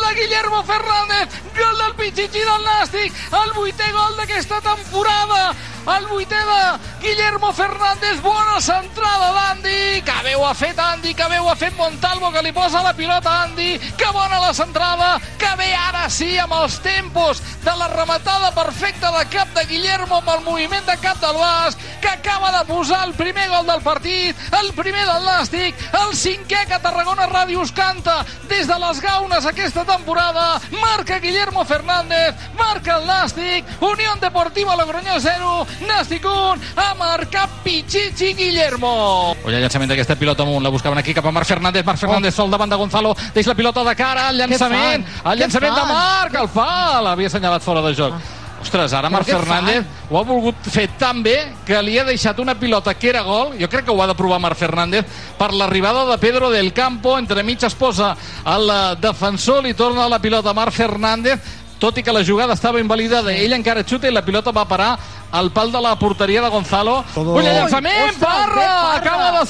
de 0.00 0.14
Guillermo 0.14 0.62
Fernández, 0.64 1.28
gol 1.56 1.78
del 1.78 1.94
Pichichi 1.96 2.40
del 2.40 2.64
Nàstic, 2.64 3.12
el 3.42 3.52
vuitè 3.56 3.90
gol 3.92 4.16
d'aquesta 4.16 4.60
temporada, 4.60 5.54
el 5.96 6.06
vuitè 6.06 6.40
de 6.44 6.62
Guillermo 7.00 7.52
Fernández, 7.52 8.20
bona 8.22 8.60
centrada 8.60 9.32
d'Andy, 9.32 10.02
que 10.04 10.16
bé 10.24 10.34
ho 10.36 10.46
ha 10.46 10.54
fet 10.54 10.78
Andy, 10.78 11.14
que 11.14 11.28
bé 11.28 11.38
ho 11.38 11.48
ha 11.48 11.56
fet 11.56 11.76
Montalvo, 11.76 12.30
que 12.32 12.42
li 12.42 12.52
posa 12.52 12.82
la 12.82 12.92
pilota 12.94 13.30
a 13.30 13.42
Andy, 13.44 13.78
que 13.96 14.10
bona 14.12 14.40
la 14.40 14.52
centrada, 14.54 15.18
que 15.38 15.54
bé 15.56 15.70
ara 15.74 16.08
sí 16.10 16.36
amb 16.38 16.52
els 16.60 16.78
tempos 16.84 17.40
de 17.64 17.76
la 17.76 17.88
rematada 17.88 18.52
perfecta 18.54 19.10
de 19.18 19.24
cap 19.32 19.48
de 19.56 19.64
Guillermo 19.66 20.20
amb 20.20 20.28
el 20.36 20.44
moviment 20.44 20.86
de 20.86 20.96
cap 21.00 21.20
del 21.20 21.36
Basc, 21.40 21.78
que 22.00 22.08
acaba 22.08 22.52
de 22.58 22.64
posar 22.66 23.06
el 23.06 23.14
primer 23.14 23.48
gol 23.48 23.66
del 23.66 23.82
partit, 23.82 24.36
el 24.60 24.72
primer 24.76 25.06
del 25.06 25.24
Nàstic, 25.24 25.88
el 26.04 26.14
cinquè 26.16 26.66
que 26.68 26.80
Tarragona 26.80 27.28
Ràdio 27.30 27.64
us 27.64 27.72
canta 27.72 28.20
des 28.48 28.68
de 28.68 28.78
les 28.84 29.00
gaunes 29.00 29.46
aquesta 29.46 29.84
temporada, 29.96 30.60
marca 30.80 31.18
Guillermo 31.18 31.64
Fernández, 31.64 32.34
marca 32.56 32.98
el 32.98 33.06
Nàstic, 33.06 33.64
Unió 33.80 34.14
Deportiva 34.20 34.76
Logroñó 34.76 35.18
0, 35.18 35.66
Nàstic 35.86 36.24
1, 36.24 36.54
a 36.76 36.94
marcar 36.94 37.48
Pichichi 37.64 38.34
Guillermo. 38.34 39.34
El 39.44 39.60
llançament 39.60 39.90
d'aquesta 39.90 40.16
pilota 40.16 40.46
amunt, 40.46 40.62
la 40.62 40.70
buscaven 40.70 40.98
aquí 40.98 41.14
cap 41.14 41.26
a 41.26 41.32
Marc 41.34 41.46
Fernández, 41.46 41.84
Marc 41.84 41.98
Fernández 41.98 42.34
sol 42.34 42.50
davant 42.50 42.70
de 42.70 42.76
Gonzalo, 42.76 43.16
deixa 43.34 43.50
la 43.50 43.56
pilota 43.58 43.84
de 43.84 43.96
cara, 43.96 44.28
el 44.30 44.38
llançament, 44.38 45.06
el 45.24 45.38
llançament 45.42 45.74
de? 45.74 45.88
Marc, 45.90 46.36
el 46.44 46.52
pal, 46.54 47.10
havia 47.10 47.32
assenyalat 47.32 47.66
fora 47.66 47.82
de 47.82 47.94
joc. 47.94 48.39
Ostres, 48.60 48.92
ara 48.92 49.08
Marc 49.08 49.24
Fernández 49.26 49.86
ho 50.10 50.18
ha 50.18 50.22
volgut 50.22 50.54
fer 50.68 50.88
tan 50.98 51.22
bé 51.22 51.54
que 51.64 51.78
li 51.82 51.98
ha 51.98 52.04
deixat 52.04 52.38
una 52.42 52.54
pilota 52.54 52.92
que 52.94 53.08
era 53.08 53.22
gol, 53.22 53.54
jo 53.58 53.68
crec 53.72 53.86
que 53.86 53.90
ho 53.90 54.02
ha 54.02 54.06
de 54.06 54.14
provar 54.14 54.38
Marc 54.38 54.58
Fernández, 54.58 55.06
per 55.38 55.52
l'arribada 55.54 56.04
de 56.10 56.18
Pedro 56.18 56.50
del 56.50 56.72
Campo, 56.74 57.16
entre 57.18 57.42
mig 57.42 57.62
es 57.64 57.74
posa 57.74 58.14
el 58.44 58.68
eh, 58.70 58.96
defensor, 59.00 59.62
li 59.64 59.72
torna 59.74 60.08
la 60.08 60.18
pilota 60.20 60.50
a 60.50 60.54
Marc 60.54 60.72
Fernández, 60.76 61.40
tot 61.80 61.96
i 61.96 62.02
que 62.04 62.12
la 62.12 62.20
jugada 62.22 62.52
estava 62.52 62.78
invalidada, 62.78 63.32
ell 63.32 63.54
encara 63.56 63.80
xuta 63.88 64.06
i 64.06 64.12
la 64.12 64.20
pilota 64.20 64.52
va 64.52 64.66
parar 64.68 64.98
al 65.32 65.48
pal 65.54 65.70
de 65.72 65.80
la 65.80 65.94
porteria 65.96 66.42
de 66.42 66.48
Gonzalo. 66.50 66.98
Todo- 67.14 67.36
Ull, 67.38 67.44
llançament, 67.46 68.18
Parra! 68.20 68.96
Acaba 68.96 69.40
de 69.40 69.46